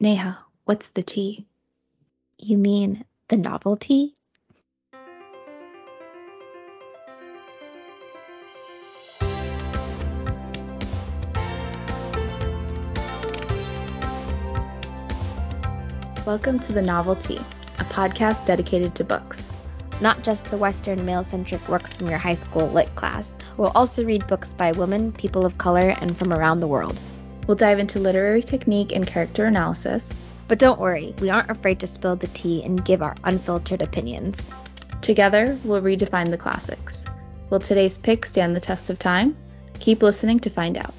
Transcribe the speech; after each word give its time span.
Neha, 0.00 0.38
what's 0.64 0.88
the 0.88 1.04
tea? 1.04 1.46
You 2.36 2.58
mean 2.58 3.04
the 3.28 3.36
novelty? 3.36 4.12
Welcome 16.26 16.58
to 16.58 16.72
The 16.72 16.82
Novelty, 16.82 17.36
a 17.78 17.84
podcast 17.84 18.44
dedicated 18.46 18.96
to 18.96 19.04
books. 19.04 19.52
Not 20.00 20.24
just 20.24 20.50
the 20.50 20.56
Western 20.56 21.06
male 21.06 21.22
centric 21.22 21.68
works 21.68 21.92
from 21.92 22.08
your 22.08 22.18
high 22.18 22.34
school 22.34 22.66
lit 22.66 22.92
class. 22.96 23.30
We'll 23.56 23.70
also 23.76 24.04
read 24.04 24.26
books 24.26 24.52
by 24.52 24.72
women, 24.72 25.12
people 25.12 25.46
of 25.46 25.56
color, 25.58 25.94
and 26.00 26.18
from 26.18 26.32
around 26.32 26.58
the 26.58 26.66
world. 26.66 26.98
We'll 27.46 27.56
dive 27.56 27.78
into 27.78 27.98
literary 27.98 28.42
technique 28.42 28.92
and 28.92 29.06
character 29.06 29.44
analysis. 29.44 30.12
But 30.48 30.58
don't 30.58 30.80
worry, 30.80 31.14
we 31.20 31.30
aren't 31.30 31.50
afraid 31.50 31.80
to 31.80 31.86
spill 31.86 32.16
the 32.16 32.26
tea 32.28 32.62
and 32.62 32.84
give 32.84 33.02
our 33.02 33.16
unfiltered 33.24 33.82
opinions. 33.82 34.50
Together, 35.02 35.58
we'll 35.64 35.82
redefine 35.82 36.30
the 36.30 36.38
classics. 36.38 37.04
Will 37.50 37.60
today's 37.60 37.98
pick 37.98 38.24
stand 38.24 38.56
the 38.56 38.60
test 38.60 38.88
of 38.88 38.98
time? 38.98 39.36
Keep 39.78 40.02
listening 40.02 40.40
to 40.40 40.50
find 40.50 40.78
out. 40.78 40.94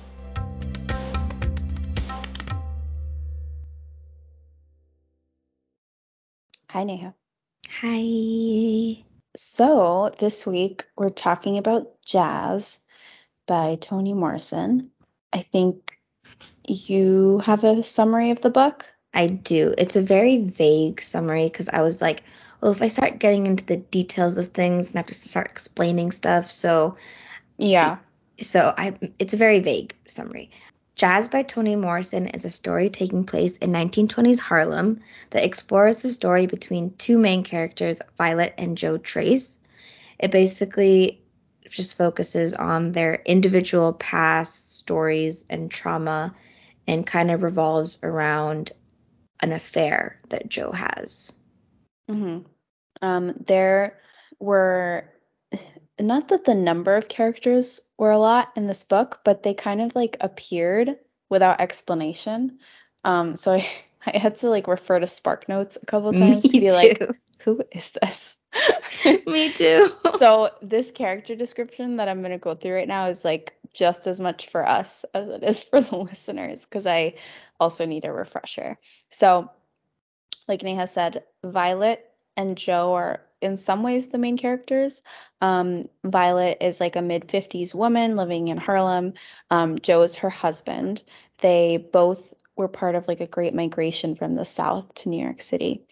Hi, 6.69 6.83
Neha. 6.83 7.15
Hi. 7.81 9.03
So, 9.35 10.13
this 10.19 10.45
week 10.45 10.85
we're 10.95 11.09
talking 11.09 11.57
about 11.57 12.01
Jazz 12.05 12.77
by 13.47 13.77
Toni 13.81 14.13
Morrison. 14.13 14.91
I 15.33 15.41
think 15.41 15.94
you 16.67 17.39
have 17.39 17.63
a 17.63 17.83
summary 17.83 18.31
of 18.31 18.41
the 18.41 18.49
book. 18.49 18.85
I 19.13 19.27
do. 19.27 19.73
It's 19.77 19.95
a 19.95 20.01
very 20.01 20.39
vague 20.39 21.01
summary 21.01 21.45
because 21.45 21.69
I 21.69 21.81
was 21.81 22.01
like, 22.01 22.23
well, 22.61 22.71
if 22.71 22.81
I 22.81 22.87
start 22.87 23.19
getting 23.19 23.45
into 23.45 23.65
the 23.65 23.77
details 23.77 24.37
of 24.37 24.47
things 24.47 24.87
and 24.89 24.97
I 24.97 24.99
have 24.99 25.07
to 25.07 25.13
start 25.13 25.47
explaining 25.47 26.11
stuff, 26.11 26.51
so 26.51 26.97
Yeah. 27.57 27.97
so 28.39 28.73
I 28.77 28.93
it's 29.19 29.33
a 29.33 29.37
very 29.37 29.59
vague 29.61 29.95
summary. 30.05 30.51
Jazz 30.95 31.27
by 31.27 31.43
Toni 31.43 31.75
Morrison 31.75 32.27
is 32.29 32.45
a 32.45 32.49
story 32.49 32.89
taking 32.89 33.25
place 33.25 33.57
in 33.57 33.71
1920s 33.71 34.39
Harlem 34.39 35.01
that 35.31 35.43
explores 35.43 36.01
the 36.01 36.11
story 36.11 36.47
between 36.47 36.95
two 36.95 37.17
main 37.17 37.43
characters, 37.43 38.01
Violet 38.17 38.53
and 38.57 38.77
Joe 38.77 38.97
Trace. 38.97 39.59
It 40.19 40.31
basically 40.31 41.21
just 41.69 41.97
focuses 41.97 42.53
on 42.53 42.93
their 42.93 43.15
individual 43.25 43.91
past 43.93 44.77
stories 44.77 45.43
and 45.49 45.69
trauma 45.69 46.33
and 46.87 47.05
kind 47.05 47.31
of 47.31 47.43
revolves 47.43 47.99
around 48.03 48.71
an 49.41 49.51
affair 49.51 50.19
that 50.29 50.49
Joe 50.49 50.71
has. 50.71 51.31
hmm 52.07 52.39
Um, 53.01 53.33
there 53.47 53.99
were 54.39 55.11
not 55.99 56.27
that 56.29 56.45
the 56.45 56.55
number 56.55 56.95
of 56.95 57.07
characters 57.07 57.79
were 57.97 58.11
a 58.11 58.17
lot 58.17 58.51
in 58.55 58.67
this 58.67 58.83
book, 58.83 59.21
but 59.23 59.43
they 59.43 59.53
kind 59.53 59.81
of 59.81 59.95
like 59.95 60.17
appeared 60.21 60.97
without 61.29 61.61
explanation. 61.61 62.59
Um, 63.03 63.35
so 63.35 63.53
I, 63.53 63.67
I 64.05 64.17
had 64.17 64.37
to 64.37 64.49
like 64.49 64.67
refer 64.67 64.99
to 64.99 65.07
SparkNotes 65.07 65.77
a 65.81 65.85
couple 65.85 66.13
times 66.13 66.43
to 66.43 66.51
Me 66.53 66.59
be 66.59 66.71
like, 66.71 67.01
who 67.39 67.63
is 67.71 67.91
this? 68.01 68.37
Me 69.27 69.51
too. 69.51 69.89
so 70.19 70.51
this 70.61 70.91
character 70.91 71.35
description 71.35 71.97
that 71.97 72.07
I'm 72.07 72.21
gonna 72.21 72.37
go 72.37 72.55
through 72.55 72.75
right 72.75 72.87
now 72.87 73.07
is 73.07 73.25
like 73.25 73.53
just 73.75 74.07
as 74.07 74.19
much 74.19 74.49
for 74.49 74.67
us 74.67 75.05
as 75.13 75.27
it 75.27 75.43
is 75.43 75.61
for 75.69 75.81
the 75.81 75.97
listeners 75.97 76.61
because 76.61 76.87
I 76.87 77.15
also 77.59 77.85
need 77.85 78.05
a 78.05 78.11
refresher. 78.11 78.79
So, 79.11 79.51
like 80.47 80.63
Neha 80.63 80.87
said, 80.87 81.23
Violet 81.43 82.03
and 82.37 82.57
Joe 82.57 82.93
are 82.93 83.21
in 83.41 83.57
some 83.57 83.83
ways 83.83 84.07
the 84.07 84.17
main 84.17 84.37
characters. 84.37 85.01
Um, 85.41 85.89
Violet 86.03 86.57
is 86.61 86.79
like 86.79 86.95
a 86.95 87.01
mid 87.01 87.27
50s 87.27 87.73
woman 87.73 88.15
living 88.15 88.47
in 88.47 88.57
Harlem. 88.57 89.13
Um, 89.49 89.79
Joe 89.79 90.01
is 90.01 90.15
her 90.15 90.29
husband. 90.29 91.03
They 91.39 91.77
both 91.77 92.33
were 92.55 92.67
part 92.67 92.95
of 92.95 93.07
like 93.07 93.19
a 93.19 93.27
great 93.27 93.53
migration 93.53 94.15
from 94.15 94.35
the 94.35 94.45
South 94.45 94.93
to 94.95 95.09
New 95.09 95.21
York 95.21 95.41
City. 95.41 95.85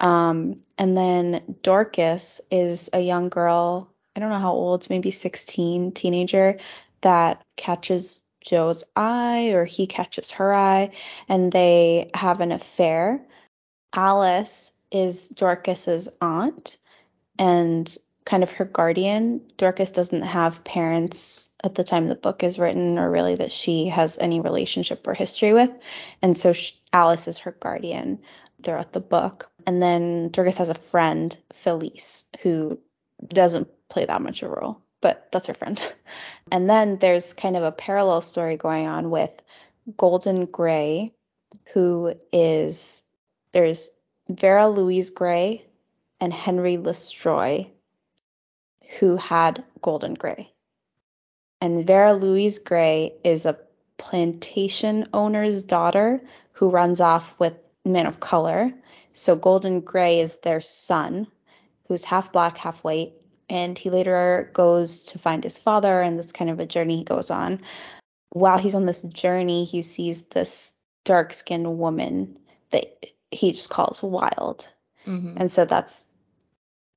Um, 0.00 0.62
and 0.76 0.96
then 0.96 1.56
Dorcas 1.62 2.40
is 2.50 2.90
a 2.92 3.00
young 3.00 3.28
girl, 3.28 3.92
I 4.16 4.20
don't 4.20 4.30
know 4.30 4.38
how 4.38 4.52
old, 4.52 4.90
maybe 4.90 5.10
16, 5.10 5.92
teenager, 5.92 6.58
that 7.02 7.42
catches 7.56 8.20
Joe's 8.40 8.84
eye 8.96 9.48
or 9.48 9.64
he 9.64 9.86
catches 9.86 10.30
her 10.32 10.54
eye, 10.54 10.92
and 11.28 11.52
they 11.52 12.10
have 12.14 12.40
an 12.40 12.52
affair. 12.52 13.20
Alice 13.94 14.72
is 14.90 15.28
Dorcas's 15.28 16.08
aunt 16.20 16.78
and 17.38 17.96
kind 18.24 18.42
of 18.42 18.50
her 18.50 18.64
guardian. 18.64 19.40
Dorcas 19.56 19.90
doesn't 19.90 20.22
have 20.22 20.64
parents 20.64 21.50
at 21.64 21.74
the 21.74 21.84
time 21.84 22.08
the 22.08 22.14
book 22.14 22.42
is 22.42 22.58
written, 22.58 22.98
or 22.98 23.10
really 23.10 23.34
that 23.34 23.52
she 23.52 23.88
has 23.88 24.16
any 24.18 24.40
relationship 24.40 25.06
or 25.06 25.14
history 25.14 25.52
with. 25.52 25.70
And 26.22 26.36
so 26.36 26.52
sh 26.52 26.72
Alice 26.92 27.26
is 27.26 27.38
her 27.38 27.52
guardian 27.52 28.20
throughout 28.62 28.92
the 28.92 29.00
book. 29.00 29.50
And 29.66 29.82
then 29.82 30.28
Dorcas 30.30 30.58
has 30.58 30.68
a 30.68 30.74
friend, 30.74 31.36
Felice, 31.54 32.24
who 32.42 32.78
doesn't 33.26 33.68
play 33.88 34.06
that 34.06 34.22
much 34.22 34.42
of 34.42 34.50
a 34.50 34.54
role, 34.54 34.80
but 35.00 35.28
that's 35.32 35.46
her 35.46 35.54
friend. 35.54 35.80
And 36.50 36.70
then 36.70 36.96
there's 36.98 37.34
kind 37.34 37.58
of 37.58 37.62
a 37.62 37.72
parallel 37.72 38.22
story 38.22 38.56
going 38.56 38.86
on 38.86 39.10
with 39.10 39.30
Golden 39.98 40.46
Gray, 40.46 41.12
who 41.74 42.14
is 42.32 43.02
there's 43.52 43.90
Vera 44.30 44.68
Louise 44.70 45.10
Gray 45.10 45.66
and 46.20 46.32
Henry 46.32 46.78
Lestroy, 46.78 47.68
who 48.98 49.16
had 49.16 49.62
Golden 49.82 50.14
Gray. 50.14 50.50
And 51.60 51.86
Vera 51.86 52.14
Louise 52.14 52.58
Gray 52.58 53.14
is 53.24 53.44
a 53.44 53.58
plantation 53.98 55.08
owner's 55.12 55.62
daughter 55.62 56.22
who 56.52 56.70
runs 56.70 57.00
off 57.00 57.34
with 57.38 57.54
men 57.84 58.06
of 58.06 58.20
color. 58.20 58.72
So 59.12 59.36
Golden 59.36 59.80
Gray 59.80 60.20
is 60.20 60.36
their 60.36 60.60
son, 60.60 61.26
who's 61.86 62.04
half 62.04 62.32
black, 62.32 62.56
half 62.56 62.84
white. 62.84 63.12
And 63.50 63.78
he 63.78 63.90
later 63.90 64.50
goes 64.52 65.00
to 65.04 65.18
find 65.18 65.42
his 65.42 65.58
father, 65.58 66.02
and 66.02 66.18
that's 66.18 66.32
kind 66.32 66.50
of 66.50 66.60
a 66.60 66.66
journey 66.66 66.98
he 66.98 67.04
goes 67.04 67.30
on. 67.30 67.60
While 68.30 68.58
he's 68.58 68.74
on 68.74 68.84
this 68.86 69.02
journey, 69.02 69.64
he 69.64 69.80
sees 69.82 70.22
this 70.30 70.72
dark 71.04 71.32
skinned 71.32 71.78
woman 71.78 72.38
that 72.70 73.06
he 73.30 73.52
just 73.52 73.70
calls 73.70 74.02
Wild. 74.02 74.68
Mhm. 75.06 75.34
And 75.38 75.50
so 75.50 75.64
that's 75.64 76.04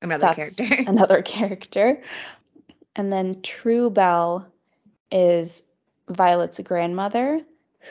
Another 0.01 0.21
that's 0.21 0.55
character. 0.55 0.83
another 0.89 1.21
character. 1.21 2.01
And 2.95 3.13
then 3.13 3.41
True 3.41 3.89
Belle 3.89 4.45
is 5.11 5.63
Violet's 6.09 6.59
grandmother, 6.59 7.41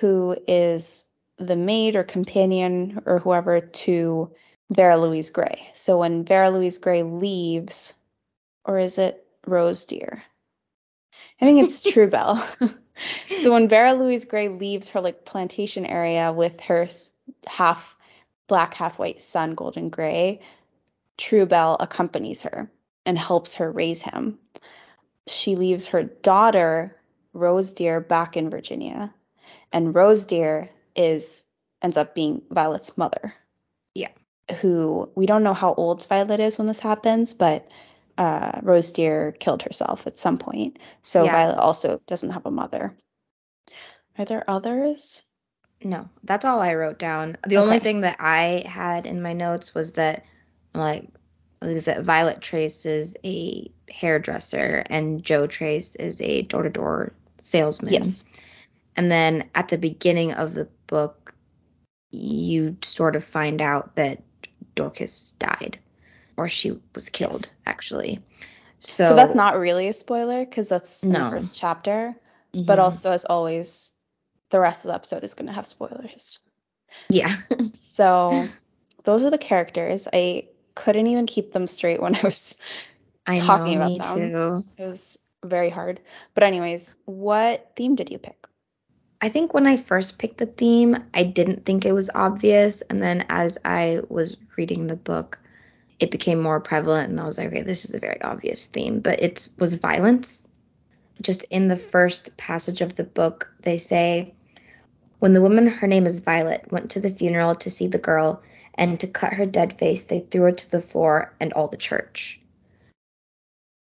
who 0.01 0.37
is 0.47 1.05
the 1.39 1.57
maid 1.57 1.97
or 1.97 2.05
companion 2.05 3.01
or 3.07 3.19
whoever 3.19 3.61
to 3.61 4.31
Vera 4.71 4.99
Louise 4.99 5.31
Gray. 5.31 5.71
So 5.75 5.99
when 5.99 6.25
Vera 6.25 6.51
Louise 6.51 6.77
Gray 6.79 7.03
leaves, 7.03 7.95
or 8.65 8.79
is 8.79 8.99
it 8.99 9.27
Rose 9.47 9.85
Dear? 9.85 10.23
I 11.41 11.45
think 11.45 11.67
it's 11.67 11.83
True 11.93 12.09
Belle. 12.09 12.47
so 13.43 13.53
when 13.53 13.69
Vera 13.69 13.95
Louise 13.95 14.25
Gray 14.25 14.49
leaves 14.49 14.89
her 14.89 15.01
like 15.01 15.25
plantation 15.25 15.87
area 15.87 16.33
with 16.33 16.61
her 16.61 16.89
half 17.47 17.97
black, 18.47 18.75
half 18.75 18.99
white 18.99 19.23
son, 19.23 19.55
Golden 19.55 19.89
Gray, 19.91 20.41
True 21.17 21.47
Belle 21.47 21.77
accompanies 21.81 22.43
her 22.43 22.71
and 23.07 23.19
helps 23.19 23.55
her 23.55 23.71
raise 23.71 24.03
him. 24.03 24.39
She 25.27 25.57
leaves 25.57 25.87
her 25.87 26.05
daughter, 26.05 26.97
Rose 27.33 27.73
Dear, 27.73 28.01
back 28.01 28.37
in 28.37 28.51
Virginia. 28.51 29.15
And 29.73 29.95
Rose 29.95 30.27
Dear 30.27 30.71
is 30.97 31.45
ends 31.83 31.97
up 31.97 32.15
being 32.15 32.43
Violet's 32.51 32.97
mother. 32.99 33.33
Yeah. 33.95 34.11
Who 34.61 35.09
we 35.15 35.27
don't 35.27 35.43
know 35.43 35.55
how 35.55 35.75
old 35.75 36.07
Violet 36.07 36.41
is 36.41 36.59
when 36.59 36.67
this 36.67 36.81
happens, 36.81 37.35
but 37.35 37.69
uh, 38.21 38.61
Rose 38.63 38.93
Dear 38.93 39.33
killed 39.33 39.63
herself 39.63 40.07
at 40.07 40.19
some 40.19 40.37
point. 40.37 40.79
So 41.03 41.25
Yeah. 41.25 41.33
Violet 41.33 41.59
also 41.59 42.03
doesn't 42.07 42.31
have 42.31 42.45
a 42.45 42.51
mother. 42.51 42.95
Are 44.19 44.27
there 44.27 44.45
others? 44.47 45.23
No, 45.83 46.07
that's 46.25 46.45
all 46.45 46.61
I 46.61 46.75
wrote 46.75 46.99
down. 46.99 47.39
The 47.47 47.57
only 47.57 47.79
thing 47.79 48.03
that 48.03 48.19
I 48.21 48.65
had 48.67 49.07
in 49.07 49.23
my 49.23 49.33
notes 49.33 49.75
was 49.75 49.93
that, 49.93 50.27
like, 50.75 51.09
is 51.63 51.87
that 51.87 52.03
Violet 52.03 52.43
Trace 52.43 52.85
is 52.85 53.17
a 53.25 53.73
hairdresser 53.89 54.85
and 54.91 55.23
Joe 55.23 55.47
Trace 55.47 55.97
is 55.97 56.21
a 56.21 56.43
door 56.43 56.65
to 56.65 56.69
door 56.69 57.15
salesman. 57.41 57.95
Yes. 57.95 58.23
And 58.97 59.11
then 59.11 59.49
at 59.55 59.69
the 59.69 59.79
beginning 59.79 60.33
of 60.33 60.53
the 60.53 60.69
book, 60.87 61.35
you 62.11 62.77
sort 62.83 63.17
of 63.17 63.25
find 63.25 63.63
out 63.63 63.95
that 63.95 64.23
Dorcas 64.75 65.33
died, 65.39 65.79
or 66.41 66.49
she 66.49 66.73
was 66.95 67.11
killed, 67.11 67.43
Yes. 67.43 67.55
actually. 67.67 68.21
So, 68.79 69.09
So, 69.11 69.15
that's 69.17 69.35
not 69.35 69.59
really 69.59 69.89
a 69.89 69.93
spoiler 69.93 70.45
because 70.45 70.69
that's 70.71 71.03
No. 71.03 71.25
the 71.25 71.37
first 71.37 71.55
chapter. 71.55 72.17
But 72.55 72.79
Mhm. 72.79 72.83
also, 72.83 73.13
as 73.13 73.27
always, 73.27 73.93
the 74.49 74.59
rest 74.59 74.85
of 74.85 74.89
the 74.89 74.95
episode 74.95 75.23
is 75.23 75.35
going 75.35 75.49
to 75.49 75.53
have 75.53 75.67
spoilers. 75.67 76.39
Yeah. 77.11 77.35
so 77.75 78.49
those 79.05 79.23
are 79.23 79.31
the 79.31 79.39
characters. 79.39 80.09
I 80.13 80.49
couldn't 80.75 81.09
even 81.09 81.27
keep 81.27 81.53
them 81.53 81.67
straight 81.67 82.01
when 82.01 82.15
I 82.17 82.21
was 82.23 82.55
I 83.27 83.39
talking 83.39 83.75
know, 83.79 83.85
about 83.85 83.93
me 83.93 83.99
them. 83.99 84.31
too. 84.33 84.65
It 84.79 84.89
was 84.89 85.19
very 85.45 85.69
hard. 85.71 86.01
But 86.35 86.45
anyways, 86.45 86.95
what 87.05 87.73
theme 87.77 87.97
did 87.97 88.11
you 88.11 88.19
pick? 88.19 88.47
I 89.21 89.29
think 89.29 89.53
when 89.53 89.67
I 89.67 89.77
first 89.77 90.19
picked 90.19 90.39
the 90.39 90.47
theme, 90.47 90.97
I 91.13 91.25
didn't 91.25 91.67
think 91.67 91.85
it 91.85 91.93
was 91.93 92.09
obvious. 92.15 92.81
And 92.81 93.03
then 93.03 93.27
as 93.29 93.59
I 93.65 94.01
was 94.09 94.39
reading 94.57 94.87
the 94.87 94.97
book, 94.97 95.39
it 96.01 96.11
became 96.11 96.41
more 96.41 96.61
prevalent. 96.61 97.11
And 97.11 97.21
I 97.21 97.27
was 97.27 97.39
like, 97.39 97.49
okay, 97.49 97.63
this 97.63 97.85
is 97.85 97.95
a 97.95 98.01
very 98.01 98.21
obvious 98.23 98.67
theme. 98.67 99.01
But 99.01 99.23
it 99.23 99.49
was 99.59 99.75
violence. 99.75 100.49
Just 101.23 101.45
in 101.45 101.69
the 101.69 101.77
first 101.77 102.37
passage 102.39 102.81
of 102.81 102.97
the 102.97 103.05
book, 103.05 103.53
they 103.63 103.77
say, 103.79 104.35
when 105.19 105.35
the 105.35 105.43
woman, 105.43 105.67
her 105.67 105.87
name 105.87 106.07
is 106.07 106.21
Violet, 106.21 106.73
went 106.73 106.93
to 106.93 107.01
the 107.01 107.11
funeral 107.11 107.55
to 107.57 107.71
see 107.71 107.87
the 107.89 107.99
girl 107.99 108.43
and 108.75 108.99
to 109.01 109.07
cut 109.07 109.35
her 109.35 109.45
dead 109.45 109.79
face, 109.79 110.05
they 110.05 110.21
threw 110.21 110.43
her 110.43 110.53
to 110.53 110.71
the 110.71 110.81
floor 110.81 111.35
and 111.39 111.53
all 111.53 111.69
the 111.69 111.77
church. 111.77 112.41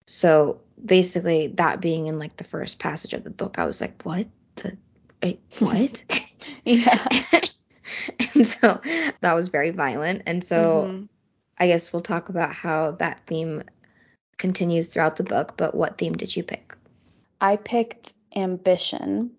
So 0.07 0.61
basically, 0.85 1.49
that 1.57 1.81
being 1.81 2.07
in 2.07 2.19
like 2.19 2.37
the 2.37 2.45
first 2.45 2.79
passage 2.79 3.15
of 3.15 3.25
the 3.25 3.31
book, 3.31 3.59
I 3.59 3.65
was 3.65 3.81
like, 3.81 4.03
what 4.03 4.27
the 4.57 4.77
what? 5.59 6.05
Yeah. 6.65 7.07
and 8.35 8.47
so 8.47 8.81
that 9.21 9.33
was 9.35 9.49
very 9.49 9.71
violent. 9.71 10.25
And 10.27 10.43
so 10.43 10.87
Mhm. 10.89 11.09
I 11.63 11.69
guess 11.69 11.93
we'll 11.93 12.03
talk 12.03 12.29
about 12.29 12.53
how 12.53 12.91
that 12.99 13.21
theme 13.29 13.63
continues 14.37 14.89
throughout 14.89 15.15
the 15.15 15.23
book. 15.23 15.57
But 15.57 15.77
what 15.77 15.97
theme 15.97 16.15
did 16.15 16.35
you 16.35 16.43
pick? 16.43 16.75
I 17.41 17.55
picked 17.55 18.15
ambition. 18.35 19.31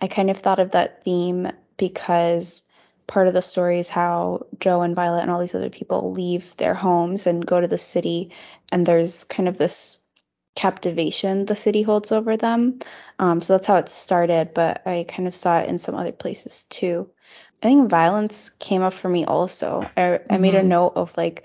I 0.00 0.08
kind 0.08 0.30
of 0.30 0.38
thought 0.38 0.58
of 0.58 0.72
that 0.72 1.04
theme 1.04 1.48
because 1.76 2.62
part 3.06 3.28
of 3.28 3.34
the 3.34 3.40
story 3.40 3.78
is 3.78 3.88
how 3.88 4.46
Joe 4.58 4.82
and 4.82 4.96
Violet 4.96 5.22
and 5.22 5.30
all 5.30 5.38
these 5.38 5.54
other 5.54 5.70
people 5.70 6.10
leave 6.10 6.56
their 6.56 6.74
homes 6.74 7.28
and 7.28 7.46
go 7.46 7.60
to 7.60 7.68
the 7.68 7.78
city, 7.78 8.32
and 8.72 8.84
there's 8.84 9.22
kind 9.22 9.48
of 9.48 9.58
this 9.58 10.00
captivation 10.56 11.46
the 11.46 11.54
city 11.54 11.82
holds 11.82 12.10
over 12.10 12.36
them. 12.36 12.80
Um, 13.20 13.40
so 13.40 13.52
that's 13.52 13.66
how 13.68 13.76
it 13.76 13.88
started, 13.88 14.54
but 14.54 14.84
I 14.88 15.06
kind 15.08 15.28
of 15.28 15.36
saw 15.36 15.60
it 15.60 15.68
in 15.68 15.78
some 15.78 15.94
other 15.94 16.10
places 16.10 16.64
too. 16.64 17.08
I 17.60 17.66
think 17.66 17.90
violence 17.90 18.50
came 18.60 18.82
up 18.82 18.94
for 18.94 19.08
me 19.08 19.24
also. 19.24 19.88
I, 19.96 20.20
I 20.30 20.38
made 20.38 20.54
a 20.54 20.62
Mhm. 20.62 20.66
note 20.68 20.92
of 20.94 21.16
like 21.16 21.42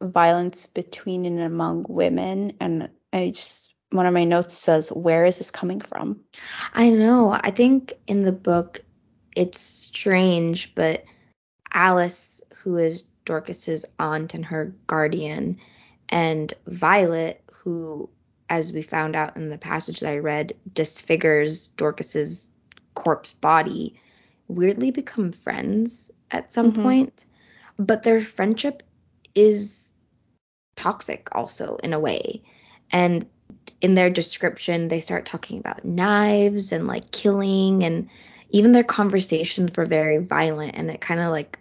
violence 0.00 0.66
between 0.66 1.24
and 1.24 1.38
among 1.40 1.86
women, 1.88 2.54
and 2.60 2.88
I 3.12 3.30
just 3.30 3.72
one 3.90 4.06
of 4.06 4.14
my 4.14 4.24
notes 4.24 4.56
says, 4.56 4.90
"Where 4.90 5.24
is 5.24 5.38
this 5.38 5.50
coming 5.50 5.80
from?" 5.80 6.20
I 6.72 6.88
know. 6.88 7.30
I 7.30 7.50
think 7.52 7.92
in 8.08 8.22
the 8.22 8.32
book 8.32 8.80
it's 9.36 9.60
strange, 9.60 10.74
but 10.74 11.04
Alice, 11.72 12.42
who 12.62 12.76
is 12.78 13.02
Dorcas's 13.24 13.84
aunt 13.98 14.34
and 14.34 14.44
her 14.46 14.74
guardian, 14.86 15.58
and 16.08 16.52
Violet, 16.66 17.42
who, 17.52 18.10
as 18.50 18.72
we 18.72 18.82
found 18.82 19.14
out 19.14 19.36
in 19.36 19.48
the 19.48 19.58
passage 19.58 20.00
that 20.00 20.10
I 20.10 20.18
read, 20.18 20.54
disfigures 20.74 21.68
Dorcas's 21.68 22.48
corpse 22.94 23.32
body, 23.34 23.94
weirdly 24.54 24.90
become 24.90 25.32
friends 25.32 26.10
at 26.30 26.52
some 26.52 26.72
Mhm. 26.72 26.82
point. 26.82 27.24
But 27.78 28.02
their 28.02 28.20
friendship 28.20 28.82
is 29.34 29.92
toxic 30.76 31.28
also 31.32 31.76
in 31.76 31.92
a 31.92 32.00
way. 32.00 32.42
And 32.90 33.26
in 33.80 33.94
their 33.94 34.10
description, 34.10 34.88
they 34.88 35.00
start 35.00 35.26
talking 35.26 35.58
about 35.58 35.84
knives 35.84 36.72
and 36.72 36.86
like 36.86 37.10
killing, 37.10 37.84
and 37.84 38.08
even 38.50 38.72
their 38.72 38.84
conversations 38.84 39.70
were 39.76 39.86
very 39.86 40.18
violent. 40.18 40.74
And 40.76 40.90
it 40.90 41.00
kind 41.00 41.20
of 41.20 41.30
like 41.30 41.58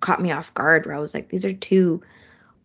caught 0.00 0.22
me 0.22 0.32
off 0.32 0.54
guard 0.54 0.86
where 0.86 0.94
I 0.94 1.00
was 1.00 1.14
like, 1.14 1.28
these 1.28 1.44
are 1.44 1.52
two 1.52 2.02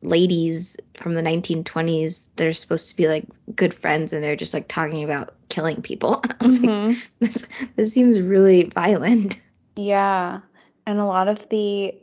ladies 0.01 0.77
from 0.97 1.13
the 1.13 1.21
1920s. 1.21 2.29
They're 2.35 2.53
supposed 2.53 2.89
to 2.89 2.95
be 2.97 3.07
like 3.07 3.25
good 3.55 3.73
friends, 3.73 4.13
and 4.13 4.23
they're 4.23 4.35
just 4.35 4.53
like 4.53 4.67
talking 4.67 5.03
about 5.03 5.35
killing 5.49 5.81
people. 5.81 6.21
I 6.39 6.43
was 6.43 6.59
like, 6.59 6.69
Mhm. 6.69 7.01
this, 7.19 7.47
this 7.75 7.93
seems 7.93 8.19
really 8.19 8.63
violent. 8.63 9.41
Yeah, 9.75 10.41
and 10.85 10.99
a 10.99 11.05
lot 11.05 11.27
of 11.27 11.47
the 11.49 11.95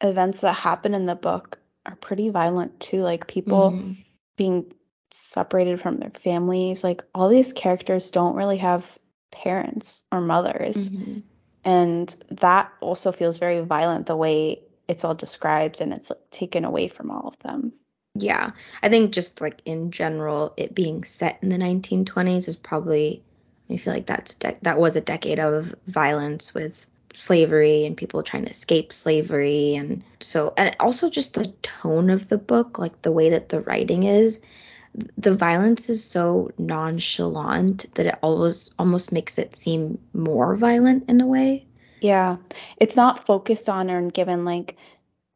events 0.00 0.40
that 0.40 0.52
happen 0.54 0.94
in 0.94 1.06
the 1.06 1.14
book 1.14 1.58
are 1.86 1.96
pretty 1.96 2.28
violent 2.28 2.78
too, 2.80 2.98
like 2.98 3.26
people 3.26 3.72
Mhm. 3.72 3.96
being 4.36 4.72
separated 5.10 5.80
from 5.80 5.98
their 5.98 6.10
families. 6.10 6.82
Like 6.82 7.04
all 7.14 7.28
these 7.28 7.52
characters 7.52 8.10
don't 8.10 8.34
really 8.36 8.58
have 8.58 8.98
parents 9.30 10.04
or 10.12 10.20
mothers. 10.20 10.90
Mhm. 10.90 11.22
And 11.64 12.16
that 12.30 12.72
also 12.80 13.12
feels 13.12 13.38
very 13.38 13.60
violent 13.60 14.06
the 14.06 14.16
way 14.16 14.62
it's 14.92 15.04
all 15.04 15.14
described 15.14 15.80
and 15.80 15.92
it's 15.92 16.10
like 16.10 16.30
taken 16.30 16.64
away 16.64 16.88
from 16.88 17.10
all 17.10 17.26
of 17.26 17.38
them. 17.38 17.72
Yeah, 18.14 18.50
I 18.82 18.90
think 18.90 19.12
just 19.12 19.40
like 19.40 19.62
in 19.64 19.90
general, 19.90 20.52
it 20.58 20.74
being 20.74 21.02
set 21.04 21.38
in 21.42 21.48
the 21.48 21.56
1920s 21.56 22.46
is 22.46 22.56
probably. 22.56 23.24
I 23.70 23.78
feel 23.78 23.94
like 23.94 24.06
that's 24.06 24.32
a 24.32 24.36
dec 24.36 24.60
that 24.60 24.78
was 24.78 24.96
a 24.96 25.00
decade 25.00 25.38
of 25.38 25.74
violence 25.86 26.52
with 26.52 26.84
slavery 27.14 27.86
and 27.86 27.96
people 27.96 28.22
trying 28.22 28.44
to 28.44 28.50
escape 28.50 28.92
slavery, 28.92 29.76
and 29.76 30.04
so 30.20 30.52
and 30.58 30.76
also 30.78 31.08
just 31.08 31.34
the 31.34 31.46
tone 31.62 32.10
of 32.10 32.28
the 32.28 32.36
book, 32.36 32.78
like 32.78 33.00
the 33.00 33.12
way 33.12 33.30
that 33.30 33.48
the 33.48 33.62
writing 33.62 34.02
is. 34.02 34.42
The 35.16 35.34
violence 35.34 35.88
is 35.88 36.04
so 36.04 36.50
nonchalant 36.58 37.94
that 37.94 38.04
it 38.04 38.18
always 38.22 38.74
almost 38.78 39.10
makes 39.10 39.38
it 39.38 39.56
seem 39.56 39.98
more 40.12 40.54
violent 40.54 41.08
in 41.08 41.22
a 41.22 41.26
way. 41.26 41.66
Yeah, 42.02 42.36
it's 42.76 42.96
not 42.96 43.26
focused 43.26 43.68
on 43.68 43.88
and 43.88 44.12
given 44.12 44.44
like 44.44 44.76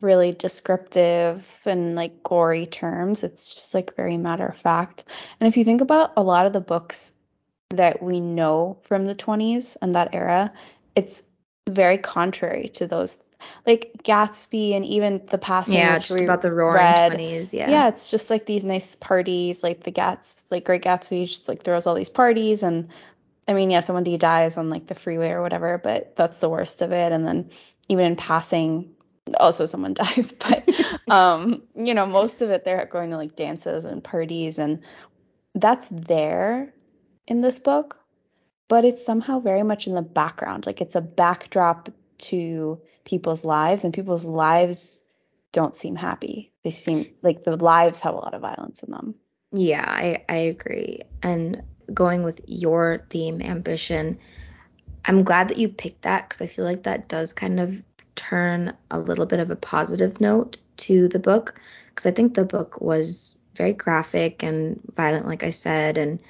really 0.00 0.32
descriptive 0.32 1.48
and 1.64 1.94
like 1.94 2.22
gory 2.22 2.66
terms. 2.66 3.22
It's 3.22 3.52
just 3.54 3.72
like 3.74 3.96
very 3.96 4.16
matter 4.16 4.46
of 4.46 4.56
fact. 4.56 5.04
And 5.40 5.48
if 5.48 5.56
you 5.56 5.64
think 5.64 5.80
about 5.80 6.12
a 6.16 6.22
lot 6.22 6.46
of 6.46 6.52
the 6.52 6.60
books 6.60 7.12
that 7.70 8.02
we 8.02 8.20
know 8.20 8.78
from 8.82 9.06
the 9.06 9.14
20s 9.14 9.76
and 9.80 9.94
that 9.94 10.10
era, 10.12 10.52
it's 10.94 11.22
very 11.68 11.98
contrary 11.98 12.68
to 12.74 12.86
those. 12.86 13.18
Like 13.66 13.92
Gatsby 14.02 14.74
and 14.74 14.84
even 14.84 15.22
The 15.30 15.38
Passing, 15.38 15.74
Yeah, 15.74 15.98
just 15.98 16.20
about 16.20 16.42
the 16.42 16.52
roaring 16.52 16.76
read. 16.76 17.12
20s. 17.12 17.52
Yeah. 17.52 17.70
Yeah, 17.70 17.88
it's 17.88 18.10
just 18.10 18.30
like 18.30 18.46
these 18.46 18.64
nice 18.64 18.94
parties, 18.94 19.62
like 19.62 19.84
the 19.84 19.90
Gats, 19.90 20.46
like 20.50 20.64
Great 20.64 20.82
Gatsby 20.82 21.26
just 21.26 21.46
like 21.46 21.62
throws 21.62 21.86
all 21.86 21.94
these 21.94 22.08
parties 22.08 22.62
and 22.62 22.88
I 23.48 23.52
mean, 23.52 23.70
yeah, 23.70 23.80
someone 23.80 24.04
dies 24.18 24.56
on 24.56 24.70
like 24.70 24.86
the 24.86 24.94
freeway 24.94 25.30
or 25.30 25.42
whatever, 25.42 25.78
but 25.82 26.16
that's 26.16 26.40
the 26.40 26.48
worst 26.48 26.82
of 26.82 26.92
it. 26.92 27.12
And 27.12 27.26
then 27.26 27.50
even 27.88 28.06
in 28.06 28.16
passing, 28.16 28.94
also 29.38 29.66
someone 29.66 29.94
dies. 29.94 30.32
But 30.32 30.68
um, 31.08 31.62
you 31.74 31.94
know, 31.94 32.06
most 32.06 32.42
of 32.42 32.50
it 32.50 32.64
they're 32.64 32.86
going 32.86 33.10
to 33.10 33.16
like 33.16 33.36
dances 33.36 33.84
and 33.84 34.02
parties, 34.02 34.58
and 34.58 34.80
that's 35.54 35.86
there 35.90 36.74
in 37.26 37.40
this 37.40 37.58
book, 37.58 37.98
but 38.68 38.84
it's 38.84 39.04
somehow 39.04 39.40
very 39.40 39.62
much 39.62 39.86
in 39.86 39.94
the 39.94 40.02
background. 40.02 40.66
Like 40.66 40.80
it's 40.80 40.96
a 40.96 41.00
backdrop 41.00 41.88
to 42.18 42.80
people's 43.04 43.44
lives, 43.44 43.84
and 43.84 43.94
people's 43.94 44.24
lives 44.24 45.02
don't 45.52 45.76
seem 45.76 45.94
happy. 45.94 46.52
They 46.64 46.70
seem 46.70 47.14
like 47.22 47.44
the 47.44 47.56
lives 47.56 48.00
have 48.00 48.14
a 48.14 48.18
lot 48.18 48.34
of 48.34 48.42
violence 48.42 48.82
in 48.82 48.90
them. 48.90 49.14
Yeah, 49.52 49.84
I, 49.86 50.24
I 50.28 50.36
agree. 50.36 51.02
And 51.22 51.62
going 51.92 52.24
with 52.24 52.40
your 52.46 53.04
theme, 53.10 53.40
ambition, 53.42 54.18
I'm 55.04 55.22
glad 55.22 55.48
that 55.48 55.58
you 55.58 55.68
picked 55.68 56.02
that 56.02 56.28
because 56.28 56.40
I 56.40 56.46
feel 56.46 56.64
like 56.64 56.82
that 56.84 57.08
does 57.08 57.32
kind 57.32 57.60
of 57.60 57.82
turn 58.14 58.74
a 58.90 58.98
little 58.98 59.26
bit 59.26 59.40
of 59.40 59.50
a 59.50 59.56
positive 59.56 60.20
note 60.20 60.58
to 60.78 61.08
the 61.08 61.18
book. 61.18 61.60
Because 61.88 62.06
I 62.06 62.10
think 62.10 62.34
the 62.34 62.44
book 62.44 62.80
was 62.80 63.38
very 63.54 63.72
graphic 63.72 64.42
and 64.42 64.80
violent, 64.94 65.26
like 65.26 65.42
I 65.42 65.50
said, 65.50 65.96
and 65.96 66.20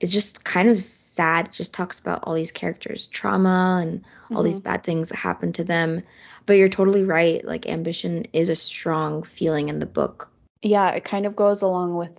it's 0.00 0.12
just 0.12 0.44
kind 0.44 0.68
of 0.68 0.80
sad. 0.80 1.48
It 1.48 1.52
just 1.52 1.74
talks 1.74 2.00
about 2.00 2.24
all 2.24 2.34
these 2.34 2.52
characters' 2.52 3.06
trauma 3.06 3.80
and 3.82 4.04
all 4.34 4.42
these 4.42 4.60
mm-hmm. 4.60 4.72
bad 4.72 4.84
things 4.84 5.08
that 5.10 5.16
happen 5.16 5.52
to 5.54 5.64
them. 5.64 6.02
But 6.46 6.54
you're 6.54 6.68
totally 6.68 7.04
right. 7.04 7.44
Like, 7.44 7.66
ambition 7.68 8.26
is 8.32 8.48
a 8.48 8.56
strong 8.56 9.22
feeling 9.22 9.68
in 9.68 9.78
the 9.78 9.86
book. 9.86 10.30
Yeah, 10.60 10.90
it 10.90 11.04
kind 11.04 11.26
of 11.26 11.36
goes 11.36 11.62
along 11.62 11.96
with 11.96 12.18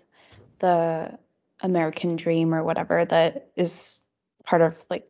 the 0.60 1.18
American 1.64 2.16
dream 2.18 2.54
or 2.54 2.64
whatever 2.64 3.06
that 3.06 3.50
is 3.56 4.02
part 4.44 4.62
of 4.62 4.86
like 4.90 5.08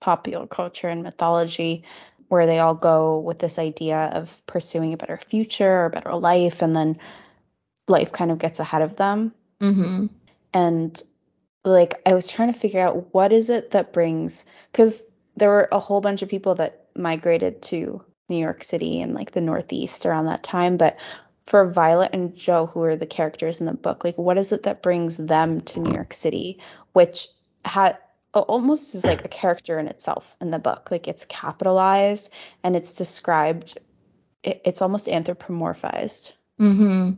popular 0.00 0.46
culture 0.46 0.88
and 0.88 1.02
mythology, 1.02 1.84
where 2.28 2.46
they 2.46 2.60
all 2.60 2.74
go 2.74 3.18
with 3.18 3.38
this 3.38 3.58
idea 3.58 3.98
of 4.12 4.30
pursuing 4.46 4.92
a 4.92 4.96
better 4.96 5.16
future 5.16 5.80
or 5.80 5.86
a 5.86 5.90
better 5.90 6.14
life, 6.14 6.62
and 6.62 6.74
then 6.74 6.98
life 7.88 8.12
kind 8.12 8.30
of 8.30 8.38
gets 8.38 8.60
ahead 8.60 8.82
of 8.82 8.96
them. 8.96 9.34
Mm-hmm. 9.60 10.06
And 10.54 11.02
like, 11.64 12.00
I 12.06 12.14
was 12.14 12.28
trying 12.28 12.52
to 12.52 12.58
figure 12.58 12.80
out 12.80 13.12
what 13.12 13.32
is 13.32 13.50
it 13.50 13.72
that 13.72 13.92
brings, 13.92 14.44
because 14.70 15.02
there 15.36 15.48
were 15.48 15.68
a 15.72 15.80
whole 15.80 16.00
bunch 16.00 16.22
of 16.22 16.28
people 16.28 16.54
that 16.56 16.86
migrated 16.94 17.62
to 17.62 18.04
New 18.28 18.38
York 18.38 18.62
City 18.62 19.00
and 19.00 19.14
like 19.14 19.32
the 19.32 19.40
Northeast 19.40 20.06
around 20.06 20.26
that 20.26 20.42
time, 20.42 20.76
but 20.76 20.96
for 21.48 21.70
Violet 21.70 22.10
and 22.12 22.36
Joe, 22.36 22.66
who 22.66 22.82
are 22.82 22.96
the 22.96 23.06
characters 23.06 23.60
in 23.60 23.66
the 23.66 23.72
book, 23.72 24.04
like 24.04 24.18
what 24.18 24.36
is 24.36 24.52
it 24.52 24.64
that 24.64 24.82
brings 24.82 25.16
them 25.16 25.62
to 25.62 25.80
New 25.80 25.92
York 25.94 26.12
City, 26.12 26.58
which 26.92 27.28
had 27.64 27.96
almost 28.34 28.94
is 28.94 29.04
like 29.04 29.24
a 29.24 29.28
character 29.28 29.78
in 29.78 29.88
itself 29.88 30.36
in 30.42 30.50
the 30.50 30.58
book. 30.58 30.90
Like 30.90 31.08
it's 31.08 31.24
capitalized 31.24 32.28
and 32.62 32.76
it's 32.76 32.92
described. 32.94 33.78
It, 34.42 34.60
it's 34.66 34.82
almost 34.82 35.06
anthropomorphized. 35.06 36.34
Mm-hmm. 36.60 37.12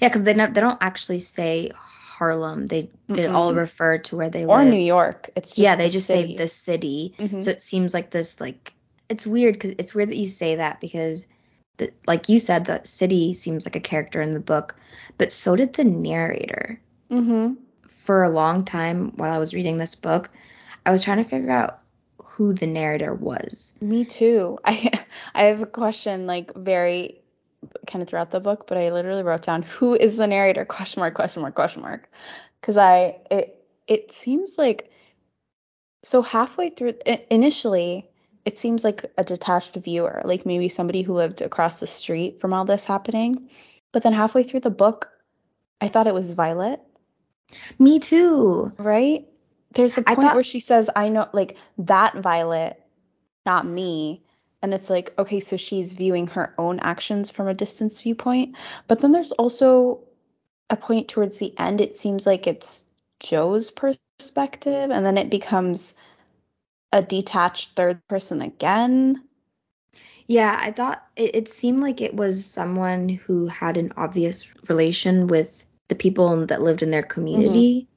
Yeah, 0.00 0.08
because 0.08 0.24
they 0.24 0.34
ne- 0.34 0.50
they 0.50 0.60
don't 0.60 0.78
actually 0.80 1.20
say 1.20 1.70
Harlem. 1.76 2.66
They 2.66 2.90
they 3.08 3.22
Mm-mm. 3.24 3.32
all 3.34 3.54
refer 3.54 3.98
to 3.98 4.16
where 4.16 4.30
they 4.30 4.44
Or 4.46 4.58
live. 4.58 4.68
New 4.72 4.80
York. 4.80 5.30
It's 5.36 5.50
just 5.50 5.58
yeah, 5.58 5.76
they 5.76 5.86
the 5.86 5.92
just 5.92 6.06
city. 6.08 6.32
say 6.32 6.36
the 6.36 6.48
city. 6.48 7.14
Mhm. 7.18 7.42
So 7.42 7.50
it 7.50 7.60
seems 7.60 7.94
like 7.94 8.10
this 8.10 8.40
like 8.40 8.74
it's 9.08 9.26
weird 9.26 9.54
because 9.54 9.74
it's 9.78 9.94
weird 9.94 10.08
that 10.10 10.16
you 10.16 10.26
say 10.28 10.56
that 10.56 10.80
because 10.80 11.28
the, 11.78 11.92
like 12.06 12.28
you 12.28 12.40
said 12.40 12.64
the 12.64 12.80
city 12.84 13.32
seems 13.32 13.66
like 13.66 13.76
a 13.76 13.80
character 13.80 14.20
in 14.20 14.30
the 14.30 14.40
book, 14.40 14.76
but 15.18 15.32
so 15.32 15.56
did 15.56 15.74
the 15.74 15.84
narrator. 15.84 16.80
Mm-hmm. 17.10 17.54
For 17.88 18.22
a 18.22 18.30
long 18.30 18.64
time 18.64 19.12
while 19.16 19.32
I 19.32 19.38
was 19.38 19.54
reading 19.54 19.78
this 19.78 19.94
book, 19.94 20.30
I 20.84 20.90
was 20.90 21.02
trying 21.02 21.18
to 21.18 21.28
figure 21.28 21.50
out 21.50 21.80
who 22.24 22.52
the 22.52 22.66
narrator 22.66 23.14
was. 23.14 23.74
Me 23.80 24.04
too. 24.04 24.58
I 24.64 24.90
I 25.34 25.44
have 25.44 25.62
a 25.62 25.66
question 25.66 26.26
like 26.26 26.54
very 26.54 27.20
kind 27.86 28.02
of 28.02 28.08
throughout 28.08 28.30
the 28.30 28.40
book, 28.40 28.66
but 28.68 28.78
I 28.78 28.92
literally 28.92 29.22
wrote 29.22 29.42
down 29.42 29.62
who 29.62 29.94
is 29.94 30.16
the 30.16 30.26
narrator? 30.26 30.64
Question 30.76 31.00
mark, 31.00 31.14
question 31.14 31.42
mark, 31.42 31.54
question 31.54 31.82
mark. 31.82 32.08
Because 32.60 32.76
I 32.76 33.16
it 33.30 33.64
it 33.86 34.12
seems 34.12 34.58
like 34.58 34.90
so 36.02 36.22
halfway 36.22 36.70
through 36.70 36.94
initially 37.30 38.08
it 38.46 38.56
seems 38.58 38.84
like 38.84 39.04
a 39.18 39.24
detached 39.24 39.74
viewer, 39.74 40.22
like 40.24 40.46
maybe 40.46 40.68
somebody 40.68 41.02
who 41.02 41.12
lived 41.14 41.42
across 41.42 41.80
the 41.80 41.86
street 41.86 42.40
from 42.40 42.52
all 42.52 42.64
this 42.64 42.84
happening. 42.84 43.50
But 43.92 44.04
then 44.04 44.12
halfway 44.12 44.44
through 44.44 44.60
the 44.60 44.70
book, 44.70 45.10
I 45.80 45.88
thought 45.88 46.06
it 46.06 46.14
was 46.14 46.32
Violet, 46.32 46.80
Me 47.78 47.98
too. 47.98 48.72
right? 48.78 49.26
There's 49.72 49.98
a 49.98 50.02
point 50.02 50.20
thought- 50.20 50.34
where 50.36 50.44
she 50.44 50.60
says, 50.60 50.88
I 50.94 51.08
know, 51.08 51.28
like 51.32 51.56
that 51.78 52.14
Violet, 52.14 52.80
not 53.44 53.66
me. 53.66 54.22
And 54.62 54.72
it's 54.72 54.88
like, 54.88 55.12
okay, 55.18 55.40
so 55.40 55.56
she's 55.56 55.94
viewing 55.94 56.28
her 56.28 56.54
own 56.56 56.78
actions 56.80 57.30
from 57.30 57.48
a 57.48 57.54
distance 57.54 58.00
viewpoint. 58.00 58.56
But 58.88 59.00
then 59.00 59.12
there's 59.12 59.32
also 59.32 60.00
a 60.70 60.76
point 60.76 61.08
towards 61.08 61.38
the 61.38 61.52
end, 61.58 61.80
it 61.80 61.96
seems 61.96 62.26
like 62.26 62.46
it's 62.46 62.84
Joe's 63.20 63.70
perspective, 63.70 64.90
and 64.90 65.04
then 65.04 65.18
it 65.18 65.30
becomes 65.30 65.94
a 66.92 67.02
detached 67.02 67.76
third 67.76 68.06
person 68.08 68.42
again. 68.42 69.22
Yeah, 70.26 70.56
I 70.58 70.72
thought 70.72 71.04
it, 71.16 71.34
it 71.36 71.48
seemed 71.48 71.80
like 71.80 72.00
it 72.00 72.14
was 72.14 72.44
someone 72.44 73.08
who 73.08 73.46
had 73.46 73.76
an 73.76 73.92
obvious 73.96 74.48
relation 74.68 75.26
with 75.28 75.64
the 75.88 75.94
people 75.94 76.46
that 76.46 76.62
lived 76.62 76.82
in 76.82 76.90
their 76.90 77.02
community, 77.02 77.88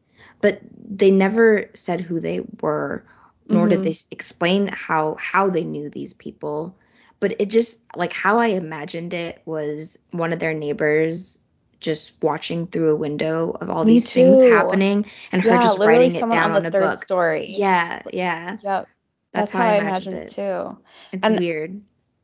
but 0.42 0.62
they 0.74 1.12
never 1.12 1.70
said 1.74 2.02
who 2.02 2.20
they 2.20 2.42
were, 2.62 3.06
nor 3.50 3.68
Mhm. 3.68 3.70
did 3.70 3.84
they 3.84 3.96
explain 4.12 4.68
how 4.68 5.16
how 5.20 5.50
they 5.50 5.64
knew 5.64 5.90
these 5.90 6.14
people. 6.14 6.78
But 7.20 7.36
it 7.42 7.50
just 7.50 7.84
like 7.96 8.14
how 8.14 8.40
I 8.40 8.48
imagined 8.48 9.14
it 9.14 9.42
was 9.46 9.98
one 10.12 10.34
of 10.34 10.40
their 10.40 10.54
neighbors 10.54 11.40
just 11.80 12.22
watching 12.22 12.68
through 12.68 12.90
a 12.92 12.96
window 12.96 13.52
of 13.62 13.70
all 13.70 13.84
Me 13.86 13.94
these 13.94 14.12
things 14.12 14.42
happening 14.42 15.06
and 15.32 15.42
her 15.42 15.50
just 15.60 15.80
writing 15.80 16.14
it 16.16 16.20
down 16.20 16.34
on 16.34 16.52
on 16.52 16.62
the 16.64 16.68
a 16.70 16.72
third 16.72 16.90
book. 16.92 17.04
story. 17.04 17.48
Yeah, 17.52 18.02
yeah. 18.12 18.58
Yep. 18.62 18.88
That's, 19.32 19.52
how, 19.52 19.64
I 19.64 19.76
I 19.76 19.78
imagined 19.78 20.16
it 20.18 20.30
too. 20.30 20.78
It's 21.12 21.26
And- 21.26 21.40
weird. 21.40 21.82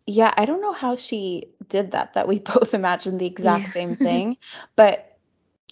Yeah, 0.07 0.31
I 0.38 0.45
don't 0.45 0.62
know 0.62 0.71
how 0.74 0.97
she 0.97 1.45
did 1.67 1.91
that, 1.91 2.13
that 2.13 2.27
we 2.27 2.38
both 2.53 2.74
imagined 2.75 3.19
the 3.19 3.25
exact 3.25 3.63
Yeah. 3.65 3.69
same 3.71 3.95
thing. 4.07 4.38
But 4.75 5.17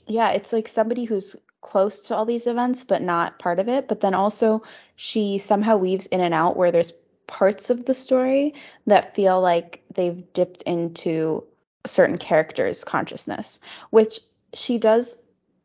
yeah, 0.07 0.31
it's 0.31 0.51
like 0.51 0.67
somebody 0.67 1.03
who's 1.05 1.35
close 1.61 1.99
to 2.01 2.15
all 2.15 2.25
these 2.25 2.47
events, 2.47 2.83
but 2.83 3.01
not 3.01 3.37
part 3.39 3.59
of 3.59 3.67
it. 3.69 3.87
But 3.87 3.99
then 4.01 4.13
also, 4.13 4.63
she 4.95 5.37
somehow 5.37 5.77
weaves 5.77 6.07
in 6.07 6.19
and 6.19 6.33
out 6.33 6.57
where 6.57 6.71
there's 6.71 6.93
parts 7.27 7.69
of 7.69 7.85
the 7.85 7.93
story 7.93 8.53
that 8.87 9.15
feel 9.15 9.39
like 9.39 9.83
they've 9.93 10.31
dipped 10.33 10.61
into 10.63 11.43
certain 11.85 12.17
character's 12.17 12.83
consciousness, 12.83 13.59
which 13.89 14.19
she 14.53 14.77
does. 14.77 15.17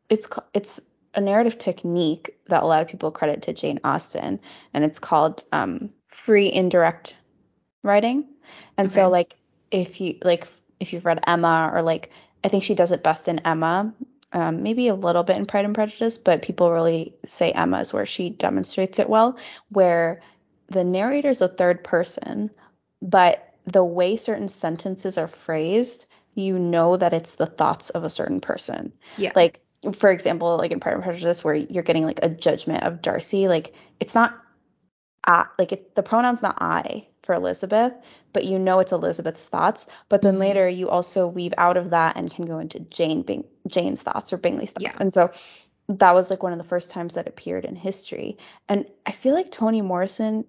It's 0.09 0.27
it's 0.53 0.81
a 1.15 1.21
narrative 1.21 1.57
technique 1.57 2.37
that 2.47 2.63
a 2.63 2.65
lot 2.65 2.81
of 2.81 2.87
people 2.87 3.11
credit 3.11 3.41
to 3.43 3.53
Jane 3.53 3.79
Austen, 3.83 4.39
and 4.73 4.83
it's 4.83 4.99
called 4.99 5.43
um, 5.51 5.93
free 6.07 6.51
indirect 6.51 7.15
writing. 7.83 8.25
And 8.77 8.91
so 8.91 9.09
like 9.09 9.35
if 9.71 10.01
you 10.01 10.17
like 10.23 10.47
if 10.79 10.93
you've 10.93 11.05
read 11.05 11.23
Emma 11.25 11.69
or 11.73 11.81
like 11.81 12.11
I 12.43 12.47
think 12.47 12.63
she 12.63 12.75
does 12.75 12.91
it 12.91 13.03
best 13.03 13.27
in 13.27 13.39
Emma, 13.39 13.93
um, 14.31 14.63
maybe 14.63 14.87
a 14.87 14.95
little 14.95 15.23
bit 15.23 15.37
in 15.37 15.45
Pride 15.45 15.65
and 15.65 15.75
Prejudice, 15.75 16.17
but 16.17 16.41
people 16.41 16.71
really 16.71 17.13
say 17.25 17.51
Emma 17.51 17.79
is 17.79 17.93
where 17.93 18.05
she 18.05 18.29
demonstrates 18.29 18.99
it 18.99 19.09
well, 19.09 19.37
where 19.69 20.21
the 20.67 20.83
narrator 20.83 21.29
is 21.29 21.41
a 21.41 21.47
third 21.47 21.83
person, 21.83 22.49
but 23.01 23.53
the 23.65 23.83
way 23.83 24.17
certain 24.17 24.49
sentences 24.49 25.17
are 25.17 25.27
phrased, 25.27 26.05
you 26.39 26.57
know 26.59 26.97
that 26.97 27.13
it's 27.13 27.35
the 27.35 27.45
thoughts 27.45 27.89
of 27.89 28.03
a 28.03 28.09
certain 28.09 28.41
person. 28.41 28.93
Yeah. 29.17 29.31
Like 29.35 29.61
for 29.97 30.11
example, 30.11 30.57
like 30.57 30.71
in 30.71 30.79
Pride 30.79 30.95
and 30.95 31.03
Prejudice, 31.03 31.43
where 31.43 31.53
you're 31.55 31.83
getting 31.83 32.05
like 32.05 32.19
a 32.21 32.29
judgment 32.29 32.83
of 32.83 33.01
Darcy, 33.01 33.47
like 33.47 33.73
it's 33.99 34.15
not 34.15 34.37
I, 35.25 35.45
like 35.57 35.71
it, 35.71 35.95
the 35.95 36.03
pronoun's 36.03 36.41
not 36.41 36.61
I 36.61 37.07
for 37.23 37.35
Elizabeth, 37.35 37.93
but 38.33 38.45
you 38.45 38.57
know 38.57 38.79
it's 38.79 38.91
Elizabeth's 38.91 39.43
thoughts. 39.43 39.85
But 40.07 40.21
then 40.21 40.35
Mhm. 40.35 40.39
later 40.39 40.67
you 40.67 40.89
also 40.89 41.27
weave 41.27 41.53
out 41.57 41.77
of 41.77 41.91
that 41.91 42.15
and 42.17 42.31
can 42.31 42.45
go 42.45 42.59
into 42.59 42.79
Jane 42.79 43.21
Bing, 43.21 43.45
Jane's 43.67 44.01
thoughts 44.01 44.33
or 44.33 44.37
Bingley's 44.37 44.71
thoughts. 44.71 44.83
Yeah. 44.83 44.95
And 44.99 45.13
so 45.13 45.31
that 45.89 46.13
was 46.13 46.29
like 46.29 46.43
one 46.43 46.51
of 46.51 46.57
the 46.57 46.63
first 46.63 46.89
times 46.89 47.15
that 47.15 47.27
appeared 47.27 47.65
in 47.65 47.75
history. 47.75 48.37
And 48.67 48.85
I 49.05 49.11
feel 49.11 49.33
like 49.33 49.51
Toni 49.51 49.81
Morrison 49.81 50.45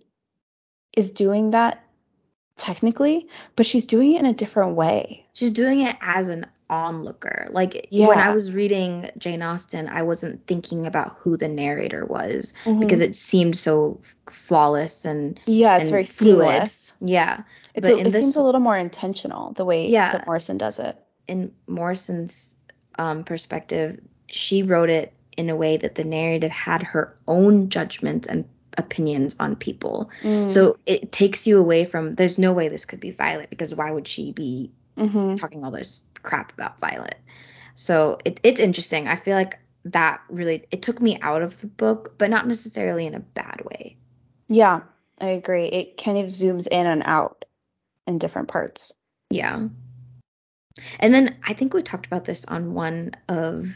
is 0.96 1.10
doing 1.10 1.50
that 1.50 1.84
technically, 2.56 3.26
but 3.56 3.66
she's 3.66 3.86
doing 3.86 4.14
it 4.14 4.20
in 4.20 4.26
a 4.26 4.34
different 4.34 4.74
way. 4.76 5.26
She's 5.32 5.50
doing 5.52 5.80
it 5.80 5.96
as 6.00 6.28
an 6.28 6.46
onlooker. 6.68 7.48
Like 7.50 7.88
when 7.90 8.18
I 8.18 8.32
was 8.32 8.52
reading 8.52 9.10
Jane 9.18 9.42
Austen, 9.42 9.88
I 9.88 10.02
wasn't 10.02 10.46
thinking 10.46 10.86
about 10.86 11.16
who 11.18 11.36
the 11.36 11.48
narrator 11.48 12.04
was 12.06 12.54
because 12.78 13.00
it 13.00 13.16
seemed 13.16 13.56
so 13.56 14.00
flawless 14.30 15.04
and 15.04 15.40
yeah, 15.46 15.76
it's 15.76 15.82
and 15.84 15.90
very 15.90 16.04
fluid. 16.04 16.48
seamless. 16.48 16.92
yeah. 17.00 17.42
It's 17.74 17.88
But 17.88 17.96
a, 17.96 18.00
it 18.00 18.10
this- 18.10 18.22
seems 18.22 18.36
a 18.36 18.42
little 18.42 18.60
more 18.60 18.76
intentional 18.76 19.52
the 19.54 19.64
way 19.64 19.88
Yeah. 19.88 20.12
that 20.12 20.26
Morrison 20.26 20.58
does 20.58 20.78
it. 20.78 20.96
In 21.26 21.52
Morrison's 21.66 22.56
um, 22.98 23.24
perspective, 23.24 24.00
she 24.28 24.62
wrote 24.62 24.90
it 24.90 25.12
in 25.36 25.48
a 25.50 25.56
way 25.56 25.76
that 25.76 25.94
the 25.94 26.04
narrative 26.04 26.50
had 26.50 26.82
her 26.82 27.16
own 27.26 27.68
judgment 27.68 28.26
and 28.26 28.44
opinions 28.78 29.36
on 29.40 29.56
people. 29.56 30.10
Mm. 30.22 30.50
So 30.50 30.78
it 30.86 31.12
takes 31.12 31.46
you 31.46 31.58
away 31.58 31.84
from 31.84 32.14
there's 32.14 32.38
no 32.38 32.52
way 32.52 32.68
this 32.68 32.84
could 32.84 33.00
be 33.00 33.10
Violet 33.10 33.50
because 33.50 33.74
why 33.74 33.90
would 33.90 34.08
she 34.08 34.32
be 34.32 34.72
hmm 34.96 35.34
talking 35.36 35.64
all 35.64 35.70
this 35.70 36.04
crap 36.22 36.52
about 36.52 36.78
Violet. 36.78 37.16
So 37.74 38.18
it, 38.24 38.40
it's 38.42 38.60
interesting. 38.60 39.08
I 39.08 39.16
feel 39.16 39.36
like 39.36 39.58
that 39.86 40.20
really 40.28 40.64
it 40.70 40.82
took 40.82 41.00
me 41.00 41.18
out 41.20 41.42
of 41.42 41.60
the 41.60 41.66
book, 41.66 42.18
but 42.18 42.30
not 42.30 42.46
necessarily 42.46 43.06
in 43.06 43.14
a 43.14 43.20
bad 43.20 43.62
way. 43.64 43.96
Yeah, 44.48 44.80
I 45.18 45.28
agree. 45.28 45.66
It 45.66 46.02
kind 46.02 46.18
of 46.18 46.26
zooms 46.26 46.66
in 46.66 46.86
and 46.86 47.02
out 47.04 47.44
in 48.06 48.18
different 48.18 48.48
parts. 48.48 48.92
Yeah. 49.30 49.68
And 50.98 51.14
then 51.14 51.36
I 51.44 51.54
think 51.54 51.72
we 51.72 51.82
talked 51.82 52.06
about 52.06 52.24
this 52.24 52.44
on 52.44 52.74
one 52.74 53.12
of 53.28 53.68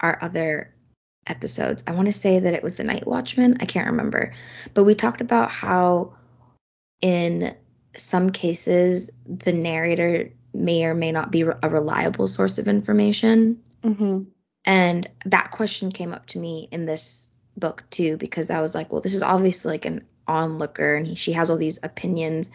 our 0.00 0.18
other 0.20 0.74
episodes. 1.26 1.84
I 1.86 1.92
want 1.92 2.06
to 2.06 2.12
say 2.12 2.38
that 2.38 2.54
it 2.54 2.62
was 2.62 2.76
the 2.76 2.84
Night 2.84 3.06
Watchman. 3.06 3.58
I 3.60 3.66
can't 3.66 3.90
remember. 3.90 4.32
But 4.74 4.84
we 4.84 4.94
talked 4.94 5.20
about 5.20 5.50
how 5.50 6.14
in 7.00 7.54
some 7.96 8.30
cases 8.30 9.10
the 9.26 9.52
narrator 9.52 10.32
may 10.54 10.84
or 10.84 10.94
may 10.94 11.12
not 11.12 11.30
be 11.30 11.42
a 11.42 11.68
reliable 11.68 12.28
source 12.28 12.58
of 12.58 12.68
information. 12.68 13.62
Mm-hmm. 13.82 14.22
And 14.64 15.10
that 15.26 15.50
question 15.50 15.92
came 15.92 16.12
up 16.12 16.26
to 16.28 16.38
me 16.38 16.68
in 16.70 16.86
this 16.86 17.30
book 17.56 17.84
too, 17.90 18.16
because 18.16 18.50
I 18.50 18.60
was 18.60 18.74
like, 18.74 18.92
well, 18.92 19.02
this 19.02 19.14
is 19.14 19.22
obviously 19.22 19.72
like 19.72 19.84
an 19.84 20.06
onlooker, 20.26 20.94
and 20.94 21.06
he, 21.06 21.14
she 21.14 21.32
has 21.32 21.50
all 21.50 21.56
these 21.56 21.78
opinions. 21.82 22.50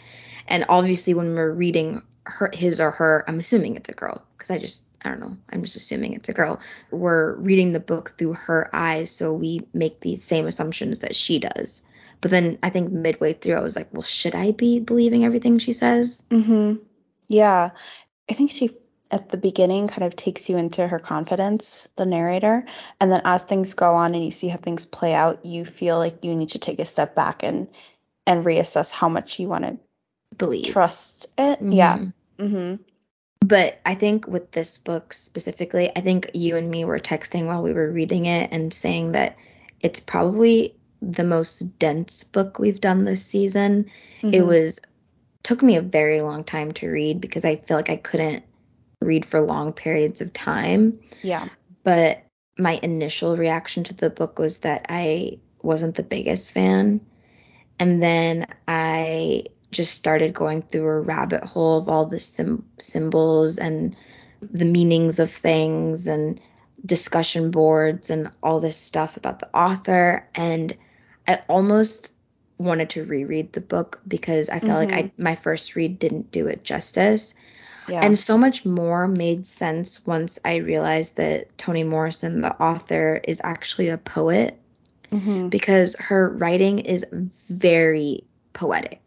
And 0.48 0.66
obviously, 0.68 1.14
when 1.14 1.36
we're 1.36 1.52
reading 1.52 2.02
her, 2.26 2.50
his 2.54 2.80
or 2.80 2.92
her, 2.92 3.24
I'm 3.28 3.40
assuming 3.40 3.76
it's 3.76 3.90
a 3.90 3.94
girl, 3.94 4.22
because 4.38 4.52
I 4.52 4.60
just, 4.60 4.86
I 5.04 5.10
don't 5.10 5.20
know, 5.20 5.38
I'm 5.50 5.64
just 5.64 5.76
assuming 5.76 6.14
it's 6.14 6.30
a 6.30 6.34
girl. 6.34 6.60
We're 6.92 7.36
reading 7.36 7.74
the 7.74 7.80
book 7.80 8.12
through 8.12 8.34
her 8.34 8.70
eyes, 8.74 9.12
so 9.12 9.34
we 9.34 9.68
make 9.74 10.00
these 10.00 10.24
same 10.24 10.48
assumptions 10.48 11.00
that 11.00 11.16
she 11.16 11.40
does. 11.40 11.84
But 12.22 12.32
then 12.32 12.60
I 12.62 12.70
think 12.70 12.92
midway 12.92 13.34
through, 13.34 13.56
I 13.56 13.62
was 13.62 13.76
like, 13.76 13.90
well, 13.92 14.04
should 14.04 14.36
I 14.36 14.52
be 14.52 14.80
believing 14.80 15.26
everything 15.26 15.58
she 15.58 15.74
says? 15.74 16.22
Mm-hmm. 16.30 16.84
Yeah. 17.28 17.72
I 18.30 18.34
think 18.34 18.52
she 18.52 18.78
at 19.10 19.30
the 19.30 19.38
beginning 19.38 19.88
kind 19.88 20.04
of 20.04 20.16
takes 20.16 20.48
you 20.48 20.58
into 20.58 20.88
her 20.88 21.00
confidence, 21.00 21.90
the 21.98 22.06
narrator, 22.06 22.66
and 23.00 23.12
then 23.12 23.22
as 23.26 23.44
things 23.44 23.74
go 23.74 23.96
on 23.96 24.14
and 24.14 24.24
you 24.24 24.32
see 24.32 24.48
how 24.48 24.58
things 24.58 24.86
play 24.86 25.14
out, 25.14 25.46
you 25.46 25.66
feel 25.66 25.98
like 25.98 26.24
you 26.24 26.36
need 26.36 26.50
to 26.50 26.60
take 26.60 26.80
a 26.80 26.86
step 26.86 27.16
back 27.16 27.44
and 27.44 27.68
and 28.28 28.46
reassess 28.46 28.92
how 28.92 29.10
much 29.10 29.40
you 29.40 29.48
want 29.48 29.66
to 29.66 29.78
Believe. 30.38 30.72
trust 30.72 31.28
it. 31.38 31.60
Yeah. 31.62 31.98
Mhm. 31.98 32.14
Mm-hmm. 32.40 32.84
But 33.46 33.80
I 33.86 33.96
think 33.96 34.28
with 34.28 34.52
this 34.52 34.78
book 34.78 35.14
specifically, 35.14 35.92
I 35.96 36.02
think 36.02 36.32
you 36.34 36.58
and 36.58 36.70
me 36.70 36.86
were 36.86 37.00
texting 37.00 37.48
while 37.48 37.64
we 37.64 37.74
were 37.74 37.92
reading 37.92 38.26
it 38.26 38.52
and 38.52 38.74
saying 38.74 39.14
that 39.14 39.36
it's 39.80 40.00
probably 40.00 40.76
the 41.02 41.24
most 41.24 41.80
dense 41.80 42.24
book 42.24 42.60
we've 42.60 42.80
done 42.80 43.04
this 43.04 43.26
season. 43.26 43.86
Mm-hmm. 44.22 44.34
It 44.34 44.46
was 44.46 44.80
took 45.44 45.64
me 45.64 45.76
a 45.76 45.82
very 45.82 46.22
long 46.22 46.44
time 46.44 46.72
to 46.74 46.88
read 46.88 47.20
because 47.20 47.46
I 47.46 47.56
feel 47.56 47.78
like 47.78 47.90
I 47.90 47.96
couldn't 47.96 48.44
read 49.02 49.26
for 49.26 49.42
long 49.42 49.74
periods 49.74 50.22
of 50.22 50.32
time. 50.34 51.00
Yeah. 51.24 51.48
But 51.84 52.24
my 52.60 52.80
initial 52.84 53.36
reaction 53.38 53.84
to 53.86 53.96
the 53.96 54.12
book 54.12 54.38
was 54.38 54.60
that 54.60 54.86
I 54.90 55.40
wasn't 55.64 55.96
the 55.96 56.04
biggest 56.04 56.52
fan. 56.52 57.02
And 57.80 58.04
then 58.04 58.46
I 58.68 59.46
just 59.72 59.94
started 59.94 60.34
going 60.34 60.62
through 60.62 60.88
a 60.88 61.00
rabbit 61.02 61.44
hole 61.44 61.78
of 61.78 61.90
all 61.90 62.06
the 62.06 62.20
sim- 62.20 62.66
symbols 62.80 63.58
and 63.58 63.96
the 64.42 64.66
meanings 64.66 65.20
of 65.20 65.32
things 65.32 66.08
and 66.08 66.40
discussion 66.86 67.52
boards 67.52 68.10
and 68.10 68.32
all 68.42 68.60
this 68.60 68.78
stuff 68.78 69.18
about 69.18 69.40
the 69.40 69.56
author. 69.56 70.28
And 70.36 70.76
I 71.28 71.42
almost 71.48 72.12
wanted 72.58 72.92
to 72.92 73.06
reread 73.06 73.54
the 73.54 73.62
book 73.62 74.02
because 74.08 74.50
I 74.50 74.60
felt 74.60 74.80
like 74.80 74.94
I 74.94 75.12
my 75.18 75.36
first 75.36 75.76
read 75.76 76.00
didn't 76.00 76.32
do 76.32 76.48
it 76.48 76.64
justice. 76.64 77.34
Yeah. 77.88 78.02
And 78.04 78.18
so 78.18 78.38
much 78.38 78.66
more 78.66 79.08
made 79.08 79.48
sense 79.48 80.06
once 80.06 80.38
I 80.46 80.58
realized 80.58 81.18
that 81.18 81.58
Toni 81.58 81.84
Morrison, 81.84 82.42
the 82.42 82.56
author, 82.62 83.20
is 83.24 83.42
actually 83.44 83.90
a 83.90 83.98
poet 83.98 84.60
Mhm. 85.12 85.50
because 85.50 85.96
her 86.00 86.30
writing 86.30 86.80
is 86.80 87.06
very 87.50 88.24
poetic. 88.54 89.01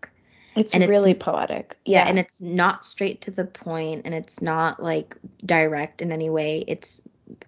It's 0.57 0.73
and 0.75 0.83
it's- 0.83 0.89
really 0.89 1.15
poetic. 1.15 1.77
Yeah, 1.85 2.07
and 2.09 2.19
it's 2.19 2.41
not 2.41 2.85
straight 2.85 3.23
to 3.23 3.31
the 3.31 3.45
point 3.45 4.03
and 4.05 4.15
it's 4.15 4.41
not 4.41 4.83
like 4.83 5.17
direct 5.45 6.03
in 6.03 6.13
any 6.13 6.31
way. 6.31 6.65
It's 6.67 7.01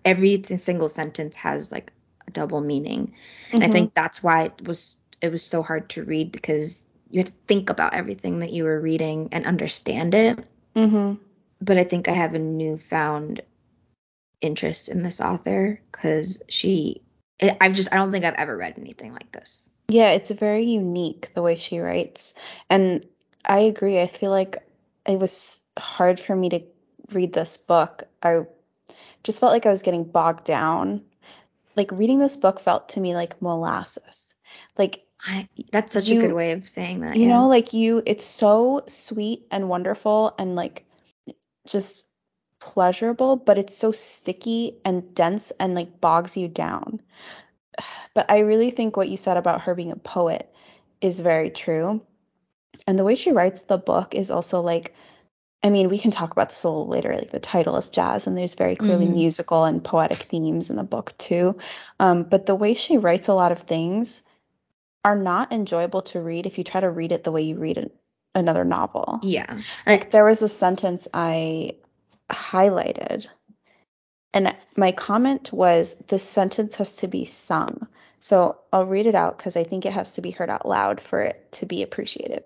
every 0.05 0.43
single 0.43 0.89
sentence 0.89 1.37
has 1.37 1.71
like 1.71 1.93
a 2.27 2.31
double 2.31 2.61
meaning. 2.61 3.15
And 3.53 3.63
I 3.63 3.69
think 3.69 3.95
that's 3.95 4.23
why 4.23 4.45
it 4.45 4.63
was 4.67 4.97
it 5.21 5.31
was 5.31 5.43
so 5.43 5.63
hard 5.63 5.89
to 5.91 6.03
read 6.05 6.33
because 6.33 6.87
you 7.11 7.19
had 7.21 7.27
to 7.27 7.33
think 7.47 7.71
about 7.71 7.95
everything 7.95 8.41
that 8.41 8.53
you 8.53 8.65
were 8.65 8.81
reading 8.81 9.29
and 9.33 9.47
understand 9.47 10.15
it. 10.15 10.39
Mhm. 10.75 11.19
But 11.61 11.79
I 11.79 11.85
think 11.85 12.09
I 12.09 12.13
have 12.13 12.35
a 12.35 12.39
newfound 12.39 13.43
interest 14.41 14.89
in 14.89 15.03
this 15.03 15.21
author 15.21 15.81
because 15.93 16.43
she 16.49 17.03
I- 17.41 17.57
I've 17.61 17.75
just 17.75 17.93
I 17.93 17.97
don't 17.97 18.11
think 18.13 18.25
I've 18.25 18.35
ever 18.35 18.57
read 18.57 18.75
anything 18.79 19.13
like 19.13 19.31
this. 19.33 19.71
Yeah, 19.89 20.11
it's 20.11 20.31
very 20.31 20.65
unique 20.65 21.31
the 21.35 21.43
way 21.43 21.55
she 21.55 21.79
writes. 21.79 22.35
And 22.69 23.07
I 23.45 23.61
agree. 23.61 24.01
I 24.01 24.07
feel 24.09 24.31
like 24.31 24.59
it 25.07 25.19
was 25.19 25.61
hard 25.79 26.19
for 26.19 26.35
me 26.35 26.49
to 26.51 26.61
read 27.13 27.33
this 27.33 27.57
book. 27.57 28.05
I 28.23 28.43
just 29.23 29.41
felt 29.41 29.53
like 29.53 29.67
I 29.67 29.71
was 29.71 29.83
getting 29.83 30.05
bogged 30.05 30.45
down. 30.45 31.05
Like 31.77 31.93
reading 31.93 32.19
this 32.19 32.37
book 32.37 32.61
felt 32.61 32.91
to 32.91 33.01
me 33.01 33.15
like 33.15 33.41
molasses. 33.43 34.27
Like 34.77 35.05
I 35.21 35.49
that's 35.71 35.93
such 35.93 36.09
You- 36.09 36.19
a 36.19 36.23
good 36.23 36.35
way 36.35 36.53
of 36.53 36.69
saying 36.69 37.01
that. 37.01 37.17
you 37.17 37.29
yeah. 37.29 37.37
know, 37.37 37.49
like 37.49 37.73
you 37.73 38.03
it's 38.07 38.25
so 38.25 38.83
sweet 38.89 39.47
and 39.51 39.69
wonderful 39.69 40.35
and 40.39 40.57
like 40.57 40.85
just 41.67 42.07
pleasurable, 42.61 43.37
but 43.37 43.59
it's 43.59 43.77
so 43.77 43.93
sticky 43.93 44.79
and 44.85 45.15
dense 45.15 45.53
and 45.61 45.75
like 45.75 46.01
bogs 46.01 46.37
you 46.37 46.49
down. 46.49 47.01
But 48.15 48.31
I 48.31 48.39
really 48.41 48.71
think 48.71 48.97
what 48.97 49.09
you 49.09 49.17
said 49.17 49.37
about 49.37 49.63
her 49.63 49.75
being 49.75 49.93
a 49.93 49.97
poet 49.97 50.53
is 51.01 51.21
very 51.21 51.51
true. 51.51 52.01
And 52.87 52.99
the 52.99 53.05
way 53.05 53.15
she 53.15 53.33
writes 53.33 53.61
the 53.63 53.79
book 53.79 54.15
is 54.15 54.31
also 54.31 54.61
like 54.61 54.95
I 55.63 55.71
mean, 55.71 55.89
we 55.89 55.99
can 55.99 56.13
talk 56.13 56.31
about 56.31 56.51
this 56.51 56.63
a 56.63 56.69
little 56.69 56.87
later. 56.87 57.13
Like 57.17 57.31
the 57.31 57.41
title 57.41 57.77
is 57.77 57.89
jazz, 57.89 58.27
and 58.29 58.39
there's 58.39 58.55
very 58.55 58.77
clearly 58.77 59.07
Mhm. 59.07 59.15
musical 59.15 59.65
and 59.65 59.83
poetic 59.83 60.19
themes 60.19 60.71
in 60.71 60.77
the 60.77 60.85
book 60.85 61.13
too. 61.19 61.57
Um, 61.99 62.23
but 62.23 62.47
the 62.47 62.55
way 62.55 62.75
she 62.75 62.99
writes 62.99 63.27
a 63.27 63.35
lot 63.35 63.51
of 63.51 63.61
things 63.61 64.23
are 65.05 65.17
not 65.17 65.53
enjoyable 65.53 66.03
to 66.03 66.21
read 66.21 66.47
if 66.47 66.59
you 66.59 66.63
try 66.65 66.81
to 66.81 66.91
read 66.91 67.11
it 67.11 67.25
the 67.25 67.33
way 67.33 67.43
you 67.43 67.57
read 67.57 67.79
an, 67.79 67.91
another 68.35 68.65
novel. 68.65 69.21
Yeah. 69.23 69.59
Like 69.87 70.11
there 70.11 70.25
was 70.25 70.43
a 70.43 70.49
sentence 70.49 71.09
I 71.13 71.77
highlighted, 72.31 73.27
and 74.37 74.55
my 74.77 74.93
comment 74.93 75.51
was 75.51 75.97
this 76.09 76.23
sentence 76.23 76.75
has 76.75 76.97
to 76.97 77.09
be 77.09 77.25
sung. 77.25 77.89
So 78.21 78.59
I'll 78.71 78.85
read 78.85 79.07
it 79.07 79.15
out 79.15 79.39
because 79.39 79.57
I 79.57 79.65
think 79.65 79.87
it 79.87 79.95
has 79.95 80.13
to 80.13 80.21
be 80.21 80.31
heard 80.31 80.51
out 80.51 80.69
loud 80.69 81.01
for 81.01 81.23
it 81.23 81.51
to 81.53 81.65
be 81.65 81.83
appreciated. 81.83 82.45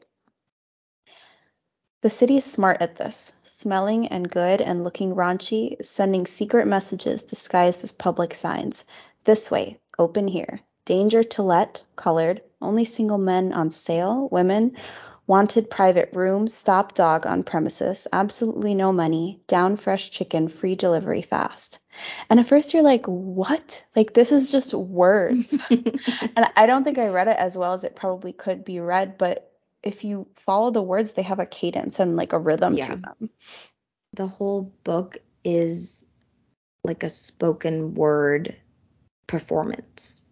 The 2.02 2.10
city 2.10 2.36
is 2.36 2.44
smart 2.44 2.80
at 2.80 2.94
this, 2.94 3.32
smelling 3.50 4.06
and 4.06 4.30
good 4.30 4.60
and 4.60 4.84
looking 4.84 5.16
raunchy, 5.16 5.84
sending 5.84 6.28
secret 6.28 6.68
messages 6.68 7.24
disguised 7.24 7.82
as 7.82 7.90
public 7.90 8.36
signs. 8.36 8.84
This 9.24 9.50
way, 9.50 9.80
open 9.98 10.28
here. 10.28 10.60
Danger 10.84 11.24
to 11.24 11.42
let, 11.42 11.82
colored, 11.96 12.40
only 12.62 12.84
single 12.84 13.18
men 13.18 13.52
on 13.52 13.72
sale, 13.72 14.28
women, 14.30 14.76
wanted 15.30 15.70
private 15.70 16.10
rooms, 16.12 16.52
stop 16.52 16.92
dog 16.92 17.24
on 17.24 17.44
premises, 17.44 18.08
absolutely 18.12 18.74
no 18.74 18.92
money, 18.92 19.40
down 19.46 19.76
fresh 19.76 20.10
chicken, 20.10 20.48
free 20.48 20.74
delivery 20.74 21.22
fast. 21.22 21.78
And 22.28 22.40
at 22.40 22.48
first 22.48 22.74
you're 22.74 22.82
like, 22.82 23.06
what? 23.06 23.84
Like 23.94 24.12
this 24.12 24.32
is 24.32 24.50
just 24.50 24.74
words. 24.74 25.56
and 25.70 26.50
I 26.56 26.66
don't 26.66 26.82
think 26.82 26.98
I 26.98 27.10
read 27.10 27.28
it 27.28 27.36
as 27.36 27.56
well 27.56 27.74
as 27.74 27.84
it 27.84 27.94
probably 27.94 28.32
could 28.32 28.64
be 28.64 28.80
read, 28.80 29.18
but 29.18 29.52
if 29.84 30.02
you 30.02 30.26
follow 30.34 30.72
the 30.72 30.82
words, 30.82 31.12
they 31.12 31.22
have 31.22 31.38
a 31.38 31.46
cadence 31.46 32.00
and 32.00 32.16
like 32.16 32.32
a 32.32 32.38
rhythm 32.38 32.74
Yeah. 32.74 32.88
to 32.88 32.96
them. 32.96 33.30
the 34.14 34.26
whole 34.26 34.74
book 34.82 35.18
is 35.44 36.10
like 36.82 37.04
a 37.04 37.08
spoken 37.08 37.94
word 37.94 38.56
performance. 39.28 40.28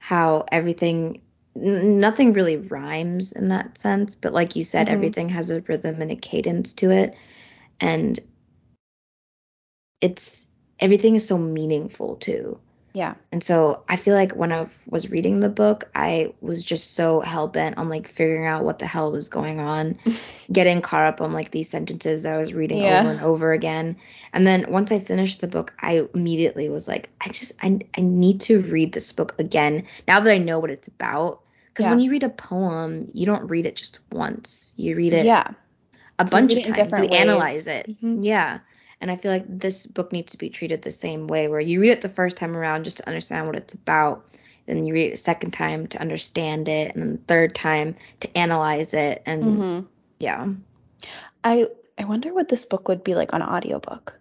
How 0.00 0.46
everything, 0.50 1.22
n- 1.60 2.00
nothing 2.00 2.32
really 2.32 2.56
rhymes 2.56 3.32
in 3.32 3.48
that 3.48 3.78
sense, 3.78 4.14
but 4.14 4.32
like 4.32 4.56
you 4.56 4.64
said, 4.64 4.86
Mhm. 4.88 4.92
everything 4.92 5.28
has 5.30 5.50
a 5.50 5.60
rhythm 5.62 6.00
and 6.00 6.10
a 6.10 6.16
cadence 6.16 6.72
to 6.74 6.90
it. 6.90 7.14
And 7.80 8.18
it's, 10.00 10.46
everything 10.80 11.16
is 11.16 11.26
so 11.26 11.38
meaningful 11.38 12.16
too. 12.16 12.58
Yeah. 12.94 13.14
And 13.30 13.44
so 13.44 13.84
I 13.88 13.96
feel 13.96 14.14
like 14.14 14.32
when 14.32 14.52
I 14.52 14.66
was 14.88 15.10
reading 15.10 15.38
the 15.40 15.48
book, 15.48 15.88
I 15.94 16.32
was 16.40 16.64
just 16.64 16.94
so 16.94 17.20
hell 17.20 17.46
bent 17.46 17.76
on 17.78 17.88
like 17.88 18.08
figuring 18.08 18.46
out 18.46 18.64
what 18.64 18.78
the 18.80 18.86
hell 18.86 19.12
was 19.12 19.28
going 19.28 19.60
on, 19.60 19.98
getting 20.52 20.80
caught 20.80 21.04
up 21.06 21.20
on 21.20 21.32
like 21.32 21.50
these 21.50 21.68
sentences 21.68 22.26
I 22.26 22.38
was 22.38 22.54
reading 22.54 22.78
Yeah. 22.78 23.00
over 23.00 23.10
and 23.10 23.20
over 23.20 23.52
again. 23.52 23.96
And 24.32 24.46
then 24.46 24.66
once 24.72 24.90
I 24.90 24.98
finished 24.98 25.40
the 25.40 25.46
book, 25.46 25.74
I 25.80 26.06
immediately 26.14 26.70
was 26.70 26.88
like, 26.88 27.10
I 27.20 27.28
just 27.28 27.52
I 27.62 27.78
I 27.96 28.00
need 28.00 28.40
to 28.42 28.62
read 28.62 28.92
this 28.92 29.12
book 29.12 29.34
again 29.38 29.84
now 30.08 30.18
that 30.20 30.32
I 30.32 30.38
know 30.38 30.58
what 30.58 30.70
it's 30.70 30.88
about. 30.88 31.42
Because 31.78 31.84
Yeah. 31.84 31.90
when 31.90 32.00
you 32.00 32.10
read 32.10 32.24
a 32.24 32.28
poem, 32.28 33.08
you 33.14 33.24
don't 33.24 33.46
read 33.46 33.64
it 33.64 33.76
just 33.76 34.00
once. 34.10 34.74
You 34.76 34.96
read 34.96 35.14
it 35.14 35.24
Yeah. 35.24 35.46
a 36.18 36.24
bunch 36.24 36.56
of 36.56 36.64
times. 36.64 36.92
You 36.92 36.98
ways. 37.04 37.20
analyze 37.20 37.66
it. 37.68 37.86
Mhm. 38.02 38.24
Yeah. 38.24 38.58
And 39.00 39.12
I 39.12 39.14
feel 39.14 39.30
like 39.30 39.44
this 39.46 39.86
book 39.86 40.10
needs 40.10 40.32
to 40.32 40.38
be 40.38 40.50
treated 40.50 40.82
the 40.82 40.90
same 40.90 41.28
way, 41.28 41.46
where 41.46 41.60
you 41.60 41.80
read 41.80 41.90
it 41.90 42.00
the 42.00 42.08
first 42.08 42.36
time 42.36 42.56
around 42.56 42.82
just 42.82 42.96
to 42.96 43.06
understand 43.06 43.46
what 43.46 43.54
it's 43.54 43.74
about. 43.74 44.24
Then 44.66 44.84
you 44.84 44.92
read 44.92 45.10
it 45.10 45.14
a 45.14 45.16
second 45.18 45.52
time 45.52 45.86
to 45.86 46.00
understand 46.00 46.68
it, 46.68 46.94
and 46.96 47.00
then 47.02 47.12
the 47.12 47.22
third 47.28 47.54
time 47.54 47.94
to 48.20 48.36
analyze 48.36 48.92
it. 48.92 49.22
And 49.24 49.42
hmm 49.44 49.80
yeah. 50.18 50.48
I 51.44 51.68
I 51.96 52.04
wonder 52.06 52.34
what 52.34 52.48
this 52.48 52.64
book 52.64 52.88
would 52.88 53.04
be 53.04 53.14
like 53.14 53.32
on 53.34 53.40
audiobook. 53.40 54.17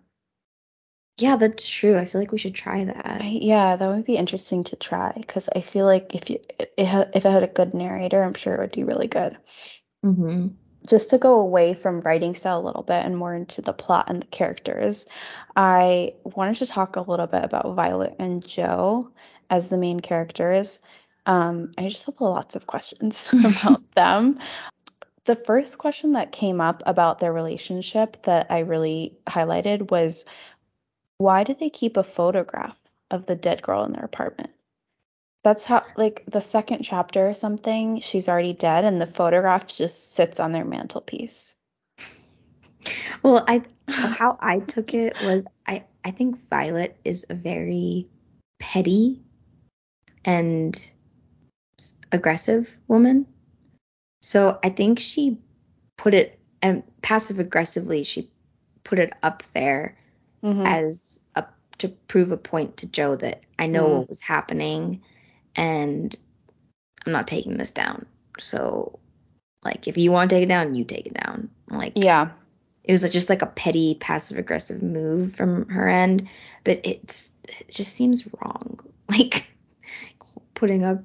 Yeah, 1.20 1.36
that's 1.38 1.68
true. 1.68 1.98
I 1.98 2.06
feel 2.06 2.22
like 2.22 2.32
we 2.32 2.38
should 2.38 2.54
try 2.54 2.86
that. 2.86 3.22
I, 3.22 3.40
yeah, 3.42 3.76
that 3.76 3.88
would 3.88 4.06
be 4.06 4.18
interesting 4.18 4.64
to 4.66 4.76
try 4.76 5.14
because 5.16 5.50
I 5.56 5.62
feel 5.62 5.86
like 5.86 6.14
if 6.14 6.30
you 6.30 6.40
it 6.60 6.86
had, 6.86 7.10
if 7.16 7.26
it 7.26 7.30
had 7.32 7.44
a 7.44 7.48
good 7.48 7.74
narrator, 7.74 8.24
I'm 8.24 8.36
sure 8.36 8.54
it 8.54 8.60
would 8.62 8.72
be 8.72 8.84
really 8.84 9.08
good. 9.08 9.38
Mm-hmm. 10.06 10.50
just 10.88 11.10
to 11.10 11.18
go 11.18 11.40
away 11.40 11.74
from 11.74 12.02
writing 12.02 12.36
style 12.36 12.60
a 12.62 12.66
little 12.66 12.84
bit 12.84 13.04
and 13.04 13.18
more 13.18 13.34
into 13.34 13.62
the 13.62 13.74
plot 13.74 14.06
and 14.10 14.22
the 14.22 14.28
characters, 14.28 15.08
I 15.56 16.14
wanted 16.24 16.58
to 16.58 16.68
talk 16.68 16.96
a 16.96 17.02
little 17.02 17.28
bit 17.28 17.44
about 17.44 17.74
Violet 17.76 18.16
and 18.20 18.46
Joe 18.46 19.10
as 19.50 19.70
the 19.70 19.78
main 19.78 20.00
characters. 20.00 20.80
Um, 21.26 21.72
I 21.78 21.90
just 21.90 22.06
have 22.06 22.16
lots 22.22 22.56
of 22.56 22.68
questions 22.68 23.30
about 23.34 23.82
them. 23.96 24.40
The 25.26 25.36
first 25.36 25.78
question 25.78 26.14
that 26.14 26.32
came 26.32 26.62
up 26.62 26.84
about 26.86 27.20
their 27.20 27.34
relationship 27.34 28.22
that 28.24 28.48
I 28.50 28.60
really 28.60 29.18
highlighted 29.28 29.92
was 29.92 30.24
why 31.18 31.44
did 31.44 31.60
they 31.60 31.70
keep 31.70 31.98
a 31.98 32.04
photograph 32.04 32.78
of 33.10 33.26
the 33.26 33.36
dead 33.36 33.62
girl 33.62 33.84
in 33.84 33.94
their 33.94 34.06
apartment? 34.06 34.52
That's 35.44 35.64
how, 35.64 35.84
like, 35.96 36.24
the 36.28 36.42
second 36.42 36.84
chapter 36.84 37.30
or 37.30 37.34
something, 37.34 38.02
she's 38.02 38.28
already 38.28 38.54
dead, 38.54 38.86
and 38.86 39.00
the 39.00 39.08
photograph 39.08 39.68
just 39.68 40.14
sits 40.14 40.40
on 40.40 40.52
their 40.52 40.66
mantelpiece. 40.66 41.56
Well, 43.24 43.44
I 43.48 43.64
how 43.90 44.38
I 44.40 44.60
took 44.60 44.94
it 44.94 45.16
was 45.22 45.46
I 45.66 45.84
I 46.04 46.12
think 46.12 46.48
Violet 46.50 46.98
is 47.04 47.26
a 47.30 47.36
very 47.36 48.08
petty 48.60 49.22
and 50.24 50.78
aggressive 52.12 52.76
woman. 52.88 53.28
So 54.22 54.60
I 54.64 54.70
think 54.70 55.00
she 55.00 55.38
put 55.98 56.14
it 56.14 56.40
and 56.62 56.84
passive 57.02 57.40
aggressively 57.40 58.04
she 58.04 58.30
put 58.84 59.00
it 59.00 59.14
up 59.22 59.44
there 59.54 59.98
Mhm. 60.48 60.66
as 60.66 61.20
a 61.36 61.46
to 61.80 61.90
prove 61.90 62.32
a 62.32 62.38
point 62.38 62.78
to 62.78 62.88
Joe 62.88 63.16
that 63.16 63.44
I 63.60 63.68
know 63.68 63.86
Mm. 63.88 63.98
what 64.00 64.10
was 64.10 64.22
happening 64.22 65.02
and 65.56 66.16
I'm 67.06 67.12
not 67.14 67.28
taking 67.28 67.58
this 67.58 67.72
down. 67.72 68.06
So, 68.40 69.00
like, 69.64 69.88
if 69.88 69.98
you 69.98 70.12
want 70.12 70.30
to 70.30 70.36
take 70.36 70.44
it 70.44 70.48
down, 70.48 70.76
you 70.76 70.84
take 70.84 71.08
it 71.08 71.14
down. 71.14 71.50
Like, 71.70 71.94
Yeah. 71.96 72.32
it 72.84 72.92
was 72.92 73.08
just 73.10 73.30
like 73.30 73.42
a 73.42 73.48
petty 73.48 73.96
passive 73.96 74.38
aggressive 74.38 74.82
move 74.82 75.36
from 75.36 75.68
her 75.70 75.88
end, 75.88 76.28
but 76.64 76.82
it's 76.84 77.32
it 77.48 77.70
just 77.70 77.94
seems 77.94 78.26
wrong. 78.42 78.80
Like 79.10 79.46
putting 80.54 80.84
up 80.84 81.02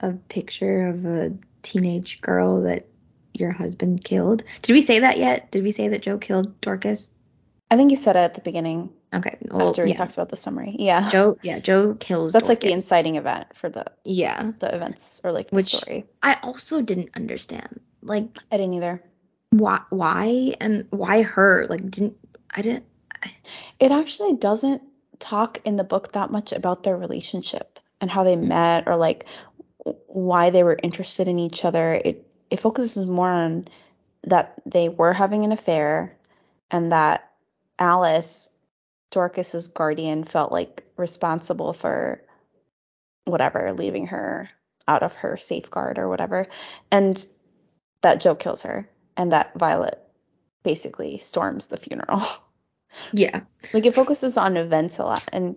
a 0.00 0.12
picture 0.12 0.88
of 0.88 1.04
a 1.04 1.32
teenage 1.62 2.20
girl 2.20 2.62
that 2.62 2.86
your 3.32 3.52
husband 3.52 4.02
killed. 4.02 4.42
Did 4.62 4.72
we 4.72 4.80
say 4.82 5.00
that 5.00 5.18
yet? 5.18 5.50
Did 5.52 5.62
we 5.62 5.70
say 5.70 5.88
that 5.88 6.02
Joe 6.02 6.18
killed 6.18 6.60
Dorcas? 6.60 7.13
I 7.74 7.76
think 7.76 7.90
you 7.90 7.96
said 7.96 8.14
it 8.14 8.20
at 8.20 8.34
the 8.34 8.40
beginning 8.40 8.90
Okay. 9.12 9.36
Well, 9.50 9.70
after 9.70 9.82
we 9.82 9.90
yeah. 9.90 9.96
talked 9.96 10.14
about 10.14 10.28
the 10.28 10.36
summary. 10.36 10.76
Yeah. 10.78 11.08
Joe, 11.10 11.36
yeah, 11.42 11.58
Joe 11.58 11.94
kills. 11.94 12.32
That's 12.32 12.48
like 12.48 12.60
the 12.60 12.70
inciting 12.70 13.16
event 13.16 13.48
for 13.56 13.68
the 13.68 13.86
Yeah. 14.04 14.52
the 14.60 14.72
events 14.72 15.20
or 15.24 15.32
like 15.32 15.50
the 15.50 15.56
Which- 15.56 15.74
story. 15.74 16.06
I 16.22 16.38
also 16.42 16.82
didn't 16.82 17.10
understand. 17.16 17.80
Like 18.00 18.26
I 18.52 18.56
didn't 18.58 18.74
either. 18.74 19.02
why 19.50 19.80
why 19.90 20.54
and 20.60 20.86
why 20.90 21.22
her? 21.22 21.66
Like 21.68 21.90
didn't 21.90 22.16
I 22.48 22.62
didn't 22.62 22.84
It 23.80 23.90
actually 23.90 24.36
doesn't 24.36 24.82
talk 25.18 25.60
in 25.64 25.74
the 25.74 25.84
book 25.84 26.12
that 26.12 26.30
much 26.30 26.52
about 26.52 26.84
their 26.84 26.96
relationship 26.96 27.80
and 28.00 28.08
how 28.08 28.22
they 28.22 28.36
mm. 28.36 28.46
met 28.46 28.86
or 28.86 28.94
like 28.94 29.26
why 30.06 30.50
they 30.50 30.62
were 30.62 30.78
interested 30.80 31.26
in 31.26 31.40
each 31.40 31.64
other. 31.64 31.94
It 31.94 32.24
it 32.50 32.60
focuses 32.60 33.04
more 33.04 33.30
on 33.30 33.66
that 34.24 34.54
they 34.64 34.88
were 34.88 35.12
having 35.12 35.44
an 35.44 35.50
affair 35.52 36.16
and 36.70 36.92
that 36.92 37.30
Alice, 37.78 38.48
Dorcas's 39.10 39.68
guardian, 39.68 40.24
felt 40.24 40.52
like 40.52 40.84
responsible 40.96 41.72
for 41.72 42.22
whatever, 43.24 43.72
leaving 43.72 44.08
her 44.08 44.48
out 44.86 45.02
of 45.02 45.12
her 45.14 45.36
safeguard 45.36 45.98
or 45.98 46.08
whatever. 46.08 46.46
And 46.90 47.24
that 48.02 48.20
Joe 48.20 48.34
kills 48.34 48.62
her 48.62 48.88
and 49.16 49.32
that 49.32 49.58
Violet 49.58 50.00
basically 50.62 51.18
storms 51.18 51.66
the 51.66 51.76
funeral. 51.76 52.22
yeah. 53.12 53.40
like 53.72 53.86
it 53.86 53.94
focuses 53.94 54.36
on 54.36 54.56
events 54.56 54.98
a 54.98 55.04
lot 55.04 55.24
and 55.32 55.56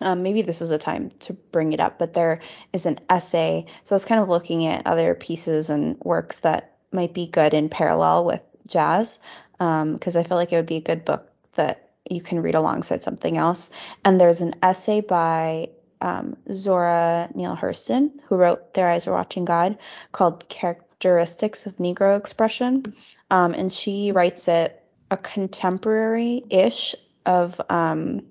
um, 0.00 0.22
maybe 0.22 0.42
this 0.42 0.60
is 0.60 0.70
a 0.70 0.78
time 0.78 1.10
to 1.20 1.32
bring 1.32 1.72
it 1.72 1.80
up 1.80 1.98
but 1.98 2.14
there 2.14 2.40
is 2.72 2.86
an 2.86 2.98
essay 3.08 3.64
so 3.84 3.94
i 3.94 3.96
was 3.96 4.04
kind 4.04 4.20
of 4.20 4.28
looking 4.28 4.66
at 4.66 4.86
other 4.86 5.14
pieces 5.14 5.70
and 5.70 5.98
works 6.00 6.40
that 6.40 6.78
might 6.90 7.14
be 7.14 7.26
good 7.26 7.54
in 7.54 7.68
parallel 7.68 8.24
with 8.24 8.40
jazz 8.66 9.18
because 9.58 10.16
i 10.16 10.22
feel 10.22 10.36
like 10.36 10.52
it 10.52 10.56
would 10.56 10.66
be 10.66 10.76
a 10.76 10.80
good 10.80 11.04
book 11.04 11.30
that 11.56 11.90
you 12.08 12.20
can 12.20 12.40
read 12.40 12.54
alongside 12.54 13.02
something 13.02 13.36
else 13.36 13.70
and 14.04 14.20
there's 14.20 14.40
an 14.40 14.54
essay 14.62 15.00
by 15.00 15.68
um, 16.00 16.36
zora 16.52 17.30
neale 17.34 17.56
hurston 17.56 18.10
who 18.28 18.36
wrote 18.36 18.74
their 18.74 18.88
eyes 18.88 19.06
were 19.06 19.12
watching 19.12 19.44
god 19.44 19.78
called 20.12 20.46
characteristics 20.48 21.66
of 21.66 21.76
negro 21.76 22.18
expression 22.18 22.82
um, 23.30 23.54
and 23.54 23.72
she 23.72 24.12
writes 24.12 24.48
it 24.48 24.82
a 25.10 25.16
contemporary-ish 25.16 26.94
of 27.26 27.60
um 27.70 28.22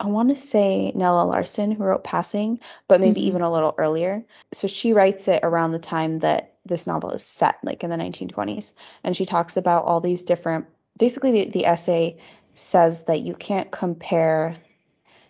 I 0.00 0.08
want 0.08 0.28
to 0.30 0.36
say 0.36 0.92
Nella 0.94 1.24
Larsen 1.24 1.70
who 1.70 1.84
wrote 1.84 2.02
Passing, 2.02 2.58
but 2.88 3.00
maybe 3.00 3.20
Mhm. 3.20 3.24
even 3.24 3.42
a 3.42 3.50
little 3.50 3.74
earlier. 3.78 4.24
So 4.52 4.66
she 4.66 4.92
writes 4.92 5.28
it 5.28 5.40
around 5.44 5.70
the 5.70 5.78
time 5.78 6.18
that 6.18 6.54
this 6.66 6.86
novel 6.86 7.12
is 7.12 7.22
set, 7.24 7.56
like 7.62 7.84
in 7.84 7.90
the 7.90 7.96
1920s, 7.96 8.74
and 9.04 9.16
she 9.16 9.24
talks 9.24 9.56
about 9.56 9.84
all 9.84 10.00
these 10.00 10.24
different 10.24 10.66
basically 10.98 11.32
the, 11.32 11.50
the 11.50 11.66
essay 11.66 12.16
says 12.54 13.04
that 13.04 13.20
you 13.20 13.34
can't 13.34 13.70
compare 13.70 14.56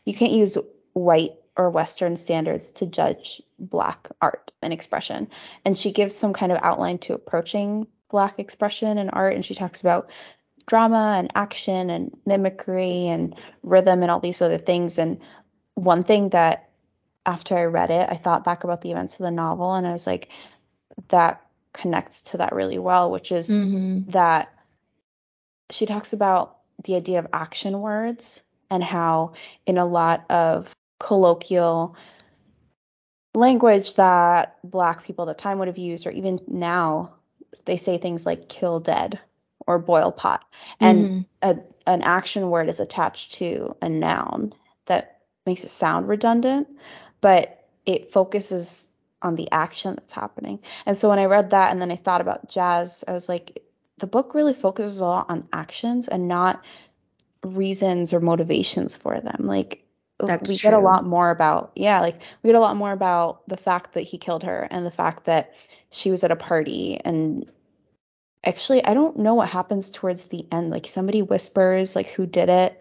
you 0.04 0.14
can't 0.14 0.32
use 0.32 0.58
white 0.92 1.32
or 1.56 1.70
western 1.70 2.16
standards 2.16 2.70
to 2.70 2.86
judge 2.86 3.40
black 3.58 4.08
art 4.20 4.52
and 4.60 4.72
expression. 4.72 5.28
And 5.64 5.78
she 5.78 5.92
gives 5.92 6.14
some 6.14 6.32
kind 6.32 6.52
of 6.52 6.58
outline 6.62 6.98
to 6.98 7.14
approaching 7.14 7.86
black 8.10 8.38
expression 8.38 8.98
and 8.98 9.10
art 9.12 9.34
and 9.34 9.44
she 9.44 9.54
talks 9.54 9.80
about 9.80 10.10
drama 10.66 11.16
and 11.18 11.30
action 11.34 11.90
and 11.90 12.16
mimicry 12.26 13.06
and 13.06 13.34
rhythm 13.62 14.02
and 14.02 14.10
all 14.10 14.20
these 14.20 14.42
other 14.42 14.58
things. 14.58 14.98
And 14.98 15.20
one 15.74 16.04
thing 16.04 16.30
that 16.30 16.70
after 17.26 17.56
I 17.56 17.64
read 17.64 17.90
it, 17.90 18.08
I 18.10 18.16
thought 18.16 18.44
back 18.44 18.64
about 18.64 18.82
the 18.82 18.90
events 18.90 19.14
of 19.14 19.24
the 19.24 19.30
novel 19.30 19.74
and 19.74 19.86
I 19.86 19.92
was 19.92 20.06
like, 20.06 20.28
that 21.08 21.40
connects 21.72 22.22
to 22.22 22.38
that 22.38 22.54
really 22.54 22.78
well, 22.78 23.10
which 23.10 23.32
is 23.32 23.48
Mm-hmm. 23.48 24.10
that 24.10 24.53
she 25.70 25.86
talks 25.86 26.12
about 26.12 26.58
the 26.84 26.96
idea 26.96 27.18
of 27.18 27.26
action 27.32 27.80
words 27.80 28.42
and 28.70 28.82
how 28.82 29.32
in 29.66 29.78
a 29.78 29.86
lot 29.86 30.24
of 30.30 30.72
colloquial 30.98 31.96
language 33.34 33.94
that 33.94 34.58
black 34.64 35.04
people 35.04 35.28
at 35.28 35.36
the 35.36 35.42
time 35.42 35.58
would 35.58 35.68
have 35.68 35.78
used 35.78 36.06
or 36.06 36.10
even 36.10 36.40
now 36.46 37.14
they 37.64 37.76
say 37.76 37.98
things 37.98 38.24
like 38.26 38.48
kill 38.48 38.80
dead 38.80 39.18
or 39.66 39.78
boil 39.78 40.12
pot 40.12 40.44
and 40.80 41.06
Mhm. 41.06 41.26
a, 41.42 41.58
an 41.86 42.02
action 42.02 42.50
word 42.50 42.68
is 42.68 42.80
attached 42.80 43.34
to 43.34 43.76
a 43.82 43.88
noun 43.88 44.52
that 44.86 45.22
makes 45.46 45.64
it 45.64 45.70
sound 45.70 46.08
redundant, 46.08 46.68
but 47.20 47.66
it 47.86 48.12
focuses 48.12 48.88
on 49.22 49.34
the 49.34 49.50
action 49.50 49.94
that's 49.94 50.12
happening. 50.12 50.60
And 50.86 50.96
so 50.96 51.08
when 51.08 51.18
I 51.18 51.24
read 51.26 51.50
that 51.50 51.70
and 51.70 51.80
then 51.80 51.90
I 51.90 51.96
thought 51.96 52.20
about 52.20 52.48
jazz, 52.48 53.04
I 53.06 53.12
was 53.12 53.28
like, 53.28 53.62
the 53.98 54.06
book 54.06 54.34
really 54.34 54.54
focuses 54.54 55.00
a 55.00 55.04
lot 55.04 55.26
on 55.28 55.48
actions 55.52 56.08
and 56.08 56.28
not 56.28 56.62
reasons 57.44 58.12
or 58.12 58.20
motivations 58.20 58.96
for 58.96 59.20
them. 59.20 59.42
Like 59.46 59.84
That's 60.18 60.48
we 60.48 60.56
get 60.56 60.74
a 60.74 60.78
lot 60.78 61.04
more 61.04 61.30
about 61.30 61.72
yeah, 61.76 62.00
like 62.00 62.20
we 62.42 62.48
get 62.48 62.56
a 62.56 62.60
lot 62.60 62.76
more 62.76 62.92
about 62.92 63.46
the 63.48 63.56
fact 63.56 63.94
that 63.94 64.02
he 64.02 64.18
killed 64.18 64.42
her 64.42 64.66
and 64.70 64.84
the 64.84 64.90
fact 64.90 65.24
that 65.26 65.54
she 65.90 66.10
was 66.10 66.24
at 66.24 66.30
a 66.30 66.36
party 66.36 67.00
and 67.04 67.46
actually 68.42 68.84
I 68.84 68.94
don't 68.94 69.18
know 69.18 69.34
what 69.34 69.48
happens 69.48 69.90
towards 69.90 70.24
the 70.24 70.46
end. 70.50 70.70
Like 70.70 70.86
somebody 70.86 71.22
whispers 71.22 71.94
like 71.94 72.08
who 72.08 72.26
did 72.26 72.48
it. 72.48 72.80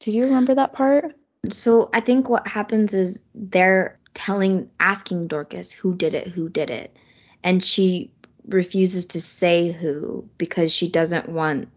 Did 0.00 0.14
you 0.14 0.24
remember 0.24 0.54
that 0.54 0.72
part? 0.72 1.14
So 1.50 1.90
I 1.92 2.00
think 2.00 2.28
what 2.28 2.46
happens 2.46 2.94
is 2.94 3.22
they're 3.34 3.98
telling, 4.14 4.70
asking 4.78 5.28
Dorcas 5.28 5.72
who 5.72 5.94
did 5.94 6.14
it, 6.14 6.28
who 6.28 6.48
did 6.48 6.70
it, 6.70 6.96
and 7.42 7.62
she 7.62 8.12
refuses 8.46 9.06
to 9.06 9.20
say 9.20 9.70
who 9.72 10.28
because 10.38 10.72
she 10.72 10.88
doesn't 10.88 11.28
want 11.28 11.68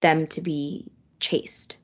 them 0.00 0.26
to 0.28 0.40
be 0.40 0.86
chased. 1.18 1.78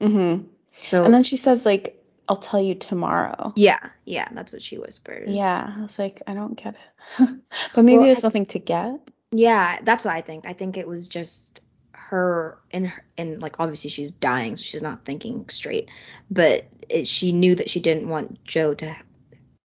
Mm-hmm. 0.00 0.46
So 0.82 1.04
And 1.04 1.14
then 1.14 1.24
she 1.24 1.36
says 1.36 1.64
like 1.64 2.00
I'll 2.28 2.36
tell 2.36 2.60
you 2.62 2.74
tomorrow. 2.74 3.52
yeah, 3.54 3.80
yeah, 4.06 4.28
that's 4.32 4.52
what 4.52 4.62
she 4.62 4.78
whispers. 4.78 5.28
Yeah, 5.30 5.74
I 5.76 5.82
was 5.82 5.98
like, 5.98 6.22
I 6.26 6.32
don't 6.34 6.56
get 6.56 6.74
it. 6.74 7.28
but 7.74 7.84
maybe 7.84 7.98
Well, 7.98 8.06
there's 8.06 8.24
I- 8.24 8.28
nothing 8.28 8.46
to 8.46 8.58
get. 8.58 9.00
Yeah, 9.30 9.78
that's 9.82 10.04
what 10.04 10.14
I 10.14 10.20
think. 10.20 10.46
I 10.46 10.52
think 10.52 10.76
it 10.78 10.86
was 10.88 11.08
just 11.08 11.60
her 11.92 12.58
in 12.70 12.92
and 13.18 13.42
like 13.42 13.56
obviously 13.58 13.90
she's 13.90 14.10
dying, 14.12 14.56
so 14.56 14.62
she's 14.62 14.82
not 14.82 15.04
thinking 15.04 15.48
straight. 15.48 15.90
But 16.30 16.66
it, 16.88 17.06
she 17.08 17.32
knew 17.32 17.54
that 17.56 17.68
she 17.68 17.80
didn't 17.80 18.08
want 18.08 18.42
Joe 18.44 18.74
to 18.74 18.96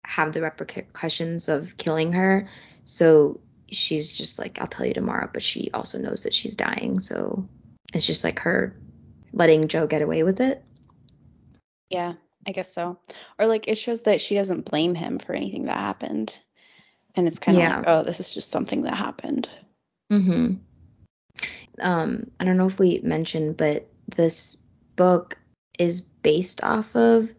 have 0.05 0.33
the 0.33 0.41
repercussions 0.43 1.49
of 1.49 1.77
killing 1.77 2.13
her, 2.15 2.49
so 2.88 3.38
she's 3.70 4.16
just 4.16 4.38
like, 4.38 4.59
"I'll 4.61 4.66
tell 4.66 4.87
you 4.87 4.94
tomorrow." 4.94 5.29
But 5.31 5.42
she 5.42 5.70
also 5.74 5.98
knows 5.98 6.22
that 6.22 6.33
she's 6.33 6.57
dying, 6.57 7.01
so 7.01 7.46
it's 7.92 8.07
just 8.07 8.24
like 8.24 8.38
her 8.40 8.74
letting 9.33 9.68
Joe 9.68 9.87
get 9.87 10.01
away 10.01 10.22
with 10.22 10.40
it. 10.40 10.64
Yeah, 11.90 12.14
I 12.46 12.53
guess 12.53 12.72
so. 12.72 12.98
Or 13.38 13.46
like 13.46 13.68
it 13.68 13.77
shows 13.77 14.03
that 14.03 14.22
she 14.22 14.35
doesn't 14.35 14.70
blame 14.70 14.94
him 14.94 15.18
for 15.18 15.35
anything 15.35 15.66
that 15.66 15.77
happened. 15.77 16.38
And 17.14 17.27
it's 17.29 17.38
kind 17.38 17.59
of 17.59 17.62
Yeah. 17.62 17.77
like, 17.77 17.85
oh, 17.88 18.05
this 18.05 18.20
is 18.20 18.33
just 18.33 18.51
something 18.51 18.83
that 18.83 18.96
happened. 18.96 19.48
Mm-hmm. 20.11 20.55
Um, 21.81 22.31
I 22.40 22.44
don't 22.44 22.57
know 22.57 22.66
if 22.66 22.79
we 22.79 23.01
mentioned, 23.03 23.57
but 23.59 23.87
this 24.07 24.57
book 24.96 25.38
is 25.79 26.01
based 26.01 26.64
off 26.64 26.96
of, 26.96 27.33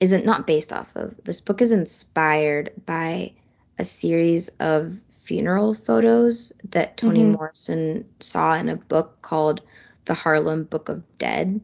isn't 0.00 0.26
not 0.26 0.46
based 0.46 0.72
off 0.72 0.94
of. 0.94 1.16
This 1.24 1.40
book 1.40 1.62
is 1.62 1.72
inspired 1.72 2.72
by 2.84 3.32
a 3.78 3.84
series 3.84 4.48
of 4.60 4.98
funeral 5.12 5.74
photos 5.74 6.52
that 6.70 6.96
Toni 6.96 7.22
Mhm. 7.22 7.36
Morrison 7.36 8.08
saw 8.20 8.54
in 8.54 8.68
a 8.68 8.76
book 8.76 9.20
called 9.22 9.60
The 10.06 10.14
Harlem 10.14 10.64
Book 10.64 10.88
of 10.88 11.02
Dead. 11.18 11.60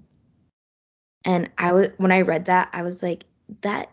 And 1.24 1.50
I 1.57 1.72
was 1.72 1.88
when 1.96 2.12
I 2.12 2.20
read 2.20 2.46
that, 2.46 2.68
I 2.72 2.83
was 2.83 3.03
like, 3.03 3.24
that 3.62 3.90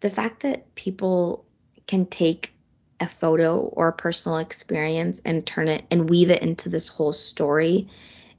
the 0.00 0.10
fact 0.10 0.42
that 0.42 0.74
people 0.74 1.44
can 1.86 2.06
take 2.06 2.52
a 3.00 3.08
photo 3.08 3.60
or 3.60 3.88
a 3.88 3.92
personal 3.92 4.38
experience 4.38 5.20
and 5.24 5.46
turn 5.46 5.68
it 5.68 5.84
and 5.90 6.08
weave 6.08 6.30
it 6.30 6.42
into 6.42 6.68
this 6.68 6.88
whole 6.88 7.12
story 7.12 7.88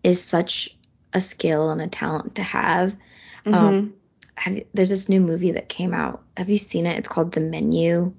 is 0.04 0.24
such 0.24 0.76
a 1.14 1.22
skill 1.22 1.70
and 1.70 1.82
a 1.82 1.88
talent 1.88 2.36
to 2.36 2.44
have. 2.44 2.96
Um, 3.46 3.54
Mhm. 3.54 3.94
Have 4.36 4.56
you, 4.58 4.66
there's 4.74 4.90
this 4.90 5.10
new 5.10 5.20
movie 5.20 5.54
that 5.54 5.68
came 5.68 5.96
out. 5.96 6.22
Have 6.36 6.50
you 6.50 6.60
seen 6.60 6.86
it? 6.86 6.98
It's 7.00 7.08
called 7.08 7.32
The 7.32 7.40
Menu. 7.40 8.14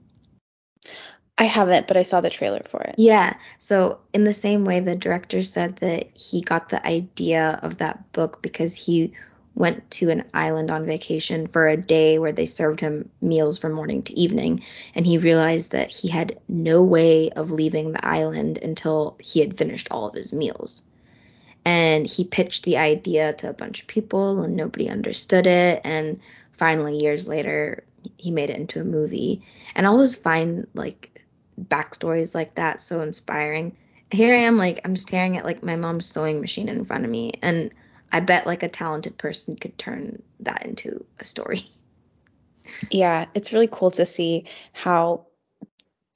I 1.37 1.45
haven't, 1.45 1.87
but 1.87 1.97
I 1.97 2.03
saw 2.03 2.21
the 2.21 2.31
trailer 2.31 2.63
for 2.69 2.83
it. 2.83 2.97
Yeah. 2.99 3.35
So 3.59 4.01
in 4.13 4.25
the 4.25 4.35
same 4.35 4.65
way, 4.65 4.81
the 4.81 4.97
director 4.97 5.43
said 5.45 5.77
that 5.77 6.09
he 6.17 6.41
got 6.41 6.69
the 6.69 6.85
idea 6.85 7.61
of 7.63 7.79
that 7.79 8.13
book 8.13 8.43
because 8.43 8.75
he 8.75 9.13
went 9.55 9.91
to 9.91 10.11
an 10.11 10.25
island 10.35 10.71
on 10.71 10.87
vacation 10.87 11.47
for 11.47 11.69
a 11.69 11.77
day 11.77 12.19
where 12.19 12.33
they 12.33 12.47
served 12.47 12.81
him 12.81 13.09
meals 13.21 13.59
from 13.59 13.73
morning 13.73 14.03
to 14.05 14.19
evening. 14.19 14.63
And 14.95 15.05
he 15.07 15.19
realized 15.19 15.73
that 15.73 15.91
he 15.95 16.09
had 16.09 16.39
no 16.49 16.83
way 16.83 17.31
of 17.31 17.51
leaving 17.51 17.93
the 17.93 18.07
island 18.07 18.59
until 18.59 19.17
he 19.21 19.41
had 19.41 19.59
finished 19.59 19.89
all 19.91 20.09
of 20.09 20.15
his 20.15 20.33
meals. 20.33 20.83
And 21.65 22.07
he 22.07 22.25
pitched 22.25 22.65
the 22.65 22.79
idea 22.79 23.33
to 23.35 23.51
a 23.51 23.53
bunch 23.53 23.83
of 23.83 23.89
people, 23.89 24.43
and 24.43 24.57
nobody 24.57 24.89
understood 24.89 25.47
it. 25.47 25.83
And 25.85 26.21
finally, 26.53 26.99
years 26.99 27.29
later, 27.29 27.85
he 28.17 28.31
made 28.31 28.51
it 28.51 28.59
into 28.59 28.81
a 28.81 28.85
movie. 28.85 29.43
And 29.75 29.87
I 29.87 29.91
always 29.91 30.15
find 30.15 30.67
like 30.75 31.25
backstories 31.61 32.35
like 32.35 32.55
that 32.57 32.81
so 32.81 33.01
inspiring. 33.01 33.77
Here 34.11 34.35
I 34.35 34.39
am, 34.39 34.57
like, 34.57 34.81
I'm 34.85 34.97
staring 34.97 35.37
at 35.37 35.45
like 35.45 35.63
my 35.63 35.77
mom's 35.77 36.07
sewing 36.07 36.41
machine 36.41 36.69
in 36.69 36.85
front 36.85 37.05
of 37.05 37.11
me. 37.11 37.33
And 37.43 37.75
I 38.11 38.21
bet 38.21 38.47
like 38.47 38.63
a 38.63 38.69
talented 38.69 39.19
person 39.19 39.57
could 39.57 39.77
turn 39.77 40.23
that 40.41 40.65
into 40.65 41.05
a 41.19 41.25
story. 41.25 41.63
Yeah, 42.91 43.25
it's 43.33 43.55
really 43.55 43.69
cool 43.71 43.91
to 43.93 44.05
see 44.05 44.45
how 44.75 45.25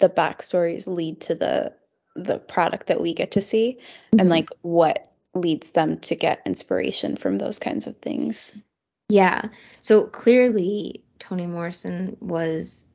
the 0.00 0.10
backstories 0.10 0.86
lead 0.86 1.22
to 1.22 1.34
the 1.34 1.72
the 2.14 2.38
product 2.38 2.88
that 2.88 3.00
we 3.00 3.14
get 3.14 3.30
to 3.30 3.40
see 3.40 3.78
mm-hmm. 3.78 4.20
and 4.20 4.28
like 4.28 4.50
what 4.60 5.12
leads 5.34 5.70
them 5.70 5.98
to 6.00 6.14
get 6.14 6.42
inspiration 6.44 7.16
from 7.16 7.38
those 7.38 7.58
kinds 7.58 7.86
of 7.86 7.96
things. 7.98 8.54
Yeah. 9.08 9.48
So 9.80 10.08
clearly 10.08 11.02
Toni 11.22 11.46
Morrison 11.46 12.16
was 12.20 12.88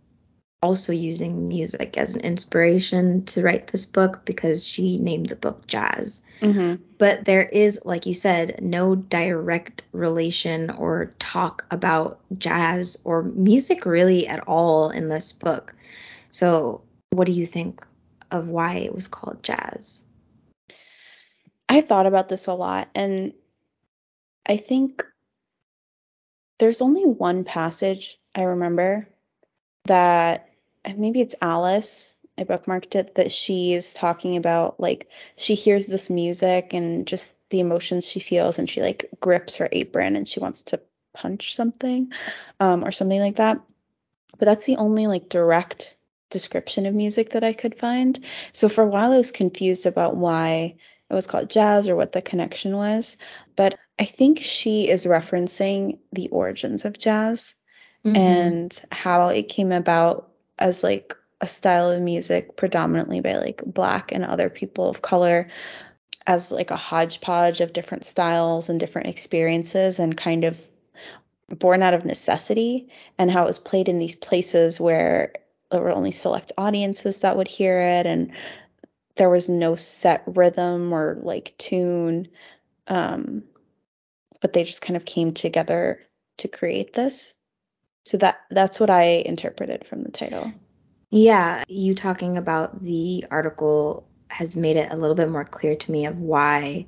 also 0.61 0.91
using 0.91 1.47
music 1.47 1.97
as 1.97 2.13
an 2.13 2.21
inspiration 2.21 3.23
to 3.23 3.41
write 3.41 3.67
this 3.67 3.85
book 3.85 4.25
because 4.25 4.65
she 4.65 4.97
named 4.97 5.27
the 5.27 5.35
book 5.37 5.65
Jazz. 5.65 6.25
Mm-hmm. 6.41 6.83
But 6.97 7.23
there 7.23 7.45
is, 7.45 7.79
like 7.85 8.05
you 8.05 8.13
said, 8.13 8.59
no 8.61 8.95
direct 8.95 9.83
relation 9.93 10.69
or 10.71 11.13
talk 11.19 11.65
about 11.71 12.19
jazz 12.37 13.01
or 13.05 13.23
music 13.23 13.85
really 13.85 14.27
at 14.27 14.41
all 14.45 14.89
in 14.89 15.07
this 15.07 15.31
book. 15.31 15.73
So, 16.29 16.81
what 17.11 17.27
do 17.27 17.31
you 17.31 17.45
think 17.45 17.85
of 18.29 18.49
why 18.49 18.75
it 18.75 18.93
was 18.93 19.07
called 19.07 19.41
jazz? 19.41 20.03
I 21.69 21.79
thought 21.79 22.07
about 22.07 22.27
this 22.27 22.47
a 22.47 22.53
lot, 22.53 22.89
and 22.93 23.31
I 24.45 24.57
think 24.57 25.05
there's 26.59 26.81
only 26.81 27.05
one 27.05 27.43
passage 27.43 28.19
I 28.35 28.43
remember 28.43 29.07
that 29.85 30.49
maybe 30.95 31.21
it's 31.21 31.35
Alice. 31.41 32.13
I 32.37 32.43
bookmarked 32.43 32.95
it 32.95 33.15
that 33.15 33.31
she 33.31 33.73
is 33.73 33.93
talking 33.93 34.37
about 34.37 34.79
like 34.79 35.09
she 35.37 35.55
hears 35.55 35.87
this 35.87 36.09
music 36.09 36.73
and 36.73 37.07
just 37.07 37.35
the 37.49 37.59
emotions 37.59 38.05
she 38.05 38.19
feels 38.19 38.59
and 38.59 38.69
she 38.69 38.81
like 38.81 39.09
grips 39.19 39.55
her 39.55 39.69
apron 39.71 40.15
and 40.15 40.29
she 40.29 40.39
wants 40.39 40.61
to 40.63 40.79
punch 41.13 41.55
something 41.55 42.11
um, 42.59 42.83
or 42.83 42.91
something 42.91 43.19
like 43.19 43.37
that. 43.37 43.59
But 44.37 44.45
that's 44.45 44.65
the 44.65 44.77
only 44.77 45.07
like 45.07 45.29
direct 45.29 45.97
description 46.29 46.85
of 46.85 46.93
music 46.93 47.31
that 47.31 47.43
I 47.43 47.53
could 47.53 47.79
find. 47.79 48.23
So 48.53 48.69
for 48.69 48.83
a 48.83 48.87
while 48.87 49.11
I 49.13 49.17
was 49.17 49.31
confused 49.31 49.85
about 49.85 50.15
why 50.15 50.75
it 51.09 51.13
was 51.13 51.25
called 51.25 51.49
jazz 51.49 51.87
or 51.87 51.95
what 51.95 52.11
the 52.11 52.21
connection 52.21 52.75
was. 52.75 53.17
But 53.55 53.79
I 53.99 54.05
think 54.05 54.39
she 54.39 54.89
is 54.89 55.05
referencing 55.05 55.99
the 56.11 56.29
origins 56.29 56.85
of 56.85 56.99
jazz 56.99 57.53
mm-hmm. 58.05 58.15
and 58.15 58.83
how 58.91 59.29
it 59.29 59.49
came 59.49 59.71
about 59.71 60.31
as 60.59 60.83
like 60.83 61.15
a 61.41 61.47
style 61.47 61.89
of 61.89 62.01
music 62.01 62.55
predominantly 62.57 63.21
by 63.21 63.37
like 63.37 63.61
black 63.65 64.11
and 64.11 64.23
other 64.23 64.49
people 64.49 64.89
of 64.89 65.01
color 65.01 65.49
as 66.25 66.51
like 66.51 66.71
a 66.71 66.75
hodgepodge 66.75 67.61
of 67.61 67.73
different 67.73 68.05
styles 68.05 68.69
and 68.69 68.79
different 68.79 69.07
experiences 69.07 69.99
and 69.99 70.17
kind 70.17 70.43
of 70.43 70.59
born 71.49 71.81
out 71.81 71.93
of 71.93 72.05
necessity 72.05 72.89
and 73.17 73.31
how 73.31 73.43
it 73.43 73.47
was 73.47 73.59
played 73.59 73.87
in 73.87 73.99
these 73.99 74.15
places 74.15 74.79
where 74.79 75.33
there 75.71 75.81
were 75.81 75.91
only 75.91 76.11
select 76.11 76.51
audiences 76.57 77.19
that 77.19 77.37
would 77.37 77.47
hear 77.47 77.79
it 77.79 78.05
and 78.05 78.31
there 79.15 79.29
was 79.29 79.47
no 79.47 79.75
set 79.75 80.23
rhythm 80.27 80.93
or 80.93 81.17
like 81.21 81.53
tune 81.57 82.27
um 82.87 83.43
but 84.41 84.53
they 84.53 84.63
just 84.63 84.81
kind 84.81 84.97
of 84.97 85.05
came 85.05 85.33
together 85.33 86.01
to 86.37 86.47
create 86.47 86.93
this 86.93 87.33
so 88.05 88.17
that 88.17 88.39
that's 88.49 88.79
what 88.79 88.89
I 88.89 89.23
interpreted 89.25 89.85
from 89.85 90.03
the 90.03 90.11
title. 90.11 90.53
Yeah, 91.09 91.63
you 91.67 91.95
talking 91.95 92.37
about 92.37 92.81
the 92.81 93.25
article 93.29 94.07
has 94.29 94.55
made 94.55 94.75
it 94.75 94.91
a 94.91 94.95
little 94.95 95.15
bit 95.15 95.29
more 95.29 95.45
clear 95.45 95.75
to 95.75 95.91
me 95.91 96.05
of 96.05 96.17
why 96.17 96.85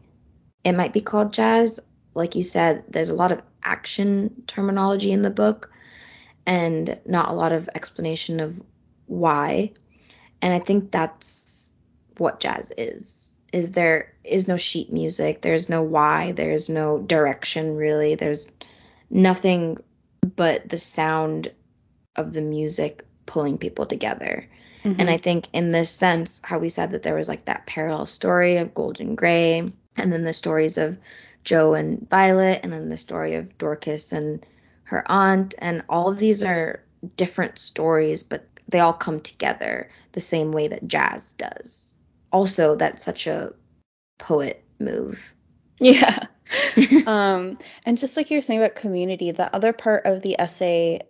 it 0.63 0.73
might 0.73 0.93
be 0.93 1.01
called 1.01 1.33
jazz. 1.33 1.79
Like 2.13 2.35
you 2.35 2.43
said, 2.43 2.85
there's 2.89 3.09
a 3.09 3.15
lot 3.15 3.31
of 3.31 3.41
action 3.63 4.43
terminology 4.47 5.11
in 5.11 5.21
the 5.21 5.29
book 5.29 5.71
and 6.45 6.99
not 7.05 7.29
a 7.29 7.33
lot 7.33 7.51
of 7.51 7.69
explanation 7.75 8.39
of 8.39 8.61
why. 9.05 9.73
And 10.41 10.53
I 10.53 10.59
think 10.59 10.91
that's 10.91 11.73
what 12.17 12.39
jazz 12.39 12.71
is. 12.77 13.28
Is 13.51 13.71
there 13.71 14.13
is 14.23 14.47
no 14.47 14.57
sheet 14.57 14.93
music, 14.93 15.41
there's 15.41 15.69
no 15.69 15.83
why, 15.83 16.33
there's 16.33 16.69
no 16.69 16.99
direction 16.99 17.75
really. 17.75 18.15
There's 18.15 18.51
nothing 19.09 19.77
but 20.35 20.69
the 20.69 20.77
sound 20.77 21.51
of 22.15 22.33
the 22.33 22.41
music 22.41 23.05
pulling 23.25 23.57
people 23.57 23.85
together. 23.85 24.47
Mm-hmm. 24.83 25.01
And 25.01 25.09
I 25.09 25.17
think 25.17 25.47
in 25.53 25.71
this 25.71 25.89
sense, 25.89 26.41
how 26.43 26.59
we 26.59 26.69
said 26.69 26.91
that 26.91 27.03
there 27.03 27.15
was 27.15 27.27
like 27.27 27.45
that 27.45 27.65
parallel 27.65 28.05
story 28.05 28.57
of 28.57 28.73
Golden 28.73 29.15
Gray, 29.15 29.59
and 29.95 30.13
then 30.13 30.23
the 30.23 30.33
stories 30.33 30.77
of 30.77 30.97
joe 31.43 31.73
and 31.73 32.07
Violet, 32.09 32.61
and 32.63 32.71
then 32.71 32.89
the 32.89 32.97
story 32.97 33.35
of 33.35 33.57
Dorcas 33.57 34.11
and 34.11 34.45
her 34.83 35.03
aunt, 35.09 35.55
and 35.59 35.83
all 35.89 36.09
of 36.09 36.19
these 36.19 36.43
are 36.43 36.83
different 37.15 37.59
stories, 37.59 38.23
but 38.23 38.45
they 38.67 38.79
all 38.79 38.93
come 38.93 39.19
together 39.19 39.89
the 40.11 40.21
same 40.21 40.51
way 40.51 40.67
that 40.67 40.87
jazz 40.87 41.33
does. 41.33 41.93
Also, 42.31 42.75
that's 42.75 43.03
such 43.03 43.27
a 43.27 43.53
poet 44.17 44.63
move. 44.79 45.33
Yeah. 45.79 46.27
um, 47.07 47.57
and 47.85 47.97
just 47.97 48.17
like 48.17 48.29
you 48.31 48.37
were 48.37 48.41
saying 48.41 48.59
about 48.59 48.75
community, 48.75 49.31
the 49.31 49.53
other 49.53 49.73
part 49.73 50.05
of 50.05 50.21
the 50.21 50.39
essay 50.39 51.01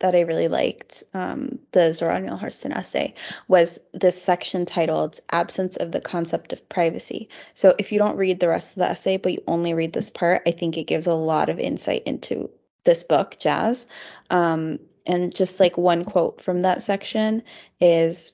that 0.00 0.16
I 0.16 0.22
really 0.22 0.48
liked, 0.48 1.04
um, 1.14 1.60
the 1.70 1.92
Zora 1.92 2.20
Neale 2.20 2.36
Hurston 2.36 2.76
essay, 2.76 3.14
was 3.46 3.78
this 3.94 4.20
section 4.20 4.66
titled 4.66 5.20
Absence 5.30 5.76
of 5.76 5.92
the 5.92 6.00
Concept 6.00 6.52
of 6.52 6.68
Privacy. 6.68 7.28
So 7.54 7.74
if 7.78 7.92
you 7.92 7.98
don't 8.00 8.16
read 8.16 8.40
the 8.40 8.48
rest 8.48 8.70
of 8.70 8.80
the 8.80 8.90
essay, 8.90 9.16
but 9.16 9.32
you 9.32 9.42
only 9.46 9.74
read 9.74 9.92
this 9.92 10.10
part, 10.10 10.42
I 10.44 10.50
think 10.50 10.76
it 10.76 10.88
gives 10.88 11.06
a 11.06 11.14
lot 11.14 11.48
of 11.48 11.60
insight 11.60 12.02
into 12.04 12.50
this 12.84 13.04
book, 13.04 13.36
Jazz. 13.38 13.86
Um, 14.28 14.80
and 15.06 15.34
just 15.34 15.60
like 15.60 15.78
one 15.78 16.04
quote 16.04 16.40
from 16.42 16.62
that 16.62 16.82
section 16.82 17.44
is 17.80 18.32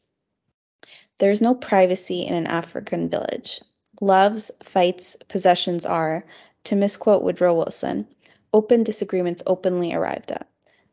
There's 1.19 1.43
no 1.43 1.55
privacy 1.55 2.23
in 2.23 2.35
an 2.35 2.47
African 2.47 3.09
village. 3.09 3.61
Loves, 4.01 4.51
fights, 4.63 5.17
possessions 5.29 5.85
are, 5.85 6.25
to 6.65 6.77
misquote 6.77 7.23
Woodrow 7.23 7.55
Wilson, 7.55 8.07
open 8.53 8.85
disagreements 8.85 9.43
openly 9.47 9.93
arrived 9.93 10.33
at. 10.33 10.49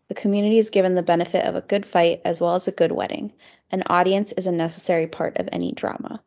The 0.07 0.15
community 0.15 0.57
is 0.57 0.69
given 0.69 0.95
the 0.95 1.01
benefit 1.03 1.45
of 1.45 1.55
a 1.55 1.61
good 1.61 1.85
fight 1.85 2.21
as 2.25 2.41
well 2.41 2.55
as 2.55 2.67
a 2.67 2.71
good 2.71 2.91
wedding. 2.91 3.33
An 3.71 3.83
audience 3.87 4.31
is 4.31 4.47
a 4.47 4.51
necessary 4.51 5.07
part 5.07 5.37
of 5.37 5.49
any 5.51 5.71
drama. 5.71 6.21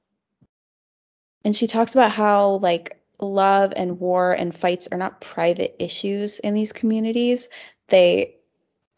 And 1.45 1.57
she 1.57 1.67
talks 1.67 1.95
about 1.95 2.11
how, 2.11 2.57
like, 2.57 3.01
love 3.21 3.73
and 3.77 4.01
war 4.01 4.33
and 4.33 4.57
fights 4.57 4.89
are 4.91 4.99
not 4.99 5.21
private 5.21 5.77
issues 5.79 6.39
in 6.39 6.55
these 6.55 6.73
communities. 6.73 7.49
They 7.89 8.37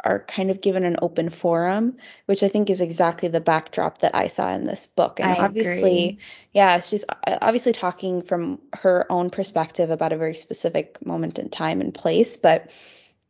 are 0.05 0.25
kind 0.29 0.51
of 0.51 0.61
given 0.61 0.85
an 0.85 0.97
open 1.03 1.31
forum, 1.31 1.97
which 2.27 2.43
I 2.43 2.49
think 2.49 2.71
is 2.71 2.81
exactly 2.81 3.29
the 3.29 3.41
backdrop 3.41 4.01
that 4.01 4.15
I 4.15 4.29
saw 4.29 4.53
in 4.55 4.67
this 4.67 4.87
book. 4.87 5.21
And 5.21 5.31
I 5.31 5.37
obviously, 5.37 6.05
agree. 6.05 6.19
yeah, 6.53 6.81
she's 6.81 7.05
uh, 7.09 7.39
obviously 7.43 7.73
talking 7.73 8.23
from 8.23 8.61
her 8.75 9.07
own 9.11 9.31
perspective 9.31 9.91
about 9.91 10.13
a 10.13 10.17
very 10.17 10.35
specific 10.35 11.05
moment 11.05 11.39
in 11.39 11.49
time 11.49 11.81
and 11.81 11.95
place, 11.95 12.37
but 12.37 12.71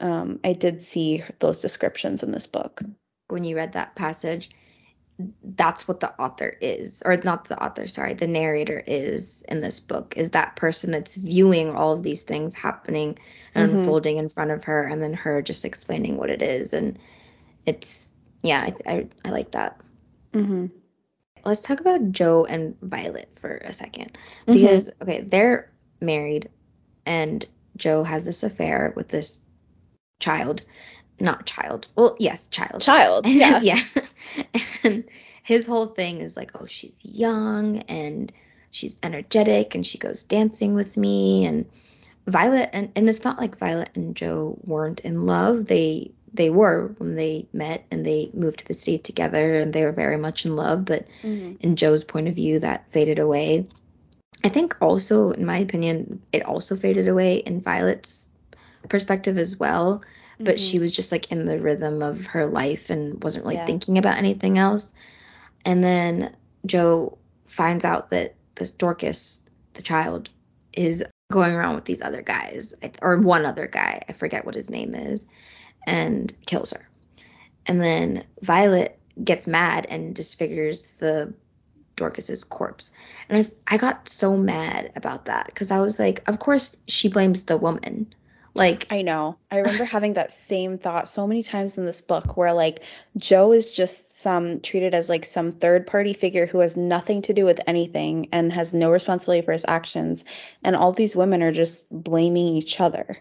um, 0.01 0.41
I 0.45 0.55
did 0.55 0.83
see 0.83 1.23
those 1.39 1.61
descriptions 1.61 2.23
in 2.23 2.33
this 2.33 2.47
book. 2.47 2.83
When 3.29 3.45
you 3.45 3.57
read 3.57 3.75
that 3.75 3.95
passage, 3.95 4.51
that's 5.43 5.87
what 5.89 6.01
the 6.01 6.21
author 6.21 6.57
is 6.61 7.03
or 7.05 7.17
not 7.19 7.45
the 7.47 7.63
author 7.63 7.87
sorry 7.87 8.15
the 8.15 8.27
narrator 8.27 8.83
is 8.87 9.45
in 9.49 9.61
this 9.61 9.81
book 9.81 10.15
is 10.17 10.31
that 10.31 10.57
person 10.57 10.91
that's 10.91 11.15
viewing 11.15 11.75
all 11.75 11.93
of 11.93 12.03
these 12.03 12.23
things 12.23 12.55
happening 12.55 13.19
and 13.55 13.69
mm-hmm. 13.69 13.79
unfolding 13.79 14.17
in 14.17 14.29
front 14.29 14.51
of 14.51 14.65
her 14.65 14.83
and 14.83 15.03
then 15.03 15.15
her 15.15 15.43
just 15.43 15.65
explaining 15.65 16.17
what 16.17 16.31
it 16.31 16.43
is 16.43 16.73
and 16.73 16.99
it's 17.67 18.13
yeah 18.43 18.61
i 18.61 18.93
i, 18.93 19.09
I 19.25 19.31
like 19.31 19.53
that 19.53 19.81
mm-hmm. 20.33 20.67
let's 21.45 21.63
talk 21.63 21.81
about 21.81 22.13
joe 22.13 22.45
and 22.45 22.77
violet 22.81 23.31
for 23.41 23.57
a 23.57 23.73
second 23.73 24.19
mm-hmm. 24.43 24.55
because 24.55 24.91
mm-hmm. 24.91 25.03
okay 25.03 25.21
they're 25.23 25.71
married 26.01 26.49
and 27.05 27.45
joe 27.77 28.05
has 28.05 28.25
this 28.25 28.43
affair 28.43 28.93
with 28.97 29.09
this 29.09 29.41
child 30.19 30.63
not 31.21 31.47
child. 31.47 31.87
Well, 31.97 32.17
yes, 32.19 32.47
child. 32.49 32.83
Child. 32.83 33.27
Yeah. 33.31 33.61
yeah. 33.63 33.81
and 34.85 35.05
his 35.43 35.67
whole 35.67 35.87
thing 35.87 36.21
is 36.21 36.37
like, 36.37 36.53
oh, 36.55 36.67
she's 36.67 36.99
young 37.05 37.79
and 37.83 38.33
she's 38.71 38.99
energetic 39.03 39.75
and 39.75 39.87
she 39.87 39.99
goes 39.99 40.23
dancing 40.23 40.75
with 40.75 40.97
me. 40.97 41.47
And 41.47 41.67
Violet 42.27 42.71
and 42.73 42.93
and 42.95 43.09
it's 43.09 43.25
not 43.25 43.39
like 43.39 43.59
Violet 43.59 43.91
and 43.95 44.15
Joe 44.15 44.59
weren't 44.65 45.01
in 45.01 45.27
love. 45.27 45.67
They 45.67 46.13
they 46.33 46.51
were 46.51 46.95
when 46.99 47.17
they 47.17 47.49
met 47.53 47.85
and 47.91 48.07
they 48.07 48.31
moved 48.33 48.61
to 48.61 48.67
the 48.67 48.75
state 48.75 49.05
together 49.05 49.59
and 49.59 49.73
they 49.73 49.85
were 49.85 49.93
very 49.93 50.17
much 50.17 50.45
in 50.45 50.55
love, 50.55 50.85
but 50.85 51.07
mm-hmm. 51.23 51.55
in 51.61 51.77
Joe's 51.77 52.05
point 52.05 52.29
of 52.29 52.37
view 52.37 52.61
that 52.61 52.91
faded 52.93 53.19
away. 53.19 53.67
I 54.45 54.49
think 54.49 54.77
also 54.81 55.33
in 55.33 55.45
my 55.45 55.59
opinion 55.59 56.23
it 56.33 56.45
also 56.45 56.77
faded 56.77 57.09
away 57.09 57.37
in 57.37 57.61
Violet's 57.61 58.29
perspective 58.89 59.39
as 59.39 59.59
well, 59.59 60.03
but 60.41 60.57
mm-hmm. 60.57 60.65
she 60.65 60.79
was 60.79 60.91
just 60.95 61.13
like 61.13 61.31
in 61.31 61.45
the 61.45 61.61
rhythm 61.61 62.03
of 62.03 62.27
her 62.27 62.47
life 62.47 62.91
and 62.91 63.23
wasn't 63.23 63.45
really 63.45 63.57
yeah. 63.57 63.67
thinking 63.67 63.99
about 63.99 64.17
anything 64.17 64.59
else. 64.59 64.93
And 65.65 65.85
then 65.85 66.35
Joe 66.65 67.19
finds 67.47 67.85
out 67.85 68.11
that 68.11 68.35
this 68.55 68.71
Dorcas, 68.71 69.43
the 69.75 69.83
child, 69.83 70.31
is 70.73 71.05
going 71.31 71.55
around 71.55 71.75
with 71.75 71.85
these 71.85 72.03
other 72.03 72.23
guys, 72.23 72.75
or 73.03 73.19
one 73.19 73.45
other 73.45 73.67
guy, 73.67 74.03
I 74.09 74.13
forget 74.13 74.45
what 74.45 74.55
his 74.55 74.71
name 74.71 74.95
is, 74.95 75.27
and 75.87 76.33
kills 76.47 76.73
her. 76.73 76.89
And 77.67 77.81
then 77.81 78.25
Violet 78.43 78.99
gets 79.23 79.47
mad 79.47 79.87
and 79.89 80.15
disfigures 80.15 80.87
the 80.99 81.35
Dorcas's 81.97 82.45
corpse. 82.45 82.91
And 83.29 83.47
I, 83.47 83.75
I 83.75 83.77
got 83.77 84.09
so 84.09 84.37
mad 84.37 84.93
about 84.97 85.27
that 85.27 85.47
because 85.47 85.71
I 85.71 85.81
was 85.81 85.99
like, 85.99 86.27
of 86.29 86.39
course 86.39 86.77
she 86.89 87.09
blames 87.09 87.45
the 87.45 87.59
woman. 87.59 88.13
Like 88.55 88.87
I 88.91 89.03
know. 89.03 89.37
I 89.51 89.59
remember 89.59 89.85
having 89.85 90.15
that 90.15 90.33
same 90.33 90.79
thought 90.79 91.09
so 91.09 91.27
many 91.27 91.43
times 91.43 91.79
in 91.79 91.87
this 91.87 92.01
book 92.01 92.37
where 92.37 92.53
like 92.53 92.81
Joe 93.17 93.53
is 93.53 93.67
just 93.67 94.21
some 94.21 94.61
treated 94.61 94.95
as 94.95 95.09
like 95.09 95.25
some 95.25 95.53
third 95.53 95.87
party 95.87 96.13
figure 96.13 96.47
who 96.47 96.59
has 96.59 96.77
nothing 96.77 97.23
to 97.23 97.33
do 97.33 97.45
with 97.45 97.61
anything 97.67 98.29
and 98.33 98.53
has 98.53 98.75
no 98.75 98.91
responsibility 98.91 99.45
for 99.45 99.53
his 99.53 99.65
actions 99.69 100.25
and 100.65 100.75
all 100.75 100.93
these 100.93 101.15
women 101.15 101.43
are 101.43 101.53
just 101.53 101.87
blaming 101.91 102.49
each 102.57 102.81
other. 102.81 103.19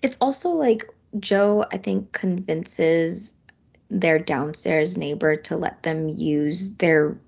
It's 0.00 0.16
also 0.20 0.50
like 0.50 0.88
Joe 1.20 1.64
I 1.70 1.76
think 1.76 2.12
convinces 2.12 3.38
their 3.90 4.18
downstairs 4.18 4.96
neighbor 4.96 5.36
to 5.36 5.56
let 5.56 5.82
them 5.82 6.08
use 6.08 6.76
their 6.76 7.18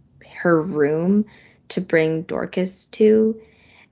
her 0.41 0.63
room 0.63 1.27
to 1.69 1.83
bring 1.83 2.23
Dorcas 2.23 2.87
to 2.87 3.41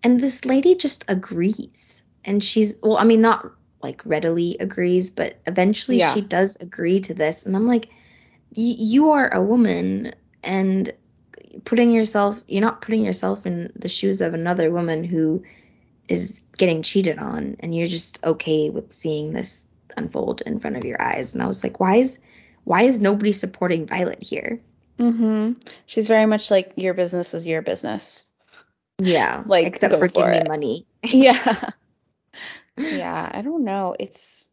and 0.03 0.19
this 0.19 0.47
lady 0.47 0.75
just 0.75 1.05
agrees 1.09 2.02
and 2.25 2.43
she's 2.43 2.79
well 2.83 2.97
I 2.97 3.05
mean 3.05 3.21
not 3.21 3.51
like 3.83 4.03
readily 4.05 4.57
agrees 4.61 5.11
but 5.11 5.37
eventually 5.47 5.99
yeah. 5.99 6.15
she 6.15 6.21
does 6.21 6.57
agree 6.61 7.01
to 7.01 7.15
this. 7.15 7.47
And 7.47 7.57
I'm 7.57 7.67
like 7.67 7.89
you 8.55 9.11
are 9.11 9.33
a 9.33 9.43
woman 9.43 10.13
and 10.43 10.93
putting 11.65 11.91
yourself 11.91 12.41
you're 12.47 12.61
not 12.61 12.81
putting 12.81 13.05
yourself 13.05 13.47
in 13.47 13.73
the 13.75 13.89
shoes 13.89 14.21
of 14.21 14.35
another 14.35 14.71
woman 14.71 15.05
who 15.05 15.43
is 16.09 16.45
getting 16.59 16.83
cheated 16.83 17.19
on. 17.19 17.57
And 17.61 17.75
you're 17.75 17.87
just 17.87 18.23
okay 18.25 18.71
with 18.71 18.93
seeing 18.93 19.33
this 19.33 19.69
unfold 19.97 20.43
in 20.43 20.59
front 20.59 20.77
of 20.77 20.85
your 20.85 21.01
eyes. 21.01 21.35
And 21.35 21.43
i 21.43 21.47
was 21.47 21.65
like 21.65 21.81
why 21.81 21.97
is 21.97 22.21
why 22.65 22.83
is 22.83 23.01
nobody 23.01 23.33
supporting 23.33 23.87
violet 23.87 24.23
here? 24.23 24.61
Mm-hmm. 24.99 25.55
She's 25.87 26.07
very 26.07 26.27
much 26.27 26.51
like 26.51 26.75
your 26.77 26.95
business 26.95 27.35
is 27.35 27.47
your 27.47 27.63
business. 27.63 28.25
Yeah. 28.99 29.43
Like 29.47 29.67
except 29.67 29.95
for, 29.95 30.01
for 30.01 30.09
giving 30.09 30.45
me 30.45 30.49
money. 30.49 30.87
Yeah 31.03 31.71
yeah 32.77 33.31
i 33.33 33.43
don't 33.43 33.65
know 33.65 33.95
it's 33.99 34.49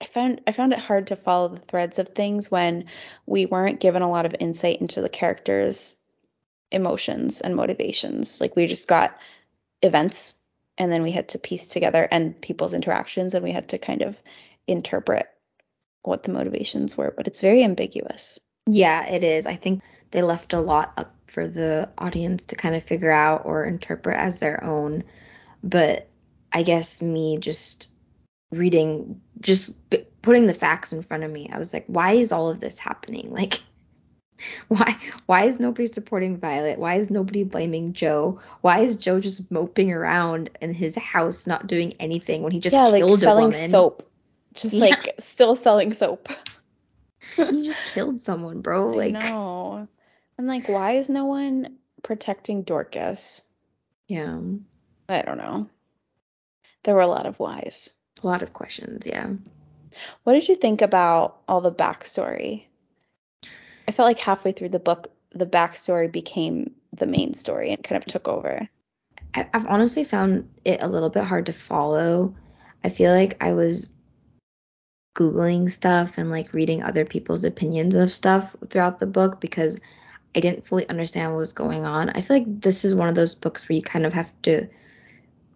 I 0.00 0.06
found 0.06 0.40
I 0.46 0.52
found 0.52 0.72
it 0.72 0.78
hard 0.78 1.08
to 1.08 1.16
follow 1.16 1.48
the 1.48 1.60
threads 1.60 1.98
of 1.98 2.10
things 2.10 2.50
when 2.50 2.84
we 3.26 3.46
weren't 3.46 3.80
given 3.80 4.02
a 4.02 4.10
lot 4.10 4.26
of 4.26 4.36
insight 4.38 4.80
into 4.80 5.00
the 5.00 5.08
characters' 5.08 5.96
emotions 6.70 7.40
and 7.40 7.56
motivations. 7.56 8.40
Like 8.40 8.54
we 8.54 8.66
just 8.66 8.86
got 8.86 9.16
events 9.82 10.34
and 10.76 10.92
then 10.92 11.02
we 11.02 11.10
had 11.10 11.28
to 11.30 11.38
piece 11.38 11.66
together 11.66 12.06
and 12.10 12.40
people's 12.40 12.74
interactions 12.74 13.34
and 13.34 13.42
we 13.42 13.52
had 13.52 13.68
to 13.70 13.78
kind 13.78 14.02
of 14.02 14.16
interpret 14.68 15.26
what 16.02 16.22
the 16.22 16.32
motivations 16.32 16.96
were, 16.96 17.12
but 17.16 17.26
it's 17.26 17.40
very 17.40 17.64
ambiguous. 17.64 18.38
Yeah, 18.66 19.04
it 19.06 19.24
is. 19.24 19.46
I 19.46 19.56
think 19.56 19.82
they 20.12 20.22
left 20.22 20.52
a 20.52 20.60
lot 20.60 20.92
up 20.96 21.14
for 21.26 21.46
the 21.48 21.88
audience 21.98 22.44
to 22.46 22.56
kind 22.56 22.74
of 22.74 22.84
figure 22.84 23.10
out 23.10 23.42
or 23.44 23.64
interpret 23.64 24.16
as 24.16 24.38
their 24.38 24.62
own. 24.62 25.04
But 25.64 26.08
I 26.52 26.62
guess 26.62 27.02
me 27.02 27.38
just 27.38 27.88
reading 28.50 29.20
just 29.40 29.74
putting 30.22 30.46
the 30.46 30.54
facts 30.54 30.92
in 30.92 31.02
front 31.02 31.24
of 31.24 31.30
me. 31.30 31.50
I 31.52 31.58
was 31.58 31.72
like 31.72 31.84
why 31.86 32.12
is 32.12 32.32
all 32.32 32.50
of 32.50 32.60
this 32.60 32.78
happening? 32.78 33.30
Like 33.38 33.60
why 34.68 34.96
why 35.26 35.44
is 35.46 35.58
nobody 35.58 35.86
supporting 35.86 36.38
violet? 36.38 36.78
Why 36.78 36.94
is 36.94 37.10
nobody 37.10 37.42
blaming 37.42 37.92
joe? 37.92 38.40
Why 38.60 38.80
is 38.80 38.96
joe 38.96 39.20
just 39.20 39.50
moping 39.50 39.92
around 39.92 40.50
in 40.60 40.72
his 40.72 40.94
house 40.94 41.46
not 41.46 41.66
doing 41.66 41.94
anything 41.98 42.42
when 42.42 42.52
he 42.52 42.60
just 42.60 42.74
yeah, 42.74 42.90
killed 42.90 43.10
like 43.10 43.20
selling 43.20 43.44
a 43.46 43.48
woman? 43.48 43.70
soap. 43.70 44.08
Just 44.54 44.74
yeah. 44.74 44.86
like 44.86 45.14
still 45.20 45.56
selling 45.56 45.92
soap. 45.92 46.28
You 47.36 47.64
just 47.64 47.82
killed 47.92 48.22
someone 48.22 48.62
bro 48.62 48.90
like 48.92 49.12
no 49.12 49.86
i'm 50.38 50.46
like 50.46 50.68
why 50.68 50.92
is 50.92 51.08
no 51.08 51.26
one 51.26 51.76
protecting 52.02 52.62
dorcas? 52.62 53.42
Yeah. 54.06 54.40
I 55.08 55.22
don't 55.22 55.36
know 55.36 55.68
there 56.84 56.94
were 56.94 57.00
a 57.00 57.06
lot 57.06 57.26
of 57.26 57.38
whys 57.38 57.90
a 58.22 58.26
lot 58.26 58.42
of 58.42 58.52
questions, 58.52 59.06
yeah. 59.06 59.30
What 60.24 60.34
did 60.34 60.48
you 60.48 60.56
think 60.56 60.82
about 60.82 61.40
all 61.48 61.60
the 61.60 61.72
backstory? 61.72 62.64
I 63.86 63.92
felt 63.92 64.06
like 64.06 64.18
halfway 64.18 64.52
through 64.52 64.70
the 64.70 64.78
book, 64.78 65.10
the 65.34 65.46
backstory 65.46 66.10
became 66.10 66.74
the 66.92 67.06
main 67.06 67.34
story 67.34 67.72
and 67.72 67.82
kind 67.82 68.00
of 68.00 68.06
took 68.06 68.28
over. 68.28 68.68
I've 69.34 69.66
honestly 69.66 70.04
found 70.04 70.48
it 70.64 70.82
a 70.82 70.88
little 70.88 71.10
bit 71.10 71.24
hard 71.24 71.46
to 71.46 71.52
follow. 71.52 72.34
I 72.82 72.88
feel 72.88 73.12
like 73.12 73.42
I 73.42 73.52
was 73.52 73.94
Googling 75.16 75.68
stuff 75.70 76.16
and 76.16 76.30
like 76.30 76.52
reading 76.52 76.82
other 76.82 77.04
people's 77.04 77.44
opinions 77.44 77.94
of 77.94 78.10
stuff 78.10 78.54
throughout 78.70 79.00
the 79.00 79.06
book 79.06 79.40
because 79.40 79.80
I 80.34 80.40
didn't 80.40 80.66
fully 80.66 80.88
understand 80.88 81.32
what 81.32 81.40
was 81.40 81.52
going 81.52 81.84
on. 81.84 82.10
I 82.10 82.20
feel 82.20 82.38
like 82.38 82.60
this 82.60 82.84
is 82.84 82.94
one 82.94 83.08
of 83.08 83.14
those 83.14 83.34
books 83.34 83.68
where 83.68 83.76
you 83.76 83.82
kind 83.82 84.06
of 84.06 84.12
have 84.12 84.32
to 84.42 84.68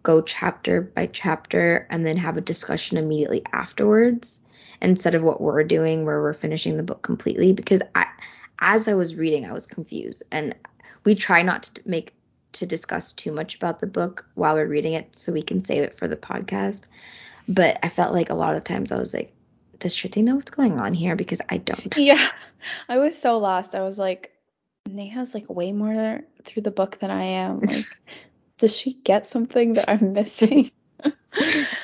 go 0.03 0.21
chapter 0.21 0.81
by 0.81 1.07
chapter 1.07 1.87
and 1.91 2.05
then 2.05 2.17
have 2.17 2.37
a 2.37 2.41
discussion 2.41 2.99
immediately 2.99 3.43
afterwards 3.53 4.41
instead 4.81 5.15
of 5.15 5.23
what 5.23 5.41
we're 5.41 5.65
doing 5.65 6.05
where 6.05 6.21
we're 6.21 6.33
finishing 6.33 6.77
the 6.77 6.83
book 6.83 7.03
completely. 7.03 7.53
Because 7.53 7.83
I 7.95 8.07
as 8.61 8.89
I 8.89 8.95
was 8.95 9.15
reading 9.15 9.47
I 9.47 9.53
was 9.53 9.67
confused. 9.67 10.23
And 10.31 10.55
we 11.05 11.15
try 11.15 11.43
not 11.43 11.65
to 11.65 11.89
make 11.89 12.15
to 12.53 12.67
discuss 12.67 13.13
too 13.13 13.33
much 13.33 13.55
about 13.55 13.81
the 13.81 13.87
book 13.87 14.27
while 14.35 14.55
we're 14.55 14.67
reading 14.67 14.93
it 14.93 15.17
so 15.17 15.33
we 15.33 15.43
can 15.43 15.65
save 15.65 15.83
it 15.83 15.95
for 15.95 16.07
the 16.07 16.17
podcast. 16.17 16.83
But 17.49 17.79
I 17.83 17.89
felt 17.89 18.13
like 18.13 18.31
a 18.31 18.35
lot 18.35 18.57
of 18.57 18.65
times 18.65 18.93
I 18.93 18.99
was 18.99 19.15
like 19.15 19.33
does 19.83 19.97
Shruti 19.97 20.23
know 20.23 20.37
what's 20.37 20.53
going 20.53 20.81
on 20.81 20.95
here? 20.95 21.17
Because 21.17 21.41
I 21.49 21.59
don't. 21.59 21.97
Yeah. 21.99 22.31
I 22.89 22.99
was 22.99 23.19
so 23.19 23.39
lost. 23.39 23.75
I 23.75 23.81
was 23.81 23.99
like 23.99 24.31
Neha's 24.89 25.35
like 25.35 25.51
way 25.51 25.73
more 25.73 26.21
through 26.45 26.63
the 26.63 26.71
book 26.71 27.01
than 27.01 27.11
I 27.11 27.23
am. 27.23 27.61
Like 27.61 27.87
does 28.63 28.75
she 28.75 28.93
get 28.93 29.27
something 29.27 29.73
that 29.73 29.91
I'm 29.91 30.13
missing? 30.13 30.71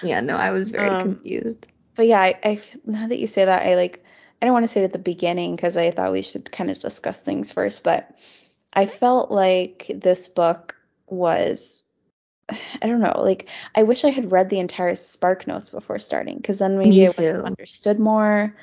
yeah, 0.04 0.20
no, 0.20 0.36
I 0.36 0.52
was 0.52 0.70
very 0.70 0.86
um, 0.86 1.00
confused. 1.00 1.66
But 1.96 2.06
yeah, 2.06 2.20
I, 2.20 2.38
I 2.44 2.62
now 2.86 3.08
that 3.08 3.18
you 3.18 3.26
say 3.26 3.44
that, 3.44 3.66
I 3.66 3.74
like 3.74 4.04
I 4.40 4.46
don't 4.46 4.52
want 4.52 4.62
to 4.62 4.72
say 4.72 4.82
it 4.82 4.84
at 4.84 4.92
the 4.92 5.00
beginning 5.00 5.56
because 5.56 5.76
I 5.76 5.90
thought 5.90 6.12
we 6.12 6.22
should 6.22 6.52
kind 6.52 6.70
of 6.70 6.78
discuss 6.78 7.18
things 7.18 7.50
first, 7.50 7.82
but 7.82 8.14
I 8.72 8.86
felt 8.86 9.32
like 9.32 9.90
this 9.92 10.28
book 10.28 10.76
was 11.08 11.82
I 12.48 12.86
don't 12.86 13.00
know, 13.00 13.22
like 13.24 13.48
I 13.74 13.82
wish 13.82 14.04
I 14.04 14.10
had 14.10 14.30
read 14.30 14.50
the 14.50 14.60
entire 14.60 14.94
SparkNotes 14.94 15.72
before 15.72 15.98
starting 15.98 16.36
because 16.36 16.60
then 16.60 16.78
maybe 16.78 17.04
I 17.04 17.08
would 17.08 17.34
have 17.34 17.44
understood 17.44 17.98
more. 17.98 18.56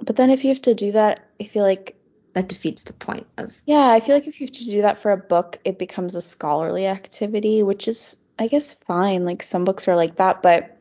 But 0.00 0.16
then 0.16 0.30
if 0.30 0.44
you 0.44 0.48
have 0.48 0.62
to 0.62 0.74
do 0.74 0.92
that, 0.92 1.20
I 1.38 1.44
feel 1.44 1.62
like 1.62 1.97
that 2.34 2.48
defeats 2.48 2.84
the 2.84 2.92
point 2.92 3.26
of 3.36 3.52
yeah 3.66 3.88
i 3.88 4.00
feel 4.00 4.14
like 4.14 4.26
if 4.26 4.40
you 4.40 4.46
have 4.46 4.54
to 4.54 4.64
do 4.64 4.82
that 4.82 4.98
for 4.98 5.12
a 5.12 5.16
book 5.16 5.58
it 5.64 5.78
becomes 5.78 6.14
a 6.14 6.22
scholarly 6.22 6.86
activity 6.86 7.62
which 7.62 7.88
is 7.88 8.16
i 8.38 8.46
guess 8.46 8.72
fine. 8.86 9.24
Like 9.24 9.42
some 9.42 9.64
books 9.64 9.88
are 9.88 9.96
like 9.96 10.16
that 10.16 10.42
but 10.42 10.76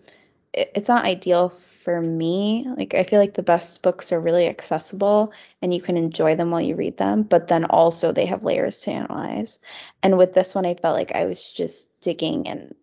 it, 0.54 0.72
it's 0.76 0.90
not 0.90 1.06
ideal 1.06 1.54
for 1.84 2.02
me. 2.02 2.68
Like 2.78 2.94
i 2.94 3.04
feel 3.04 3.20
like 3.20 3.34
the 3.34 3.44
best 3.44 3.82
books 3.82 4.12
are 4.12 4.20
really 4.20 4.48
accessible 4.48 5.32
and 5.62 5.74
you 5.74 5.82
can 5.82 5.98
enjoy 5.98 6.36
them 6.36 6.52
while 6.52 6.62
you 6.62 6.76
read 6.76 6.98
them 6.98 7.24
but 7.24 7.48
then 7.48 7.66
also 7.66 8.12
they 8.12 8.26
have 8.26 8.44
layers 8.44 8.80
to 8.82 8.92
analyze. 8.92 9.60
And 10.04 10.18
with 10.18 10.34
this 10.34 10.54
one 10.54 10.66
i 10.66 10.76
felt 10.76 10.96
like 10.96 11.14
i 11.14 11.26
was 11.26 11.42
just 11.44 11.88
digging 12.02 12.48
and 12.48 12.76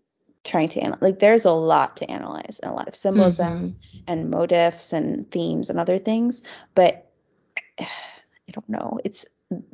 trying 0.42 0.68
to 0.68 0.80
analyze 0.80 1.00
like 1.00 1.20
there's 1.20 1.46
a 1.46 1.50
lot 1.52 1.96
to 1.96 2.10
analyze 2.10 2.60
and 2.62 2.70
a 2.70 2.74
lot 2.74 2.88
of 2.88 2.94
symbolism 2.94 3.46
mm-hmm. 3.46 3.98
and 4.06 4.30
motifs 4.30 4.92
and 4.92 5.30
themes 5.30 5.70
and 5.70 5.80
other 5.80 5.98
things 5.98 6.42
but 6.74 7.10
I 7.78 7.88
don't 8.54 8.68
know. 8.68 8.98
It's 9.04 9.26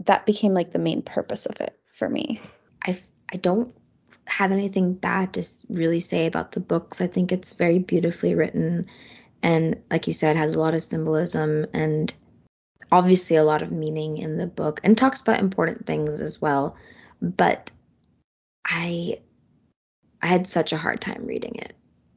that 0.04 0.26
became 0.26 0.54
like 0.54 0.72
the 0.72 0.78
main 0.78 1.02
purpose 1.02 1.46
of 1.46 1.60
it 1.60 1.78
for 1.96 2.08
me. 2.08 2.40
I 2.82 2.98
I 3.32 3.36
don't 3.36 3.74
have 4.24 4.52
anything 4.52 4.94
bad 4.94 5.34
to 5.34 5.44
really 5.68 6.00
say 6.00 6.26
about 6.26 6.52
the 6.52 6.60
books. 6.60 7.00
I 7.00 7.06
think 7.06 7.32
it's 7.32 7.54
very 7.54 7.78
beautifully 7.78 8.34
written 8.34 8.86
and 9.42 9.82
like 9.90 10.06
you 10.06 10.12
said 10.12 10.36
has 10.36 10.54
a 10.54 10.60
lot 10.60 10.74
of 10.74 10.82
symbolism 10.82 11.66
and 11.72 12.12
obviously 12.92 13.36
a 13.36 13.44
lot 13.44 13.62
of 13.62 13.72
meaning 13.72 14.18
in 14.18 14.36
the 14.36 14.46
book 14.46 14.80
and 14.82 14.96
talks 14.96 15.20
about 15.20 15.40
important 15.40 15.86
things 15.86 16.20
as 16.20 16.40
well. 16.40 16.76
But 17.20 17.70
I 18.64 19.20
I 20.22 20.26
had 20.26 20.46
such 20.46 20.72
a 20.72 20.78
hard 20.78 21.00
time 21.00 21.26
reading 21.26 21.56
it. 21.56 21.74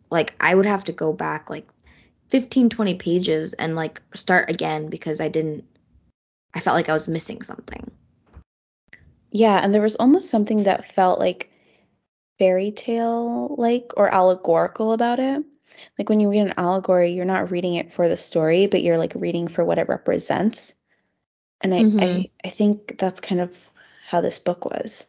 Like 0.10 0.36
I 0.40 0.54
would 0.54 0.66
have 0.66 0.86
to 0.86 0.92
go 0.92 1.14
back 1.14 1.50
like 1.50 1.68
15 2.30 2.70
20 2.70 2.96
pages 2.96 3.54
and 3.54 3.76
like 3.76 4.02
start 4.16 4.50
again 4.50 4.90
because 4.90 5.22
I 5.22 5.30
didn't 5.30 5.66
I 6.54 6.60
felt 6.60 6.76
like 6.76 6.90
I 6.90 6.94
was 6.94 7.08
missing 7.08 7.42
something. 7.42 7.90
Yeah, 9.32 9.58
and 9.58 9.74
there 9.74 9.82
was 9.82 9.96
almost 9.96 10.30
something 10.30 10.64
that 10.64 10.94
felt 10.94 11.20
like 11.20 11.50
fairy 12.38 12.72
tale 12.72 13.56
like 13.58 13.92
or 13.98 14.14
allegorical 14.14 14.94
about 14.94 15.20
it. 15.20 15.44
Like 15.98 16.10
when 16.10 16.20
you 16.20 16.30
read 16.30 16.42
an 16.42 16.54
allegory, 16.58 17.12
you're 17.14 17.26
not 17.26 17.52
reading 17.52 17.76
it 17.76 17.94
for 17.94 18.08
the 18.08 18.18
story, 18.18 18.68
but 18.68 18.84
you're 18.84 18.98
like 18.98 19.14
reading 19.16 19.48
for 19.48 19.66
what 19.66 19.80
it 19.80 19.90
represents. 19.90 20.74
And 21.62 21.74
I, 21.74 21.80
Mhm. 21.80 22.02
I, 22.02 22.30
I 22.44 22.50
think 22.50 22.98
that's 23.00 23.22
kind 23.22 23.42
of 23.42 23.52
how 24.08 24.22
this 24.22 24.40
book 24.40 24.66
was. 24.66 25.08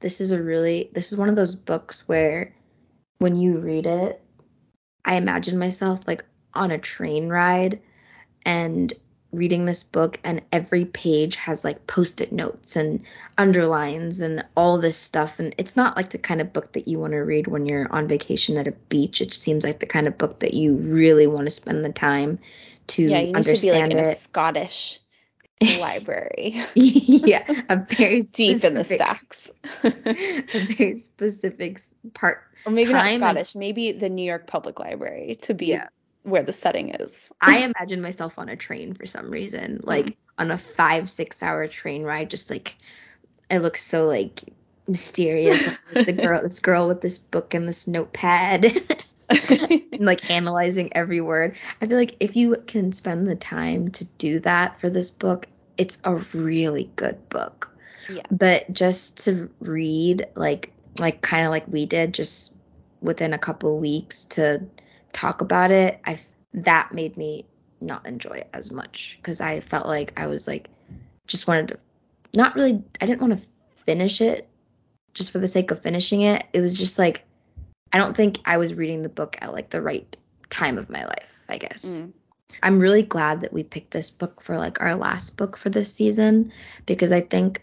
This 0.00 0.20
is 0.20 0.30
a 0.32 0.42
really 0.42 0.90
this 0.92 1.12
is 1.12 1.18
one 1.18 1.28
of 1.28 1.36
those 1.36 1.56
books 1.56 2.06
where 2.06 2.54
when 3.18 3.34
you 3.34 3.58
read 3.58 3.86
it, 3.86 4.22
I 5.04 5.14
imagine 5.14 5.58
myself 5.58 6.06
like 6.06 6.24
on 6.54 6.70
a 6.70 6.78
train 6.78 7.28
ride 7.28 7.80
and 8.44 8.92
reading 9.32 9.66
this 9.66 9.82
book 9.82 10.18
and 10.24 10.40
every 10.52 10.86
page 10.86 11.36
has 11.36 11.62
like 11.64 11.86
post-it 11.86 12.32
notes 12.32 12.76
and 12.76 13.02
underlines 13.36 14.22
and 14.22 14.44
all 14.56 14.78
this 14.78 14.96
stuff 14.96 15.38
and 15.38 15.54
it's 15.58 15.76
not 15.76 15.96
like 15.96 16.10
the 16.10 16.18
kind 16.18 16.40
of 16.40 16.52
book 16.52 16.72
that 16.72 16.88
you 16.88 16.98
want 16.98 17.12
to 17.12 17.18
read 17.18 17.46
when 17.46 17.66
you're 17.66 17.92
on 17.92 18.08
vacation 18.08 18.56
at 18.56 18.66
a 18.66 18.72
beach 18.88 19.20
it 19.20 19.32
seems 19.32 19.64
like 19.64 19.80
the 19.80 19.86
kind 19.86 20.06
of 20.06 20.16
book 20.16 20.40
that 20.40 20.54
you 20.54 20.76
really 20.76 21.26
want 21.26 21.44
to 21.44 21.50
spend 21.50 21.84
the 21.84 21.92
time 21.92 22.38
to 22.86 23.02
yeah, 23.02 23.20
you 23.20 23.32
need 23.32 23.44
to 23.44 23.60
be 23.60 23.70
like 23.70 23.82
understand 23.82 23.92
in 23.92 23.98
a 23.98 24.08
it 24.10 24.18
Scottish 24.18 25.00
library, 25.80 26.62
yeah 26.74 27.44
a 27.68 27.84
very 27.96 28.22
deep 28.22 28.64
in 28.64 28.74
the 28.74 28.84
stacks. 28.84 29.50
a 29.82 29.90
very 29.90 30.94
specific 30.94 31.80
part 32.14 32.44
or 32.64 32.72
maybe 32.72 32.92
not 32.92 33.06
and- 33.06 33.20
Scottish, 33.20 33.54
maybe 33.54 33.92
the 33.92 34.08
New 34.08 34.24
York 34.24 34.46
Public 34.46 34.78
Library 34.78 35.38
to 35.42 35.54
be 35.54 35.66
Yeah. 35.66 35.88
Where 36.22 36.42
the 36.42 36.52
setting 36.52 36.90
is. 36.90 37.30
I 37.40 37.58
imagine 37.78 38.00
myself 38.00 38.38
on 38.38 38.48
a 38.48 38.56
train 38.56 38.94
for 38.94 39.06
some 39.06 39.30
reason, 39.30 39.80
like 39.84 40.06
Mm. 40.06 40.16
on 40.38 40.50
a 40.50 40.58
five, 40.58 41.10
six 41.10 41.42
hour 41.42 41.66
train 41.68 42.02
ride, 42.04 42.30
just 42.30 42.50
like 42.50 42.76
it 43.50 43.60
looks 43.60 43.82
so 43.84 44.06
like 44.06 44.40
mysterious. 44.86 45.68
like, 45.94 46.06
the 46.06 46.12
girl, 46.12 46.42
this 46.42 46.60
girl 46.60 46.88
with 46.88 47.00
this 47.00 47.18
book 47.18 47.54
and 47.54 47.66
this 47.68 47.86
notepad, 47.86 48.66
and 49.28 49.82
like 50.00 50.30
analyzing 50.30 50.90
every 50.94 51.20
word. 51.20 51.56
I 51.80 51.86
feel 51.86 51.96
like 51.98 52.16
if 52.20 52.36
you 52.36 52.56
can 52.66 52.92
spend 52.92 53.26
the 53.28 53.36
time 53.36 53.90
to 53.92 54.04
do 54.04 54.40
that 54.40 54.80
for 54.80 54.90
this 54.90 55.10
book, 55.10 55.46
it's 55.76 55.98
a 56.04 56.14
really 56.32 56.90
good 56.96 57.28
book. 57.28 57.70
Yeah. 58.08 58.22
But 58.30 58.72
just 58.72 59.24
to 59.24 59.50
read, 59.60 60.26
like, 60.34 60.72
like 60.98 61.20
kind 61.20 61.44
of 61.44 61.50
like 61.50 61.68
we 61.68 61.84
did, 61.86 62.14
just 62.14 62.54
within 63.00 63.32
a 63.34 63.38
couple 63.38 63.78
weeks 63.78 64.24
to 64.24 64.62
talk 65.12 65.40
about 65.40 65.70
it, 65.70 66.00
I 66.04 66.18
that 66.54 66.92
made 66.92 67.16
me 67.16 67.46
not 67.80 68.06
enjoy 68.06 68.32
it 68.32 68.48
as 68.52 68.72
much 68.72 69.18
because 69.20 69.40
I 69.40 69.60
felt 69.60 69.86
like 69.86 70.18
I 70.18 70.26
was 70.26 70.48
like 70.48 70.68
just 71.26 71.46
wanted 71.46 71.68
to 71.68 71.78
not 72.34 72.54
really 72.54 72.82
I 73.00 73.06
didn't 73.06 73.20
want 73.20 73.40
to 73.40 73.46
finish 73.84 74.20
it 74.20 74.48
just 75.14 75.30
for 75.30 75.38
the 75.38 75.48
sake 75.48 75.70
of 75.70 75.82
finishing 75.82 76.22
it. 76.22 76.44
It 76.52 76.60
was 76.60 76.76
just 76.76 76.98
like 76.98 77.24
I 77.92 77.98
don't 77.98 78.16
think 78.16 78.38
I 78.44 78.58
was 78.58 78.74
reading 78.74 79.02
the 79.02 79.08
book 79.08 79.36
at 79.40 79.52
like 79.52 79.70
the 79.70 79.82
right 79.82 80.16
time 80.50 80.78
of 80.78 80.90
my 80.90 81.04
life, 81.04 81.32
I 81.48 81.58
guess. 81.58 82.00
Mm. 82.00 82.12
I'm 82.62 82.80
really 82.80 83.02
glad 83.02 83.42
that 83.42 83.52
we 83.52 83.62
picked 83.62 83.90
this 83.90 84.10
book 84.10 84.42
for 84.42 84.58
like 84.58 84.80
our 84.80 84.94
last 84.94 85.36
book 85.36 85.56
for 85.56 85.70
this 85.70 85.92
season 85.92 86.52
because 86.86 87.12
I 87.12 87.20
think 87.20 87.62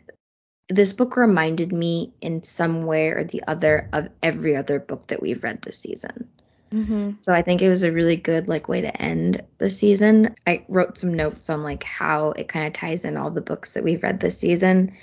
this 0.70 0.94
book 0.94 1.18
reminded 1.18 1.72
me 1.72 2.14
in 2.22 2.44
some 2.44 2.86
way 2.86 3.10
or 3.10 3.24
the 3.24 3.44
other 3.48 3.90
of 3.94 4.10
every 4.24 4.56
other 4.56 4.80
book 4.80 5.08
that 5.08 5.22
we've 5.22 5.44
read 5.44 5.62
this 5.62 5.80
season. 5.80 6.30
Hmm 6.72 7.12
So 7.20 7.34
I 7.34 7.42
think 7.42 7.62
it 7.62 7.70
was 7.70 7.84
a 7.84 7.92
really 7.92 8.18
good 8.18 8.48
like 8.48 8.68
way 8.68 8.82
to 8.82 9.02
end 9.02 9.44
the 9.58 9.70
season. 9.70 10.36
I 10.46 10.66
wrote 10.68 10.98
some 10.98 11.14
notes 11.14 11.50
on 11.50 11.64
like 11.64 11.84
how 11.84 12.32
it 12.32 12.48
kind 12.48 12.68
of 12.68 12.74
ties 12.74 13.06
in 13.06 13.18
all 13.18 13.32
the 13.32 13.42
books 13.42 13.72
that 13.72 13.84
we've 13.84 14.04
read 14.04 14.20
this 14.20 14.40
season. 14.40 14.94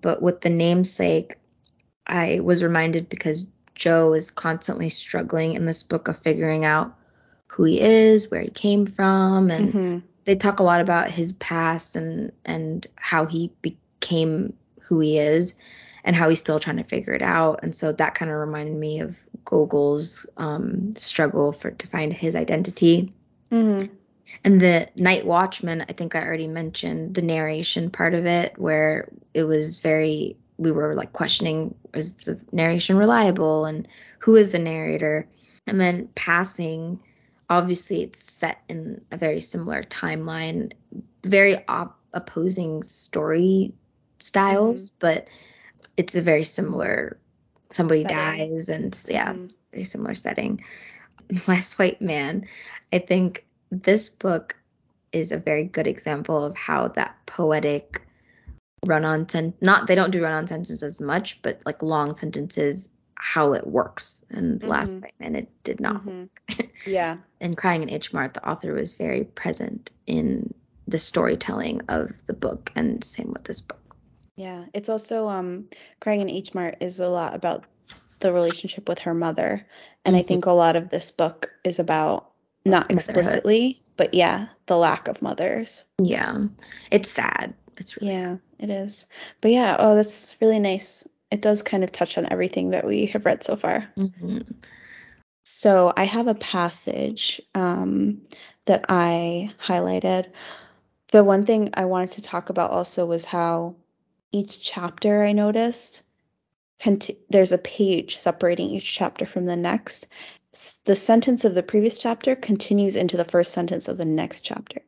But 0.00 0.22
with 0.22 0.40
the 0.40 0.50
namesake, 0.50 1.36
I 2.06 2.40
was 2.40 2.62
reminded 2.62 3.08
because 3.08 3.46
Joe 3.74 4.14
is 4.14 4.30
constantly 4.30 4.88
struggling 4.88 5.54
in 5.54 5.64
this 5.64 5.82
book 5.82 6.08
of 6.08 6.18
figuring 6.18 6.64
out 6.64 6.94
who 7.48 7.64
he 7.64 7.80
is, 7.80 8.30
where 8.30 8.42
he 8.42 8.50
came 8.50 8.86
from, 8.86 9.50
and 9.50 9.72
hmm 9.72 9.98
they 10.24 10.36
talk 10.36 10.60
a 10.60 10.62
lot 10.62 10.80
about 10.80 11.10
his 11.10 11.32
past 11.32 11.96
and 11.96 12.32
and 12.44 12.86
how 12.94 13.26
he 13.26 13.52
became 13.62 14.52
who 14.82 15.00
he 15.00 15.18
is 15.18 15.54
and 16.04 16.14
how 16.14 16.28
he's 16.28 16.38
still 16.38 16.60
trying 16.60 16.76
to 16.76 16.84
figure 16.84 17.14
it 17.14 17.22
out 17.22 17.60
and 17.62 17.74
so 17.74 17.90
that 17.92 18.14
kind 18.14 18.30
of 18.30 18.36
reminded 18.36 18.76
me 18.76 19.00
of 19.00 19.16
gogol's 19.44 20.26
um, 20.36 20.94
struggle 20.96 21.52
for 21.52 21.70
to 21.70 21.86
find 21.86 22.12
his 22.12 22.36
identity. 22.36 23.12
Hmm 23.48 23.84
and 24.44 24.60
the 24.60 24.88
night 24.94 25.26
watchman 25.26 25.84
i 25.88 25.92
think 25.92 26.14
i 26.14 26.24
already 26.24 26.46
mentioned 26.46 27.14
the 27.16 27.20
narration 27.20 27.90
part 27.90 28.14
of 28.14 28.26
it 28.26 28.56
where 28.56 29.08
it 29.34 29.42
was 29.42 29.80
very 29.80 30.36
we 30.60 30.70
were 30.70 30.94
like 30.94 31.12
questioning 31.12 31.74
is 31.94 32.12
the 32.12 32.38
narration 32.52 32.96
reliable 32.96 33.64
and 33.64 33.88
who 34.18 34.36
is 34.36 34.52
the 34.52 34.58
narrator? 34.58 35.26
And 35.66 35.80
then 35.80 36.08
passing 36.14 37.00
obviously 37.48 38.02
it's 38.02 38.22
set 38.22 38.60
in 38.68 39.00
a 39.10 39.16
very 39.16 39.40
similar 39.40 39.82
timeline 39.82 40.72
very 41.24 41.66
op- 41.66 41.98
opposing 42.12 42.82
story 42.82 43.72
styles 44.18 44.90
but 44.90 45.28
it's 45.96 46.14
a 46.14 46.22
very 46.22 46.44
similar 46.44 47.18
somebody 47.70 48.02
Setting. 48.02 48.16
dies 48.16 48.68
and 48.68 49.04
yeah 49.08 49.32
Mhm. 49.32 49.54
very 49.72 49.84
similar 49.84 50.14
setting 50.14 50.62
last 51.48 51.78
white 51.78 52.00
man 52.02 52.46
i 52.92 52.98
think 52.98 53.44
this 53.70 54.08
book 54.08 54.56
is 55.12 55.32
a 55.32 55.38
very 55.38 55.64
good 55.64 55.86
example 55.86 56.44
of 56.44 56.56
how 56.56 56.88
that 56.88 57.14
poetic 57.26 58.02
run-on 58.86 59.28
sen 59.28 59.54
not 59.60 59.86
they 59.86 59.94
don't 59.94 60.10
do 60.10 60.22
run-on 60.22 60.46
sentences 60.46 60.82
as 60.82 61.00
much 61.00 61.40
but 61.42 61.60
like 61.66 61.82
long 61.82 62.14
sentences 62.14 62.88
how 63.14 63.52
it 63.52 63.66
works 63.66 64.24
and 64.30 64.64
last 64.64 64.96
Mhm. 64.96 65.02
white 65.02 65.14
man 65.20 65.36
it 65.36 65.48
did 65.62 65.80
not 65.80 66.04
Mhm. 66.04 66.28
Yeah. 66.86 67.18
And 67.42 67.56
crying 67.56 67.82
in 67.82 67.90
h 67.90 68.12
mart 68.12 68.34
the 68.34 68.46
author 68.48 68.72
was 68.74 68.92
very 68.92 69.24
present 69.24 69.90
in 70.06 70.52
the 70.88 70.98
storytelling 70.98 71.82
of 71.88 72.12
the 72.26 72.32
book 72.32 72.70
and 72.74 73.02
same 73.04 73.30
with 73.32 73.44
this 73.44 73.60
book 73.60 73.79
Yeah, 74.40 74.64
it's 74.72 74.88
also 74.88 75.28
um 75.28 75.68
Crying 76.00 76.22
in 76.22 76.30
H 76.30 76.54
Mart 76.54 76.78
is 76.80 76.98
a 76.98 77.08
lot 77.08 77.34
about 77.34 77.66
the 78.20 78.32
relationship 78.32 78.88
with 78.88 79.00
her 79.00 79.12
mother. 79.12 79.66
And 80.06 80.16
I 80.16 80.22
Mhm. 80.22 80.28
think 80.28 80.46
a 80.46 80.52
lot 80.52 80.76
of 80.76 80.88
this 80.88 81.10
book 81.10 81.50
is 81.62 81.78
about 81.78 82.30
not 82.64 82.90
explicitly, 82.90 83.82
but 83.98 84.14
yeah, 84.14 84.48
the 84.66 84.78
lack 84.78 85.08
of 85.08 85.20
mothers. 85.20 85.84
yeah 86.02 86.46
it's 86.90 87.10
sad 87.10 87.52
it's 87.76 88.00
really 88.00 88.14
Yeah, 88.14 88.36
it 88.58 88.70
is. 88.70 89.06
But 89.42 89.50
yeah, 89.50 89.76
oh, 89.78 89.94
that's 89.94 90.34
really 90.40 90.58
nice. 90.58 91.06
It 91.30 91.42
does 91.42 91.60
kind 91.62 91.84
of 91.84 91.92
touch 91.92 92.16
on 92.16 92.26
everything 92.32 92.70
that 92.70 92.86
we 92.86 93.06
have 93.12 93.26
read 93.26 93.44
so 93.44 93.56
far. 93.56 93.80
sad. 93.80 94.10
Mhm. 94.10 94.54
So 95.44 95.92
I 95.94 96.04
have 96.04 96.28
a 96.28 96.34
passage 96.34 97.42
um, 97.54 98.22
that 98.64 98.86
I 98.88 99.52
highlighted. 99.62 100.30
The 101.12 101.24
one 101.24 101.44
thing 101.44 101.70
I 101.74 101.84
wanted 101.84 102.12
to 102.12 102.22
talk 102.22 102.48
about 102.48 102.70
also 102.70 103.04
was 103.04 103.24
how 103.26 103.74
each 104.32 104.60
chapter 104.62 105.24
I 105.24 105.32
noticed, 105.32 106.02
there's 107.28 107.52
a 107.52 107.58
page 107.58 108.18
separating 108.18 108.70
each 108.70 108.92
chapter 108.92 109.26
from 109.26 109.44
the 109.46 109.56
next. 109.56 110.06
S- 110.54 110.80
The 110.84 110.96
sentence 110.96 111.44
of 111.44 111.54
the 111.54 111.62
previous 111.62 111.98
chapter 111.98 112.34
continues 112.36 112.96
into 112.96 113.16
the 113.16 113.24
first 113.24 113.52
sentence 113.52 113.88
of 113.88 113.98
the 113.98 114.04
next 114.04 114.40
chapter. 114.40 114.80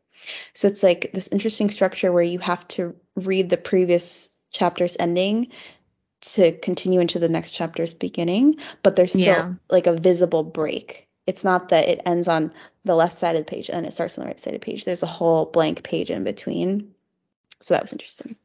So 0.54 0.68
it's 0.68 0.82
like 0.82 1.10
this 1.12 1.28
interesting 1.28 1.70
structure 1.70 2.12
where 2.12 2.22
you 2.22 2.38
have 2.38 2.66
to 2.68 2.94
read 3.16 3.50
the 3.50 3.56
previous 3.56 4.30
chapter's 4.52 4.96
ending 4.98 5.48
to 6.20 6.56
continue 6.58 7.00
into 7.00 7.18
the 7.18 7.28
next 7.28 7.50
chapter's 7.50 7.92
beginning, 7.92 8.56
but 8.82 8.94
there's 8.94 9.10
still 9.12 9.22
Yeah. 9.24 9.54
like 9.68 9.88
a 9.88 9.96
visible 9.96 10.44
break. 10.44 11.08
It's 11.26 11.42
not 11.44 11.70
that 11.70 11.88
it 11.88 12.00
ends 12.06 12.28
on 12.28 12.52
the 12.84 12.94
left 12.94 13.18
side 13.18 13.34
of 13.36 13.44
the 13.44 13.50
page 13.50 13.68
and 13.68 13.76
then 13.78 13.84
it 13.86 13.92
starts 13.92 14.16
on 14.16 14.22
the 14.24 14.28
right 14.28 14.40
side 14.40 14.54
of 14.54 14.60
the 14.60 14.64
page. 14.64 14.84
There's 14.84 15.02
a 15.02 15.06
whole 15.06 15.46
blank 15.46 15.82
page 15.82 16.10
in 16.10 16.22
between. 16.24 16.94
So 17.60 17.74
that 17.74 17.82
was 17.82 17.92
interesting. 17.92 18.36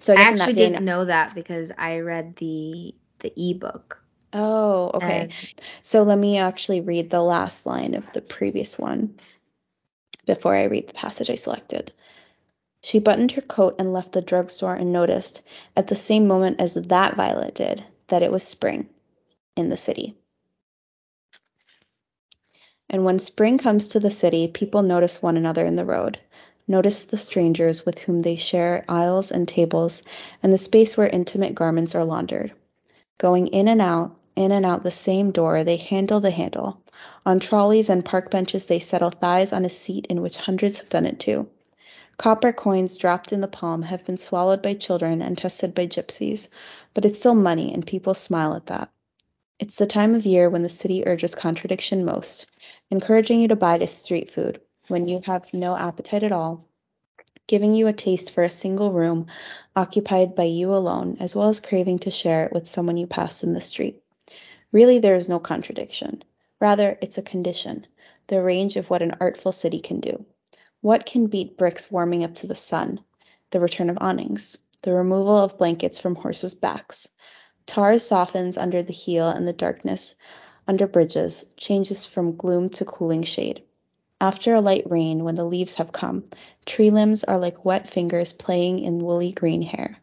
So 0.00 0.14
I, 0.14 0.16
I 0.16 0.24
guess 0.24 0.30
in 0.32 0.36
that 0.38 0.42
actually 0.42 0.54
didn't 0.54 0.84
know 0.84 1.04
that 1.04 1.34
because 1.34 1.72
I 1.76 2.00
read 2.00 2.36
the 2.36 2.94
the 3.20 3.32
ebook. 3.36 4.02
Oh, 4.32 4.90
okay. 4.94 5.28
So 5.82 6.02
let 6.02 6.18
me 6.18 6.38
actually 6.38 6.80
read 6.80 7.10
the 7.10 7.22
last 7.22 7.66
line 7.66 7.94
of 7.94 8.04
the 8.12 8.20
previous 8.20 8.78
one 8.78 9.18
before 10.26 10.56
I 10.56 10.64
read 10.64 10.88
the 10.88 10.94
passage 10.94 11.30
I 11.30 11.36
selected. 11.36 11.92
She 12.82 12.98
buttoned 12.98 13.30
her 13.32 13.42
coat 13.42 13.76
and 13.78 13.92
left 13.92 14.12
the 14.12 14.20
drugstore 14.20 14.74
and 14.74 14.92
noticed, 14.92 15.42
at 15.76 15.86
the 15.86 15.96
same 15.96 16.26
moment 16.26 16.60
as 16.60 16.74
that 16.74 17.16
Violet 17.16 17.54
did, 17.54 17.82
that 18.08 18.22
it 18.22 18.30
was 18.30 18.42
spring 18.42 18.88
in 19.56 19.70
the 19.70 19.76
city. 19.76 20.14
And 22.90 23.04
when 23.04 23.18
spring 23.20 23.58
comes 23.58 23.88
to 23.88 24.00
the 24.00 24.10
city, 24.10 24.48
people 24.48 24.82
notice 24.82 25.22
one 25.22 25.36
another 25.36 25.64
in 25.64 25.76
the 25.76 25.84
road, 25.86 26.18
notice 26.66 27.04
the 27.04 27.16
strangers 27.16 27.84
with 27.84 27.98
whom 27.98 28.22
they 28.22 28.36
share 28.36 28.84
aisles 28.88 29.30
and 29.30 29.46
tables, 29.46 30.02
and 30.42 30.52
the 30.52 30.58
space 30.58 30.96
where 30.96 31.08
intimate 31.08 31.54
garments 31.54 31.94
are 31.94 32.04
laundered. 32.04 32.52
Going 33.18 33.48
in 33.48 33.68
and 33.68 33.80
out, 33.80 34.16
In 34.36 34.50
and 34.50 34.66
out 34.66 34.82
the 34.82 34.90
same 34.90 35.30
door, 35.30 35.62
they 35.62 35.76
handle 35.76 36.20
the 36.20 36.30
handle. 36.30 36.80
On 37.26 37.38
trolleys 37.38 37.88
and 37.88 38.04
park 38.04 38.30
benches, 38.30 38.64
they 38.64 38.80
settle 38.80 39.10
thighs 39.10 39.52
on 39.52 39.64
a 39.64 39.68
seat 39.68 40.06
in 40.06 40.22
which 40.22 40.36
hundreds 40.36 40.78
have 40.78 40.88
done 40.88 41.06
it 41.06 41.20
too. 41.20 41.48
Copper 42.16 42.52
coins 42.52 42.96
dropped 42.96 43.32
in 43.32 43.40
the 43.40 43.48
palm 43.48 43.82
have 43.82 44.04
been 44.04 44.18
swallowed 44.18 44.62
by 44.62 44.74
children 44.74 45.20
and 45.20 45.36
tested 45.36 45.74
by 45.74 45.86
gypsies, 45.86 46.48
but 46.94 47.04
it's 47.04 47.18
still 47.18 47.34
money, 47.34 47.72
and 47.72 47.86
people 47.86 48.14
smile 48.14 48.54
at 48.54 48.66
that. 48.66 48.90
It's 49.58 49.76
the 49.76 49.86
time 49.86 50.14
of 50.14 50.26
year 50.26 50.48
when 50.48 50.62
the 50.62 50.68
city 50.68 51.06
urges 51.06 51.34
contradiction 51.34 52.04
most, 52.04 52.46
encouraging 52.90 53.40
you 53.40 53.48
to 53.48 53.56
buy 53.56 53.78
this 53.78 53.92
street 53.92 54.30
food 54.30 54.60
when 54.88 55.08
you 55.08 55.20
have 55.24 55.52
no 55.52 55.76
appetite 55.76 56.22
at 56.22 56.32
all, 56.32 56.64
giving 57.46 57.74
you 57.74 57.86
a 57.86 57.92
taste 57.92 58.30
for 58.30 58.44
a 58.44 58.50
single 58.50 58.92
room 58.92 59.26
occupied 59.76 60.34
by 60.34 60.44
you 60.44 60.74
alone, 60.74 61.16
as 61.20 61.34
well 61.34 61.48
as 61.48 61.60
craving 61.60 61.98
to 61.98 62.10
share 62.10 62.46
it 62.46 62.52
with 62.52 62.68
someone 62.68 62.96
you 62.96 63.06
pass 63.06 63.42
in 63.42 63.52
the 63.52 63.60
street. 63.60 64.02
Really, 64.72 64.98
there 64.98 65.14
is 65.14 65.28
no 65.28 65.38
contradiction. 65.38 66.22
Rather, 66.60 66.98
it's 67.00 67.18
a 67.18 67.22
condition, 67.22 67.86
the 68.26 68.42
range 68.42 68.76
of 68.76 68.88
what 68.90 69.02
an 69.02 69.16
artful 69.20 69.52
city 69.52 69.80
can 69.80 70.00
do. 70.00 70.24
What 70.80 71.06
can 71.06 71.26
beat 71.26 71.56
bricks 71.56 71.90
warming 71.90 72.24
up 72.24 72.34
to 72.36 72.46
the 72.46 72.54
sun? 72.54 73.00
The 73.50 73.60
return 73.60 73.90
of 73.90 73.98
awnings, 74.00 74.58
the 74.82 74.92
removal 74.92 75.36
of 75.36 75.58
blankets 75.58 75.98
from 75.98 76.14
horses' 76.14 76.54
backs. 76.54 77.08
Tar 77.66 77.98
softens 77.98 78.58
under 78.58 78.82
the 78.82 78.92
heel 78.92 79.28
and 79.28 79.48
the 79.48 79.52
darkness 79.52 80.14
under 80.66 80.86
bridges 80.86 81.44
changes 81.56 82.04
from 82.04 82.36
gloom 82.36 82.68
to 82.70 82.84
cooling 82.84 83.22
shade. 83.22 83.62
After 84.24 84.54
a 84.54 84.62
light 84.62 84.90
rain, 84.90 85.22
when 85.22 85.34
the 85.34 85.44
leaves 85.44 85.74
have 85.74 85.92
come, 85.92 86.24
tree 86.64 86.88
limbs 86.88 87.24
are 87.24 87.36
like 87.36 87.66
wet 87.66 87.90
fingers 87.90 88.32
playing 88.32 88.78
in 88.78 89.04
woolly 89.04 89.32
green 89.32 89.60
hair. 89.60 89.98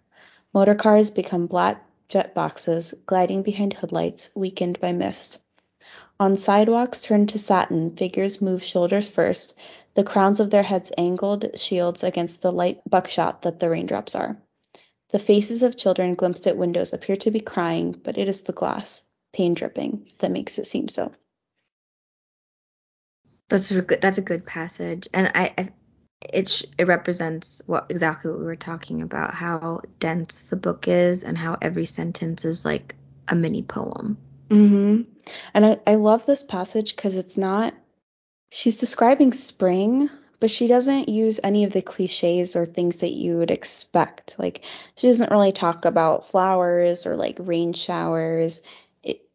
Motor 0.53 0.75
cars 0.75 1.09
become 1.09 1.47
black 1.47 1.83
jet 2.07 2.35
boxes 2.35 2.93
gliding 3.07 3.41
behind 3.41 3.73
hoodlights 3.73 4.29
weakened 4.35 4.79
by 4.79 4.91
mist. 4.91 5.39
On 6.19 6.37
sidewalks 6.37 7.01
turned 7.01 7.29
to 7.29 7.39
satin, 7.39 7.95
figures 7.95 8.43
move 8.43 8.63
shoulders 8.63 9.09
first, 9.09 9.55
the 9.95 10.03
crowns 10.03 10.39
of 10.39 10.51
their 10.51 10.61
heads 10.61 10.91
angled 10.99 11.59
shields 11.59 12.03
against 12.03 12.43
the 12.43 12.51
light 12.51 12.79
buckshot 12.87 13.41
that 13.41 13.59
the 13.59 13.71
raindrops 13.71 14.13
are. 14.13 14.37
The 15.09 15.17
faces 15.17 15.63
of 15.63 15.77
children 15.77 16.13
glimpsed 16.13 16.45
at 16.45 16.57
windows 16.57 16.93
appear 16.93 17.15
to 17.15 17.31
be 17.31 17.39
crying, 17.39 17.99
but 18.03 18.19
it 18.19 18.27
is 18.29 18.41
the 18.41 18.53
glass, 18.53 19.01
pain 19.33 19.55
dripping, 19.55 20.11
that 20.19 20.29
makes 20.29 20.59
it 20.59 20.67
seem 20.67 20.89
so. 20.89 21.11
That's 23.51 23.69
a 23.71 23.81
good. 23.81 24.01
That's 24.01 24.17
a 24.17 24.23
good 24.23 24.45
passage, 24.45 25.07
and 25.13 25.31
I, 25.35 25.53
I 25.57 25.69
it 26.33 26.49
sh- 26.49 26.65
it 26.77 26.87
represents 26.87 27.61
what 27.65 27.87
exactly 27.89 28.31
what 28.31 28.39
we 28.39 28.45
were 28.45 28.55
talking 28.55 29.01
about, 29.01 29.33
how 29.33 29.81
dense 29.99 30.43
the 30.43 30.55
book 30.55 30.87
is, 30.87 31.23
and 31.23 31.37
how 31.37 31.57
every 31.61 31.85
sentence 31.85 32.45
is 32.45 32.63
like 32.65 32.95
a 33.27 33.35
mini 33.35 33.61
poem. 33.61 34.17
Mhm. 34.49 35.05
And 35.53 35.65
I 35.65 35.79
I 35.85 35.95
love 35.95 36.25
this 36.25 36.43
passage 36.43 36.95
because 36.95 37.15
it's 37.15 37.37
not 37.37 37.73
she's 38.51 38.77
describing 38.77 39.33
spring, 39.33 40.09
but 40.39 40.51
she 40.51 40.67
doesn't 40.67 41.09
use 41.09 41.39
any 41.43 41.63
of 41.63 41.73
the 41.73 41.81
cliches 41.81 42.55
or 42.55 42.65
things 42.65 42.97
that 42.97 43.11
you 43.11 43.37
would 43.37 43.51
expect. 43.51 44.37
Like 44.39 44.61
she 44.95 45.07
doesn't 45.07 45.31
really 45.31 45.51
talk 45.51 45.85
about 45.85 46.29
flowers 46.31 47.05
or 47.05 47.15
like 47.15 47.37
rain 47.39 47.73
showers. 47.73 48.61
It, 49.03 49.27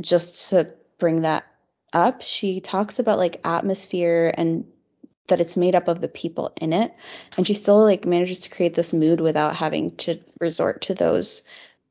just 0.00 0.50
to 0.50 0.68
bring 0.98 1.22
that 1.22 1.44
up, 1.96 2.22
she 2.22 2.60
talks 2.60 2.98
about 2.98 3.18
like 3.18 3.40
atmosphere 3.44 4.32
and 4.36 4.66
that 5.28 5.40
it's 5.40 5.56
made 5.56 5.74
up 5.74 5.88
of 5.88 6.00
the 6.00 6.08
people 6.08 6.52
in 6.60 6.72
it 6.72 6.94
and 7.36 7.46
she 7.46 7.54
still 7.54 7.82
like 7.82 8.04
manages 8.04 8.40
to 8.40 8.50
create 8.50 8.74
this 8.74 8.92
mood 8.92 9.20
without 9.20 9.56
having 9.56 9.96
to 9.96 10.20
resort 10.40 10.82
to 10.82 10.94
those 10.94 11.42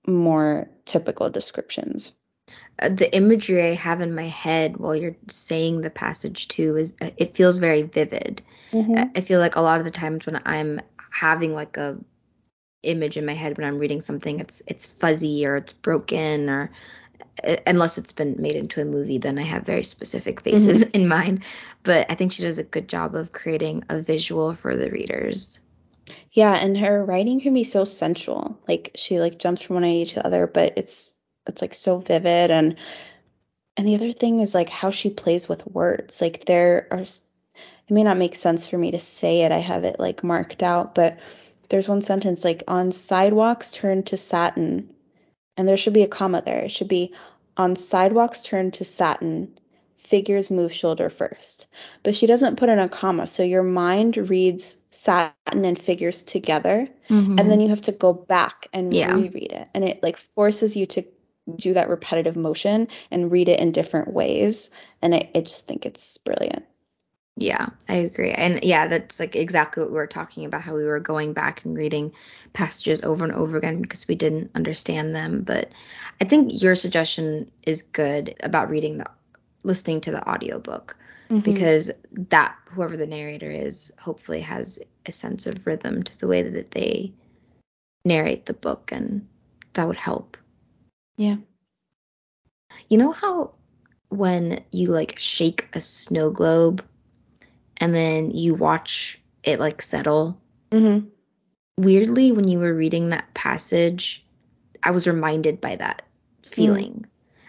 more 0.08 0.70
typical 0.86 1.30
descriptions. 1.30 2.14
Uh, 2.78 2.90
the 2.90 3.14
imagery 3.16 3.62
I 3.64 3.74
have 3.74 4.02
in 4.02 4.14
my 4.14 4.28
head 4.28 4.78
while 4.78 4.96
you're 4.96 5.18
saying 5.28 5.82
the 5.82 5.90
passage 5.90 6.48
too 6.48 6.78
is 6.78 6.96
uh, 7.02 7.10
it 7.18 7.36
feels 7.36 7.58
very 7.58 7.82
vivid. 7.82 8.42
Mm-hmm. 8.72 9.12
I 9.16 9.22
feel 9.22 9.40
like 9.40 9.56
a 9.56 9.62
lot 9.62 9.80
of 9.80 9.86
the 9.86 9.92
times 9.92 10.26
when 10.26 10.42
I'm 10.46 10.80
having 11.10 11.54
like 11.54 11.78
a 11.78 11.98
image 12.84 13.18
in 13.18 13.26
my 13.26 13.34
head 13.34 13.58
when 13.58 13.68
I'm 13.68 13.80
reading 13.80 14.02
something, 14.02 14.40
it's 14.40 14.62
it's 14.68 14.86
fuzzy 14.86 15.46
or 15.46 15.58
it's 15.58 15.74
broken 15.74 16.50
or 16.50 16.72
unless 17.66 17.98
it's 17.98 18.12
been 18.12 18.36
made 18.40 18.56
into 18.56 18.82
a 18.82 18.86
movie, 18.86 19.18
then 19.18 19.38
I 19.38 19.44
have 19.44 19.64
very 19.64 19.84
specific 19.84 20.42
faces 20.42 20.84
mm-hmm. 20.84 20.92
in 21.02 21.08
mind. 21.08 21.44
But 21.84 22.10
I 22.10 22.16
think 22.16 22.32
she 22.32 22.44
does 22.44 22.58
a 22.58 22.64
good 22.64 22.88
job 22.88 23.16
of 23.16 23.32
creating 23.32 23.84
a 23.90 24.02
visual 24.02 24.54
for 24.54 24.76
the 24.76 24.90
readers. 24.90 25.60
Yeah, 26.32 26.54
and 26.54 26.78
her 26.78 27.04
writing 27.04 27.40
can 27.40 27.54
be 27.54 27.64
so 27.64 27.86
sensual. 27.86 28.60
Like 28.68 28.92
she 28.96 29.20
like 29.20 29.40
jumps 29.40 29.64
from 29.64 29.76
one 29.76 29.84
idea 29.84 30.06
to 30.08 30.16
the 30.16 30.26
other, 30.26 30.48
but 30.48 30.74
it's 30.78 31.12
it's 31.48 31.62
like 31.62 31.76
so 31.76 32.00
vivid 32.00 32.52
and 32.52 32.76
and 33.78 33.88
the 33.88 33.96
other 33.96 34.14
thing 34.14 34.40
is 34.40 34.54
like 34.54 34.70
how 34.70 34.92
she 34.92 35.10
plays 35.10 35.48
with 35.48 35.66
words. 35.68 36.22
Like 36.22 36.46
there 36.46 36.88
are 36.92 37.00
it 37.00 37.92
may 37.94 38.04
not 38.04 38.18
make 38.18 38.36
sense 38.36 38.66
for 38.66 38.78
me 38.78 38.92
to 38.92 39.00
say 39.00 39.42
it. 39.42 39.52
I 39.52 39.60
have 39.60 39.84
it 39.84 40.00
like 40.00 40.24
marked 40.24 40.64
out, 40.64 40.96
but 40.96 41.20
there's 41.70 41.88
one 41.88 42.02
sentence 42.02 42.44
like 42.44 42.64
on 42.68 42.92
sidewalks 42.92 43.72
turned 43.72 44.08
to 44.08 44.18
satin 44.18 44.95
and 45.58 45.68
there 45.68 45.78
should 45.78 45.94
be 45.94 46.04
a 46.04 46.08
comma 46.08 46.42
there. 46.46 46.60
It 46.60 46.72
should 46.72 46.88
be 46.88 47.14
on 47.58 47.76
sidewalks 47.76 48.42
turn 48.42 48.72
to 48.72 48.86
satin, 48.86 49.58
figures 49.98 50.52
move 50.52 50.74
shoulder 50.74 51.10
first. 51.10 51.68
But 52.04 52.16
she 52.16 52.28
doesn't 52.28 52.58
put 52.58 52.70
in 52.70 52.80
a 52.80 52.90
comma, 52.90 53.28
so 53.28 53.44
your 53.44 53.64
mind 53.64 54.18
reads 54.18 54.76
satin 54.92 55.66
and 55.66 55.80
figures 55.80 56.22
together, 56.22 56.88
mm-hmm. 57.10 57.40
and 57.40 57.52
then 57.52 57.62
you 57.62 57.70
have 57.70 57.82
to 57.82 57.92
go 57.92 58.14
back 58.14 58.68
and 58.74 58.94
yeah. 58.94 59.14
reread 59.14 59.52
it, 59.52 59.68
and 59.74 59.84
it 59.84 60.02
like 60.04 60.18
forces 60.36 60.76
you 60.76 60.86
to 60.88 61.04
do 61.56 61.74
that 61.74 61.90
repetitive 61.90 62.36
motion 62.36 62.88
and 63.12 63.32
read 63.32 63.50
it 63.50 63.60
in 63.60 63.72
different 63.72 64.12
ways. 64.12 64.70
And 65.02 65.14
I, 65.14 65.30
I 65.36 65.42
just 65.42 65.68
think 65.68 65.86
it's 65.86 66.18
brilliant. 66.20 66.66
Yeah, 67.38 67.68
I 67.90 67.96
agree. 67.96 68.32
And 68.32 68.64
yeah, 68.64 68.88
that's 68.88 69.20
like 69.20 69.36
exactly 69.36 69.84
what 69.84 69.92
we 69.92 69.98
were 69.98 70.08
talking 70.08 70.46
about 70.46 70.62
how 70.62 70.74
we 70.74 70.86
were 70.86 71.02
going 71.02 71.34
back 71.34 71.66
and 71.66 71.78
reading 71.78 72.14
passages 72.54 73.04
over 73.04 73.26
and 73.26 73.34
over 73.34 73.58
again 73.58 73.82
because 73.82 74.08
we 74.08 74.16
didn't 74.16 74.52
understand 74.56 75.14
them. 75.14 75.42
But 75.42 75.72
I 76.22 76.26
think 76.26 76.62
your 76.62 76.76
suggestion 76.76 77.52
is 77.64 77.82
good 77.82 78.36
about 78.40 78.70
reading 78.70 79.00
the 79.00 79.08
listening 79.66 80.00
to 80.00 80.12
the 80.12 80.26
audiobook 80.30 80.96
mm-hmm. 81.30 81.40
because 81.40 81.92
that 82.12 82.56
whoever 82.70 82.96
the 82.96 83.08
narrator 83.08 83.52
is 83.52 83.92
hopefully 84.00 84.42
has 84.42 84.80
a 85.06 85.12
sense 85.12 85.46
of 85.46 85.68
rhythm 85.68 86.04
to 86.04 86.20
the 86.20 86.28
way 86.28 86.42
that 86.42 86.72
they 86.72 87.12
narrate 88.06 88.46
the 88.46 88.54
book 88.54 88.92
and 88.94 89.28
that 89.74 89.88
would 89.88 89.98
help. 89.98 90.38
Yeah. 91.18 91.38
You 92.88 92.98
know 92.98 93.12
how 93.12 93.56
when 94.10 94.64
you 94.72 94.90
like 94.90 95.20
shake 95.20 95.68
a 95.74 95.82
snow 95.82 96.30
globe 96.30 96.86
and 97.78 97.94
then 97.94 98.32
you 98.32 98.56
watch 98.56 99.22
it 99.44 99.60
like 99.60 99.82
settle? 99.82 100.40
Mm-hmm. 100.72 101.08
Weirdly, 101.78 102.32
when 102.32 102.48
you 102.48 102.60
were 102.60 102.74
reading 102.74 103.10
that 103.10 103.34
passage, 103.34 104.26
I 104.82 104.92
was 104.92 105.08
reminded 105.08 105.62
by 105.62 105.76
that 105.76 106.04
feeling. 106.44 106.94
Mm. 106.94 107.06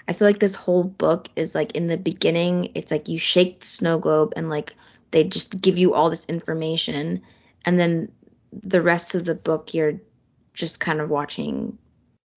I 0.08 0.12
feel 0.12 0.28
like 0.28 0.38
this 0.38 0.54
whole 0.54 0.84
book 0.84 1.28
is 1.36 1.54
like 1.54 1.72
in 1.72 1.88
the 1.88 1.96
beginning, 1.96 2.70
it's 2.74 2.90
like 2.90 3.08
you 3.08 3.18
shake 3.18 3.60
the 3.60 3.66
snow 3.66 3.98
globe 3.98 4.34
and 4.36 4.48
like 4.48 4.74
they 5.10 5.24
just 5.24 5.60
give 5.60 5.78
you 5.78 5.94
all 5.94 6.10
this 6.10 6.26
information. 6.26 7.22
And 7.64 7.78
then 7.78 8.12
the 8.52 8.82
rest 8.82 9.14
of 9.14 9.24
the 9.24 9.34
book, 9.34 9.74
you're 9.74 10.00
just 10.54 10.80
kind 10.80 11.00
of 11.00 11.10
watching 11.10 11.78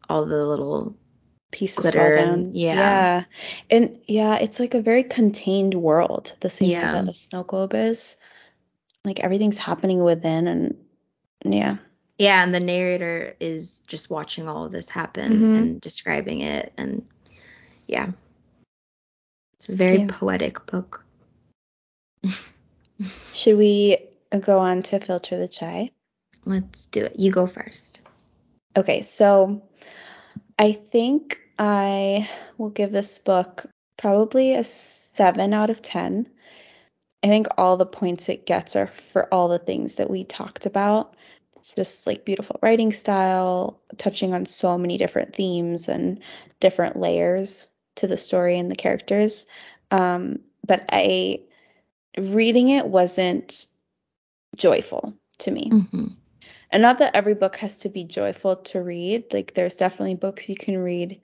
all 0.09 0.25
the 0.25 0.45
little 0.45 0.95
pieces 1.51 1.77
glitter 1.77 2.15
fall 2.15 2.25
down. 2.25 2.55
yeah. 2.55 2.73
Yeah. 2.73 3.23
And 3.69 3.99
yeah, 4.07 4.35
it's 4.35 4.59
like 4.59 4.73
a 4.73 4.81
very 4.81 5.03
contained 5.03 5.73
world, 5.73 6.35
the 6.41 6.49
same 6.49 6.69
yeah. 6.69 6.93
that 6.93 7.05
the 7.05 7.13
snow 7.13 7.43
globe 7.43 7.73
is. 7.73 8.15
Like 9.05 9.19
everything's 9.19 9.57
happening 9.57 10.03
within 10.03 10.47
and 10.47 10.77
yeah. 11.43 11.77
Yeah, 12.17 12.43
and 12.43 12.53
the 12.53 12.59
narrator 12.59 13.35
is 13.39 13.79
just 13.87 14.09
watching 14.09 14.49
all 14.49 14.65
of 14.65 14.73
this 14.73 14.89
happen 14.89 15.33
mm-hmm. 15.33 15.55
and 15.55 15.81
describing 15.81 16.41
it 16.41 16.73
and 16.77 17.07
yeah. 17.87 18.11
It's 19.55 19.69
a 19.69 19.75
very 19.75 19.99
yeah. 19.99 20.07
poetic 20.09 20.65
book. 20.65 21.05
Should 23.33 23.57
we 23.57 23.97
go 24.41 24.59
on 24.59 24.83
to 24.83 24.99
filter 24.99 25.39
the 25.39 25.47
chai? 25.47 25.91
Let's 26.45 26.85
do 26.87 27.05
it. 27.05 27.17
You 27.17 27.31
go 27.31 27.47
first. 27.47 28.01
Okay, 28.75 29.01
so 29.01 29.61
I 30.59 30.73
think 30.73 31.39
I 31.57 32.29
will 32.57 32.69
give 32.69 32.91
this 32.91 33.17
book 33.17 33.65
probably 33.97 34.55
a 34.55 34.63
7 34.65 35.53
out 35.53 35.69
of 35.69 35.81
10. 35.81 36.29
I 37.23 37.27
think 37.27 37.47
all 37.57 37.77
the 37.77 37.85
points 37.85 38.27
it 38.27 38.45
gets 38.45 38.75
are 38.75 38.91
for 39.13 39.33
all 39.33 39.47
the 39.47 39.59
things 39.59 39.95
that 39.95 40.09
we 40.09 40.25
talked 40.25 40.65
about. 40.65 41.15
It's 41.55 41.71
just 41.71 42.05
like 42.05 42.25
beautiful 42.25 42.59
writing 42.61 42.91
style, 42.91 43.81
touching 43.97 44.33
on 44.33 44.45
so 44.45 44.77
many 44.77 44.97
different 44.97 45.33
themes 45.33 45.87
and 45.87 46.19
different 46.59 46.97
layers 46.97 47.67
to 47.95 48.07
the 48.07 48.17
story 48.17 48.59
and 48.59 48.69
the 48.69 48.75
characters. 48.75 49.45
Um, 49.91 50.39
but 50.65 50.85
I 50.89 51.41
reading 52.17 52.69
it 52.69 52.85
wasn't 52.85 53.65
joyful 54.57 55.13
to 55.39 55.51
me. 55.51 55.69
Mm-hmm. 55.71 56.07
And 56.71 56.81
not 56.81 56.99
that 56.99 57.15
every 57.15 57.33
book 57.33 57.55
has 57.57 57.77
to 57.79 57.89
be 57.89 58.03
joyful 58.03 58.57
to 58.57 58.81
read. 58.81 59.33
Like 59.33 59.53
there's 59.55 59.75
definitely 59.75 60.15
books 60.15 60.47
you 60.47 60.55
can 60.55 60.77
read 60.77 61.21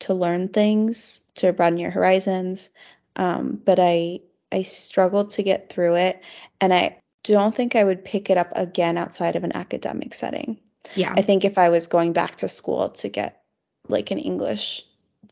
to 0.00 0.14
learn 0.14 0.48
things, 0.48 1.20
to 1.36 1.52
broaden 1.52 1.78
your 1.78 1.90
horizons. 1.90 2.68
Um, 3.16 3.60
but 3.64 3.78
I 3.78 4.20
I 4.50 4.62
struggled 4.62 5.30
to 5.32 5.42
get 5.42 5.70
through 5.72 5.96
it, 5.96 6.20
and 6.60 6.74
I 6.74 6.98
don't 7.24 7.54
think 7.54 7.76
I 7.76 7.84
would 7.84 8.04
pick 8.04 8.30
it 8.30 8.36
up 8.36 8.50
again 8.54 8.98
outside 8.98 9.36
of 9.36 9.44
an 9.44 9.54
academic 9.54 10.14
setting. 10.14 10.58
Yeah. 10.94 11.14
I 11.16 11.22
think 11.22 11.44
if 11.44 11.58
I 11.58 11.68
was 11.68 11.86
going 11.86 12.12
back 12.12 12.36
to 12.36 12.48
school 12.48 12.90
to 12.90 13.08
get 13.08 13.42
like 13.88 14.10
an 14.10 14.18
English 14.18 14.84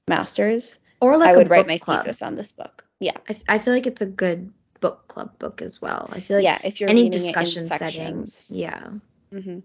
master's, 0.08 0.78
or 1.00 1.16
like 1.16 1.34
I 1.34 1.36
would 1.36 1.50
write 1.50 1.66
my 1.66 1.78
club. 1.78 2.04
thesis 2.04 2.22
on 2.22 2.36
this 2.36 2.52
book. 2.52 2.84
Yeah. 3.00 3.16
I, 3.28 3.36
I 3.48 3.58
feel 3.58 3.74
like 3.74 3.86
it's 3.86 4.00
a 4.00 4.06
good 4.06 4.52
book 4.80 5.08
club 5.08 5.38
book 5.38 5.62
as 5.62 5.80
well. 5.80 6.08
I 6.12 6.20
feel 6.20 6.36
like 6.36 6.44
yeah, 6.44 6.58
if 6.62 6.80
you're 6.80 6.88
any 6.88 7.04
reading 7.04 7.12
it 7.12 7.16
in 7.16 7.32
discussion 7.32 7.66
setting. 7.66 7.90
sections. 7.90 8.46
Yeah. 8.50 8.90
Hmm 9.32 9.60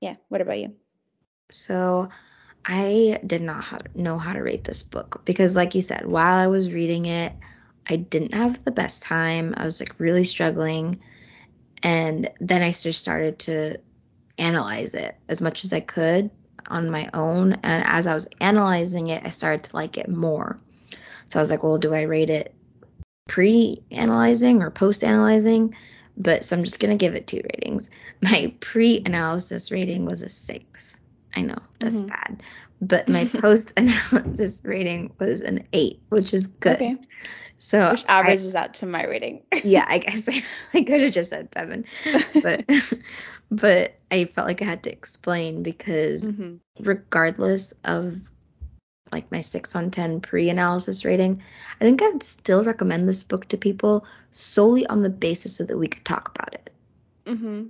Yeah. 0.00 0.16
What 0.28 0.40
about 0.40 0.58
you? 0.58 0.74
So 1.50 2.08
I 2.64 3.20
did 3.26 3.42
not 3.42 3.64
how 3.64 3.78
know 3.94 4.18
how 4.18 4.32
to 4.32 4.42
rate 4.42 4.64
this 4.64 4.82
book 4.82 5.22
because, 5.24 5.56
like 5.56 5.74
you 5.74 5.82
said, 5.82 6.06
while 6.06 6.36
I 6.36 6.46
was 6.46 6.72
reading 6.72 7.06
it, 7.06 7.32
I 7.88 7.96
didn't 7.96 8.34
have 8.34 8.64
the 8.64 8.70
best 8.70 9.02
time. 9.02 9.54
I 9.56 9.64
was 9.64 9.80
like 9.80 9.98
really 9.98 10.24
struggling. 10.24 11.00
And 11.82 12.30
then 12.40 12.62
I 12.62 12.72
just 12.72 13.00
started 13.00 13.38
to 13.40 13.78
analyze 14.38 14.94
it 14.94 15.16
as 15.28 15.40
much 15.40 15.64
as 15.64 15.72
I 15.72 15.80
could 15.80 16.30
on 16.68 16.90
my 16.90 17.08
own. 17.14 17.54
And 17.62 17.84
as 17.86 18.06
I 18.06 18.14
was 18.14 18.28
analyzing 18.40 19.08
it, 19.08 19.24
I 19.24 19.30
started 19.30 19.64
to 19.64 19.76
like 19.76 19.98
it 19.98 20.08
more. 20.08 20.58
So 21.28 21.38
I 21.38 21.42
was 21.42 21.50
like, 21.50 21.62
well, 21.62 21.78
do 21.78 21.94
I 21.94 22.02
rate 22.02 22.30
it 22.30 22.54
pre 23.28 23.78
analyzing 23.90 24.62
or 24.62 24.70
post 24.70 25.04
analyzing? 25.04 25.74
But 26.22 26.44
so 26.44 26.54
I'm 26.54 26.64
just 26.64 26.80
going 26.80 26.96
to 26.96 27.02
give 27.02 27.14
it 27.14 27.26
two 27.26 27.40
ratings. 27.42 27.90
My 28.22 28.52
pre 28.60 29.02
analysis 29.06 29.70
rating 29.72 30.04
was 30.04 30.20
a 30.22 30.28
six. 30.28 30.98
I 31.34 31.40
know 31.42 31.58
that's 31.80 32.00
Mhm. 32.00 32.08
bad. 32.08 32.42
But 32.82 33.08
my 33.08 33.24
post 33.40 33.72
analysis 33.78 34.60
rating 34.64 35.14
was 35.18 35.40
an 35.40 35.66
eight, 35.72 36.02
which 36.10 36.34
is 36.34 36.46
good. 36.46 36.74
Okay. 36.76 36.96
So 37.58 37.92
Which 37.92 38.04
I- 38.08 38.20
averages 38.20 38.54
out 38.54 38.74
to 38.74 38.86
my 38.86 39.04
rating. 39.06 39.42
yeah, 39.64 39.84
I 39.86 39.98
guess 40.04 40.28
I 40.74 40.82
could 40.82 41.00
have 41.02 41.12
just 41.12 41.30
said 41.30 41.48
seven, 41.54 41.84
but 42.42 42.64
but 43.50 43.94
I 44.10 44.24
felt 44.26 44.46
like 44.48 44.60
I 44.62 44.64
had 44.66 44.82
to 44.84 44.92
explain 44.92 45.62
because 45.62 46.24
hmm 46.24 46.56
regardless 46.80 47.72
of 47.84 48.16
like 49.12 49.30
my 49.32 49.40
six 49.40 49.74
on 49.74 49.90
ten 49.90 50.20
pre-analysis 50.20 51.04
rating, 51.04 51.42
I 51.80 51.84
think 51.84 52.02
I 52.02 52.08
would 52.10 52.22
still 52.22 52.64
recommend 52.64 53.08
this 53.08 53.22
book 53.22 53.48
to 53.48 53.56
people 53.56 54.04
solely 54.30 54.86
on 54.86 55.02
the 55.02 55.10
basis 55.10 55.56
so 55.56 55.64
that 55.64 55.76
we 55.78 55.88
could 55.88 56.04
talk 56.04 56.30
about 56.34 56.54
it. 56.54 56.70
hmm 57.26 57.66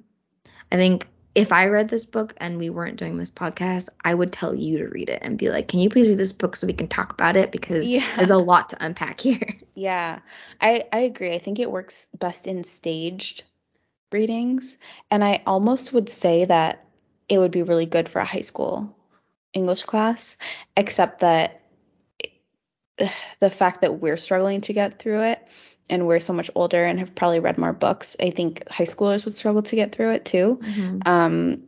I 0.72 0.76
think 0.76 1.06
if 1.34 1.52
I 1.52 1.66
read 1.66 1.88
this 1.88 2.04
book 2.04 2.34
and 2.38 2.58
we 2.58 2.70
weren't 2.70 2.96
doing 2.98 3.16
this 3.16 3.30
podcast, 3.30 3.88
I 4.04 4.14
would 4.14 4.32
tell 4.32 4.54
you 4.54 4.78
to 4.78 4.88
read 4.88 5.08
it 5.08 5.20
and 5.22 5.38
be 5.38 5.48
like, 5.50 5.68
"Can 5.68 5.80
you 5.80 5.90
please 5.90 6.08
read 6.08 6.18
this 6.18 6.32
book 6.32 6.56
so 6.56 6.66
we 6.66 6.72
can 6.72 6.88
talk 6.88 7.12
about 7.12 7.36
it?" 7.36 7.52
Because 7.52 7.86
Yeah. 7.86 8.04
there's 8.16 8.30
a 8.30 8.38
lot 8.38 8.70
to 8.70 8.84
unpack 8.84 9.20
here. 9.20 9.40
Yeah, 9.74 10.18
I 10.60 10.84
I 10.92 10.98
agree. 11.00 11.32
I 11.34 11.38
think 11.38 11.58
it 11.58 11.70
works 11.70 12.06
best 12.18 12.46
in 12.46 12.64
staged 12.64 13.44
readings, 14.12 14.76
and 15.10 15.24
I 15.24 15.42
almost 15.46 15.92
would 15.92 16.08
say 16.10 16.44
that 16.44 16.84
it 17.28 17.38
would 17.38 17.52
be 17.52 17.62
really 17.62 17.86
good 17.86 18.08
for 18.08 18.18
a 18.18 18.24
high 18.24 18.42
school 18.42 18.94
English 19.52 19.84
class, 19.84 20.36
except 20.76 21.20
that 21.20 21.62
the 23.40 23.50
fact 23.50 23.80
that 23.80 24.00
we're 24.00 24.16
struggling 24.16 24.60
to 24.62 24.72
get 24.72 24.98
through 24.98 25.22
it 25.22 25.46
and 25.88 26.06
we're 26.06 26.20
so 26.20 26.32
much 26.32 26.50
older 26.54 26.84
and 26.84 26.98
have 26.98 27.14
probably 27.14 27.40
read 27.40 27.58
more 27.58 27.72
books, 27.72 28.16
I 28.20 28.30
think 28.30 28.68
high 28.68 28.84
schoolers 28.84 29.24
would 29.24 29.34
struggle 29.34 29.62
to 29.62 29.76
get 29.76 29.94
through 29.94 30.12
it 30.12 30.24
too. 30.24 30.60
Um, 31.06 31.62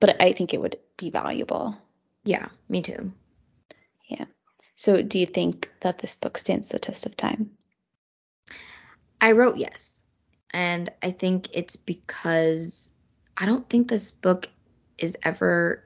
but 0.00 0.20
I 0.20 0.32
think 0.32 0.54
it 0.54 0.60
would 0.60 0.78
be 0.96 1.10
valuable. 1.10 1.76
Yeah, 2.24 2.48
me 2.68 2.82
too. 2.82 3.12
Yeah. 4.08 4.26
So, 4.76 5.02
do 5.02 5.18
you 5.18 5.26
think 5.26 5.70
that 5.80 5.98
this 5.98 6.14
book 6.14 6.38
stands 6.38 6.68
the 6.68 6.78
test 6.78 7.06
of 7.06 7.16
time? 7.16 7.50
I 9.20 9.32
wrote 9.32 9.56
yes. 9.56 10.02
And 10.50 10.90
I 11.02 11.10
think 11.10 11.48
it's 11.54 11.76
because 11.76 12.94
I 13.36 13.46
don't 13.46 13.68
think 13.68 13.88
this 13.88 14.10
book 14.10 14.48
is 14.98 15.16
ever 15.22 15.85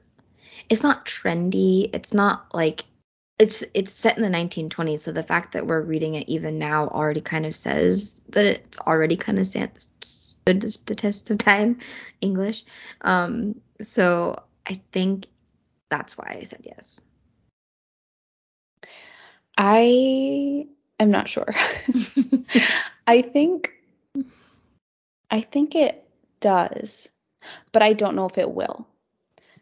it's 0.71 0.83
not 0.83 1.05
trendy. 1.05 1.89
It's 1.93 2.13
not 2.13 2.45
like 2.53 2.85
it's 3.37 3.63
it's 3.73 3.91
set 3.91 4.17
in 4.17 4.23
the 4.23 4.29
1920s, 4.29 5.01
so 5.01 5.11
the 5.11 5.21
fact 5.21 5.51
that 5.51 5.67
we're 5.67 5.81
reading 5.81 6.15
it 6.15 6.29
even 6.29 6.57
now 6.57 6.87
already 6.87 7.19
kind 7.19 7.45
of 7.45 7.53
says 7.53 8.21
that 8.29 8.45
it's 8.45 8.79
already 8.79 9.17
kind 9.17 9.37
of 9.37 9.45
stood 9.47 10.61
the 10.85 10.95
test 10.95 11.29
of 11.29 11.39
time 11.39 11.79
English. 12.21 12.63
Um 13.01 13.59
so 13.81 14.41
I 14.65 14.79
think 14.93 15.25
that's 15.89 16.17
why 16.17 16.37
I 16.39 16.43
said 16.43 16.61
yes. 16.63 17.01
I 19.57 20.67
am 21.01 21.11
not 21.11 21.27
sure. 21.27 21.53
I 23.07 23.21
think 23.23 23.73
I 25.29 25.41
think 25.41 25.75
it 25.75 26.07
does, 26.39 27.09
but 27.73 27.81
I 27.81 27.91
don't 27.91 28.15
know 28.15 28.29
if 28.29 28.37
it 28.37 28.49
will 28.49 28.87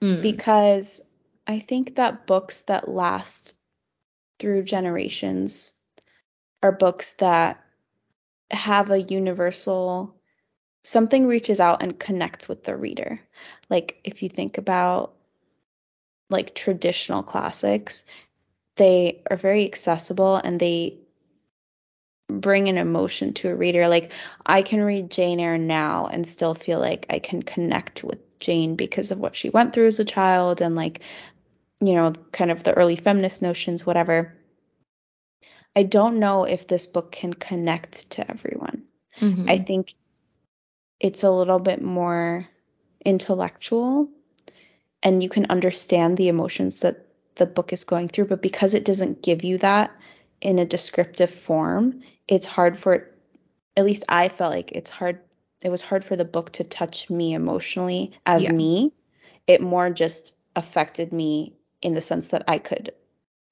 Mm, 0.01 0.21
because 0.21 1.01
I 1.47 1.59
think 1.59 1.95
that 1.95 2.27
books 2.27 2.61
that 2.67 2.87
last 2.87 3.55
through 4.39 4.63
generations 4.63 5.73
are 6.63 6.71
books 6.71 7.13
that 7.19 7.63
have 8.51 8.91
a 8.91 9.01
universal 9.01 10.15
something 10.83 11.27
reaches 11.27 11.59
out 11.59 11.83
and 11.83 11.99
connects 11.99 12.47
with 12.47 12.63
the 12.63 12.75
reader. 12.75 13.19
Like 13.69 13.99
if 14.03 14.23
you 14.23 14.29
think 14.29 14.57
about 14.57 15.13
like 16.29 16.55
traditional 16.55 17.23
classics, 17.23 18.03
they 18.77 19.21
are 19.29 19.37
very 19.37 19.65
accessible 19.65 20.35
and 20.37 20.59
they 20.59 20.99
bring 22.27 22.69
an 22.69 22.77
emotion 22.77 23.33
to 23.33 23.49
a 23.49 23.55
reader. 23.55 23.87
Like 23.87 24.11
I 24.45 24.61
can 24.61 24.81
read 24.81 25.11
Jane 25.11 25.39
Eyre 25.39 25.57
now 25.57 26.07
and 26.07 26.27
still 26.27 26.53
feel 26.53 26.79
like 26.79 27.05
I 27.09 27.19
can 27.19 27.43
connect 27.43 28.03
with 28.03 28.19
Jane 28.39 28.75
because 28.75 29.11
of 29.11 29.19
what 29.19 29.35
she 29.35 29.49
went 29.49 29.73
through 29.73 29.87
as 29.87 29.99
a 29.99 30.05
child 30.05 30.61
and 30.61 30.75
like 30.75 31.01
you 31.81 31.93
know 31.93 32.13
kind 32.31 32.51
of 32.51 32.63
the 32.63 32.73
early 32.73 32.95
feminist 32.95 33.41
notions 33.41 33.85
whatever. 33.85 34.33
I 35.75 35.83
don't 35.83 36.19
know 36.19 36.43
if 36.45 36.67
this 36.67 36.87
book 36.87 37.11
can 37.11 37.33
connect 37.33 38.09
to 38.11 38.29
everyone. 38.29 38.83
mhm. 39.21 39.49
I 39.49 39.59
think 39.59 39.93
it's 40.99 41.23
a 41.23 41.31
little 41.31 41.59
bit 41.59 41.81
more 41.81 42.47
intellectual 43.05 44.09
and 45.03 45.23
you 45.23 45.29
can 45.29 45.45
understand 45.47 46.17
the 46.17 46.27
emotions 46.27 46.81
that 46.81 47.05
the 47.35 47.45
book 47.45 47.71
is 47.73 47.83
going 47.85 48.09
through, 48.09 48.25
but 48.25 48.41
because 48.41 48.73
it 48.73 48.85
doesn't 48.85 49.21
give 49.23 49.43
you 49.43 49.57
that 49.59 49.91
in 50.41 50.59
a 50.59 50.65
descriptive 50.65 51.31
form, 51.31 52.01
it's 52.27 52.45
hard 52.45 52.77
for 52.77 53.09
at 53.77 53.85
least 53.85 54.03
I 54.09 54.29
felt 54.29 54.51
like 54.53 54.71
it's 54.73 54.89
hard 54.89 55.19
it 55.61 55.69
was 55.69 55.81
hard 55.81 56.05
for 56.05 56.15
the 56.15 56.25
book 56.25 56.51
to 56.53 56.63
touch 56.63 57.09
me 57.09 57.33
emotionally 57.33 58.11
as 58.25 58.43
Yeah. 58.43 58.51
me. 58.51 58.93
It 59.47 59.61
more 59.61 59.89
just 59.89 60.33
affected 60.55 61.11
me 61.11 61.53
in 61.81 61.93
the 61.93 62.01
sense 62.01 62.27
that 62.29 62.43
I 62.47 62.59
could 62.59 62.93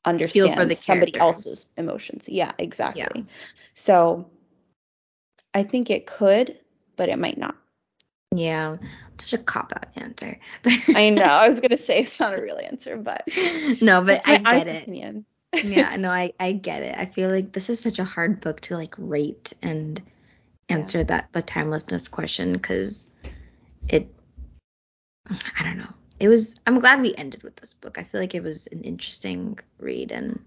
understand 0.05 0.55
for 0.55 0.65
the 0.65 0.75
somebody 0.75 1.11
characters. 1.11 1.21
else's 1.21 1.69
emotions. 1.77 2.25
Yeah, 2.27 2.51
exactly. 2.57 3.25
So 3.73 4.29
I 5.53 5.63
think 5.63 5.89
it 5.89 6.05
could, 6.05 6.57
but 6.95 7.09
it 7.09 7.17
might 7.19 7.37
not. 7.37 7.55
Yeah, 8.35 8.77
such 9.17 9.33
a 9.39 9.43
cop 9.43 9.73
out 9.75 9.87
answer. 9.95 10.39
I 10.89 11.09
know. 11.09 11.23
I 11.23 11.47
was 11.49 11.59
gonna 11.59 11.77
say 11.77 11.99
it's 12.03 12.19
not 12.19 12.37
a 12.37 12.41
real 12.41 12.57
answer, 12.57 12.97
but 12.97 13.27
no, 13.81 14.03
but 14.03 14.21
I 14.25 14.37
get 14.37 14.67
it. 14.67 14.83
opinion. 14.83 15.25
yeah, 15.53 15.95
no, 15.97 16.09
I 16.09 16.33
I 16.39 16.51
get 16.51 16.83
it. 16.83 16.95
I 16.97 17.05
feel 17.05 17.29
like 17.29 17.53
this 17.53 17.69
is 17.69 17.79
such 17.79 17.99
a 17.99 18.03
hard 18.03 18.41
book 18.41 18.61
to 18.61 18.75
like 18.75 18.93
rate 18.97 19.53
and 19.63 20.01
answer 20.69 21.03
that 21.03 21.29
the 21.31 21.41
timelessness 21.41 22.07
question 22.07 22.53
because 22.53 23.07
it 23.89 24.13
I 25.29 25.63
don't 25.63 25.77
know. 25.77 25.93
It 26.19 26.27
was 26.29 26.55
I'm 26.65 26.79
glad 26.79 27.01
we 27.01 27.13
ended 27.15 27.43
with 27.43 27.55
this 27.55 27.73
book. 27.73 27.97
I 27.97 28.03
feel 28.03 28.21
like 28.21 28.35
it 28.35 28.43
was 28.43 28.67
an 28.67 28.83
interesting 28.83 29.59
read 29.79 30.11
and 30.11 30.43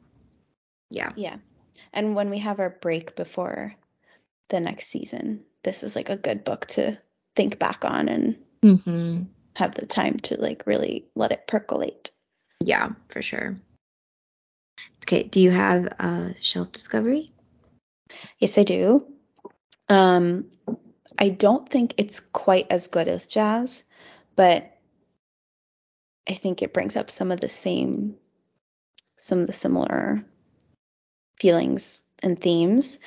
yeah. 0.90 1.10
Yeah. 1.16 1.36
And 1.92 2.14
when 2.14 2.30
we 2.30 2.38
have 2.38 2.60
our 2.60 2.70
break 2.70 3.16
before 3.16 3.74
the 4.48 4.60
next 4.60 4.88
season, 4.88 5.44
this 5.62 5.82
is 5.82 5.94
like 5.96 6.08
a 6.08 6.16
good 6.16 6.44
book 6.44 6.66
to 6.68 6.98
think 7.36 7.58
back 7.58 7.84
on 7.84 8.08
and 8.08 8.36
Mm-hmm. 8.62 9.22
have 9.56 9.74
the 9.74 9.86
time 9.86 10.18
to 10.18 10.38
like 10.38 10.66
really 10.66 11.06
let 11.14 11.32
it 11.32 11.46
percolate. 11.46 12.10
Yeah, 12.62 12.90
for 13.08 13.22
sure. 13.22 13.56
Okay, 15.04 15.22
do 15.22 15.40
you 15.40 15.50
have 15.50 15.86
a 15.86 16.34
shelf 16.40 16.72
discovery? 16.72 17.32
Yes, 18.38 18.58
I 18.58 18.64
do. 18.64 19.06
Um, 19.90 20.46
I 21.18 21.28
don't 21.28 21.68
think 21.68 21.94
it's 21.98 22.20
quite 22.20 22.68
as 22.70 22.86
good 22.86 23.08
as 23.08 23.26
jazz, 23.26 23.82
but 24.36 24.72
I 26.28 26.34
think 26.34 26.62
it 26.62 26.72
brings 26.72 26.96
up 26.96 27.10
some 27.10 27.32
of 27.32 27.40
the 27.40 27.48
same, 27.48 28.14
some 29.18 29.40
of 29.40 29.46
the 29.48 29.52
similar 29.52 30.24
feelings 31.38 32.04
and 32.22 32.40
themes. 32.40 32.98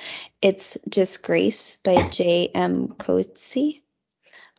It's 0.42 0.76
Disgrace 0.88 1.78
by 1.82 2.02
J.M. 2.02 2.88
Coetzee. 2.98 3.80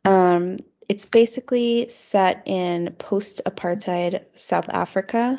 Um, 0.04 0.58
it's 0.90 1.06
basically 1.06 1.90
set 1.90 2.44
in 2.46 2.96
post-apartheid 2.98 4.24
South 4.36 4.70
Africa. 4.70 5.38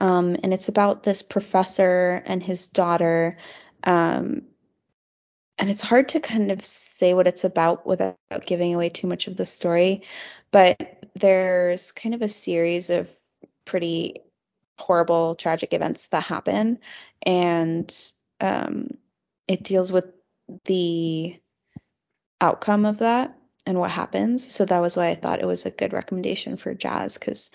Um, 0.00 0.36
and 0.42 0.52
it's 0.54 0.68
about 0.68 1.02
this 1.02 1.22
professor 1.22 2.22
and 2.24 2.42
his 2.42 2.66
daughter. 2.68 3.36
Um, 3.84 4.42
and 5.62 5.70
it's 5.70 5.80
hard 5.80 6.08
to 6.08 6.18
kind 6.18 6.50
of 6.50 6.64
say 6.64 7.14
what 7.14 7.28
it's 7.28 7.44
about 7.44 7.86
without 7.86 8.16
giving 8.44 8.74
away 8.74 8.88
too 8.88 9.06
much 9.06 9.28
of 9.28 9.36
the 9.36 9.46
story. 9.46 10.02
But 10.50 11.06
there's 11.14 11.92
kind 11.92 12.16
of 12.16 12.22
a 12.22 12.28
series 12.28 12.90
of 12.90 13.08
pretty 13.64 14.22
horrible, 14.76 15.36
tragic 15.36 15.72
events 15.72 16.08
that 16.08 16.24
happen. 16.24 16.80
And 17.24 17.96
um, 18.40 18.98
it 19.46 19.62
deals 19.62 19.92
with 19.92 20.06
the 20.64 21.40
outcome 22.40 22.84
of 22.84 22.98
that 22.98 23.38
and 23.64 23.78
what 23.78 23.92
happens. 23.92 24.52
So 24.52 24.64
that 24.64 24.80
was 24.80 24.96
why 24.96 25.10
I 25.10 25.14
thought 25.14 25.40
it 25.40 25.46
was 25.46 25.64
a 25.64 25.70
good 25.70 25.92
recommendation 25.92 26.56
for 26.56 26.74
jazz 26.74 27.14
because 27.14 27.52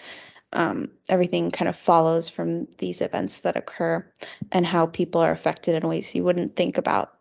um, 0.54 0.92
everything 1.10 1.52
kind 1.52 1.68
of 1.68 1.76
follows 1.76 2.30
from 2.30 2.68
these 2.78 3.02
events 3.02 3.42
that 3.42 3.58
occur 3.58 4.10
and 4.54 4.66
how 4.66 4.86
people 4.86 5.20
are 5.20 5.34
affected 5.34 5.76
in 5.76 5.90
ways 5.90 6.16
you 6.16 6.24
wouldn't 6.24 6.56
think 6.56 6.78
about 6.78 7.17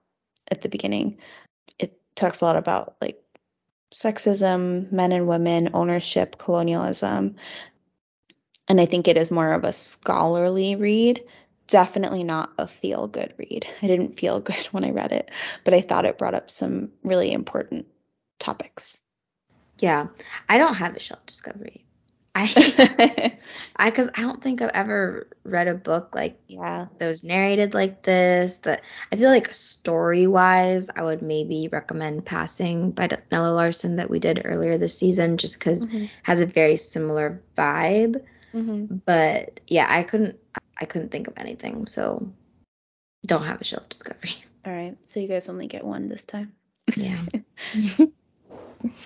at 0.51 0.63
the 0.63 0.69
beginning. 0.69 1.19
It 1.79 1.99
talks 2.15 2.41
a 2.41 2.45
lot 2.45 2.57
about 2.57 2.97
like 3.01 3.23
sexism, 3.95 4.91
men 4.93 5.13
and 5.13 5.27
women, 5.27 5.71
ownership, 5.75 6.39
colonialism. 6.39 7.37
And 8.69 8.81
I 8.81 8.87
think 8.87 9.07
it 9.07 9.17
is 9.17 9.31
more 9.31 9.53
of 9.53 9.65
a 9.65 9.73
scholarly 9.73 10.77
read 10.77 11.23
definitely 11.67 12.23
not 12.23 12.53
a 12.59 12.69
feel 12.69 13.07
good 13.07 13.33
read. 13.37 13.67
I 13.83 13.87
didn't 13.87 14.19
feel 14.19 14.41
good 14.41 14.67
when 14.71 14.85
I 14.85 14.91
read 14.91 15.13
it, 15.13 15.31
but 15.65 15.75
I 15.75 15.81
thought 15.81 16.05
it 16.05 16.19
brought 16.19 16.35
up 16.35 16.51
some 16.51 16.91
really 17.03 17.33
important 17.33 17.87
topics. 18.39 19.01
Yeah, 19.79 20.09
I 20.49 20.59
don't 20.59 20.75
have 20.75 20.97
a 20.97 21.01
shelf 21.01 21.25
discovery. 21.27 21.86
I, 22.37 23.39
I, 23.77 23.91
cause 23.91 24.11
I 24.15 24.21
don't 24.21 24.43
think 24.43 24.61
I've 24.61 24.71
ever 24.75 25.27
read 25.43 25.69
a 25.69 25.75
book 25.75 26.15
like 26.15 26.39
yeah 26.49 26.87
that 26.99 27.09
was 27.09 27.25
narrated 27.25 27.73
like 27.73 28.03
this. 28.03 28.59
That 28.59 28.83
I 29.11 29.17
feel 29.17 29.31
like 29.31 29.55
story 29.55 30.27
wise, 30.27 30.91
I 30.95 31.03
would 31.03 31.23
maybe 31.23 31.69
recommend 31.73 32.27
Passing 32.27 32.91
by 32.91 33.09
Nella 33.33 33.53
Larsen 33.53 33.97
that 33.97 34.11
we 34.11 34.19
did 34.19 34.43
earlier 34.45 34.77
this 34.77 34.99
season, 34.99 35.39
just 35.39 35.59
because 35.59 35.87
mm-hmm. 35.87 36.05
has 36.25 36.43
a 36.43 36.47
very 36.47 36.77
similar 36.77 37.43
vibe. 37.57 38.23
Mm-hmm. 38.55 38.97
But 39.07 39.61
yeah, 39.67 39.87
I 39.89 40.03
couldn't 40.03 40.39
I 40.79 40.85
couldn't 40.85 41.11
think 41.11 41.29
of 41.29 41.35
anything, 41.39 41.87
so 41.87 42.31
don't 43.27 43.45
have 43.45 43.63
a 43.63 43.65
shelf 43.65 43.89
discovery. 43.89 44.35
All 44.67 44.73
right, 44.73 44.97
so 45.07 45.21
you 45.21 45.29
guys 45.29 45.49
only 45.49 45.69
get 45.69 45.85
one 45.85 46.09
this 46.09 46.25
time. 46.25 46.53
Yeah. 46.97 47.25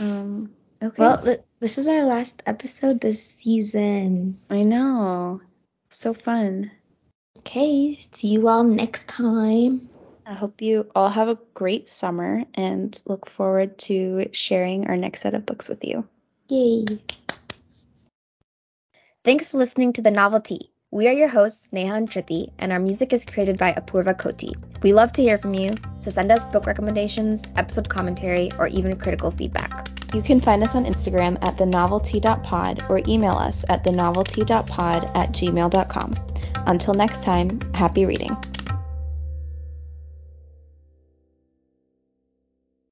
um. 0.00 0.50
Okay. 0.82 1.02
Well, 1.02 1.22
th- 1.22 1.40
this 1.60 1.78
is 1.78 1.86
our 1.88 2.04
last 2.04 2.42
episode 2.46 3.00
this 3.00 3.34
season. 3.38 4.38
I 4.48 4.62
know. 4.62 5.40
So 6.00 6.14
fun. 6.14 6.70
Okay. 7.38 7.98
See 8.14 8.28
you 8.28 8.48
all 8.48 8.64
next 8.64 9.08
time. 9.08 9.90
I 10.24 10.34
hope 10.34 10.62
you 10.62 10.90
all 10.94 11.08
have 11.08 11.28
a 11.28 11.38
great 11.54 11.88
summer 11.88 12.44
and 12.54 12.98
look 13.06 13.28
forward 13.28 13.78
to 13.90 14.28
sharing 14.32 14.86
our 14.86 14.96
next 14.96 15.22
set 15.22 15.34
of 15.34 15.44
books 15.44 15.68
with 15.68 15.84
you. 15.84 16.06
Yay. 16.48 16.86
Thanks 19.24 19.50
for 19.50 19.58
listening 19.58 19.92
to 19.94 20.02
The 20.02 20.10
Novelty. 20.10 20.70
We 20.92 21.06
are 21.06 21.12
your 21.12 21.28
hosts, 21.28 21.68
Neha 21.70 21.94
and 21.94 22.10
Shruti, 22.10 22.50
and 22.58 22.72
our 22.72 22.80
music 22.80 23.12
is 23.12 23.24
created 23.24 23.56
by 23.56 23.72
Apurva 23.74 24.18
Koti. 24.18 24.56
We 24.82 24.92
love 24.92 25.12
to 25.12 25.22
hear 25.22 25.38
from 25.38 25.54
you, 25.54 25.70
so 26.00 26.10
send 26.10 26.32
us 26.32 26.44
book 26.46 26.66
recommendations, 26.66 27.44
episode 27.54 27.88
commentary, 27.88 28.50
or 28.58 28.66
even 28.66 28.96
critical 28.96 29.30
feedback. 29.30 29.88
You 30.12 30.20
can 30.20 30.40
find 30.40 30.64
us 30.64 30.74
on 30.74 30.86
Instagram 30.86 31.38
at 31.42 31.56
thenovelty.pod 31.56 32.86
or 32.88 33.02
email 33.06 33.34
us 33.34 33.64
at 33.68 33.84
thenovelty.pod 33.84 35.12
at 35.14 35.30
gmail.com. 35.30 36.14
Until 36.66 36.94
next 36.94 37.22
time, 37.22 37.60
happy 37.72 38.04
reading. 38.04 38.36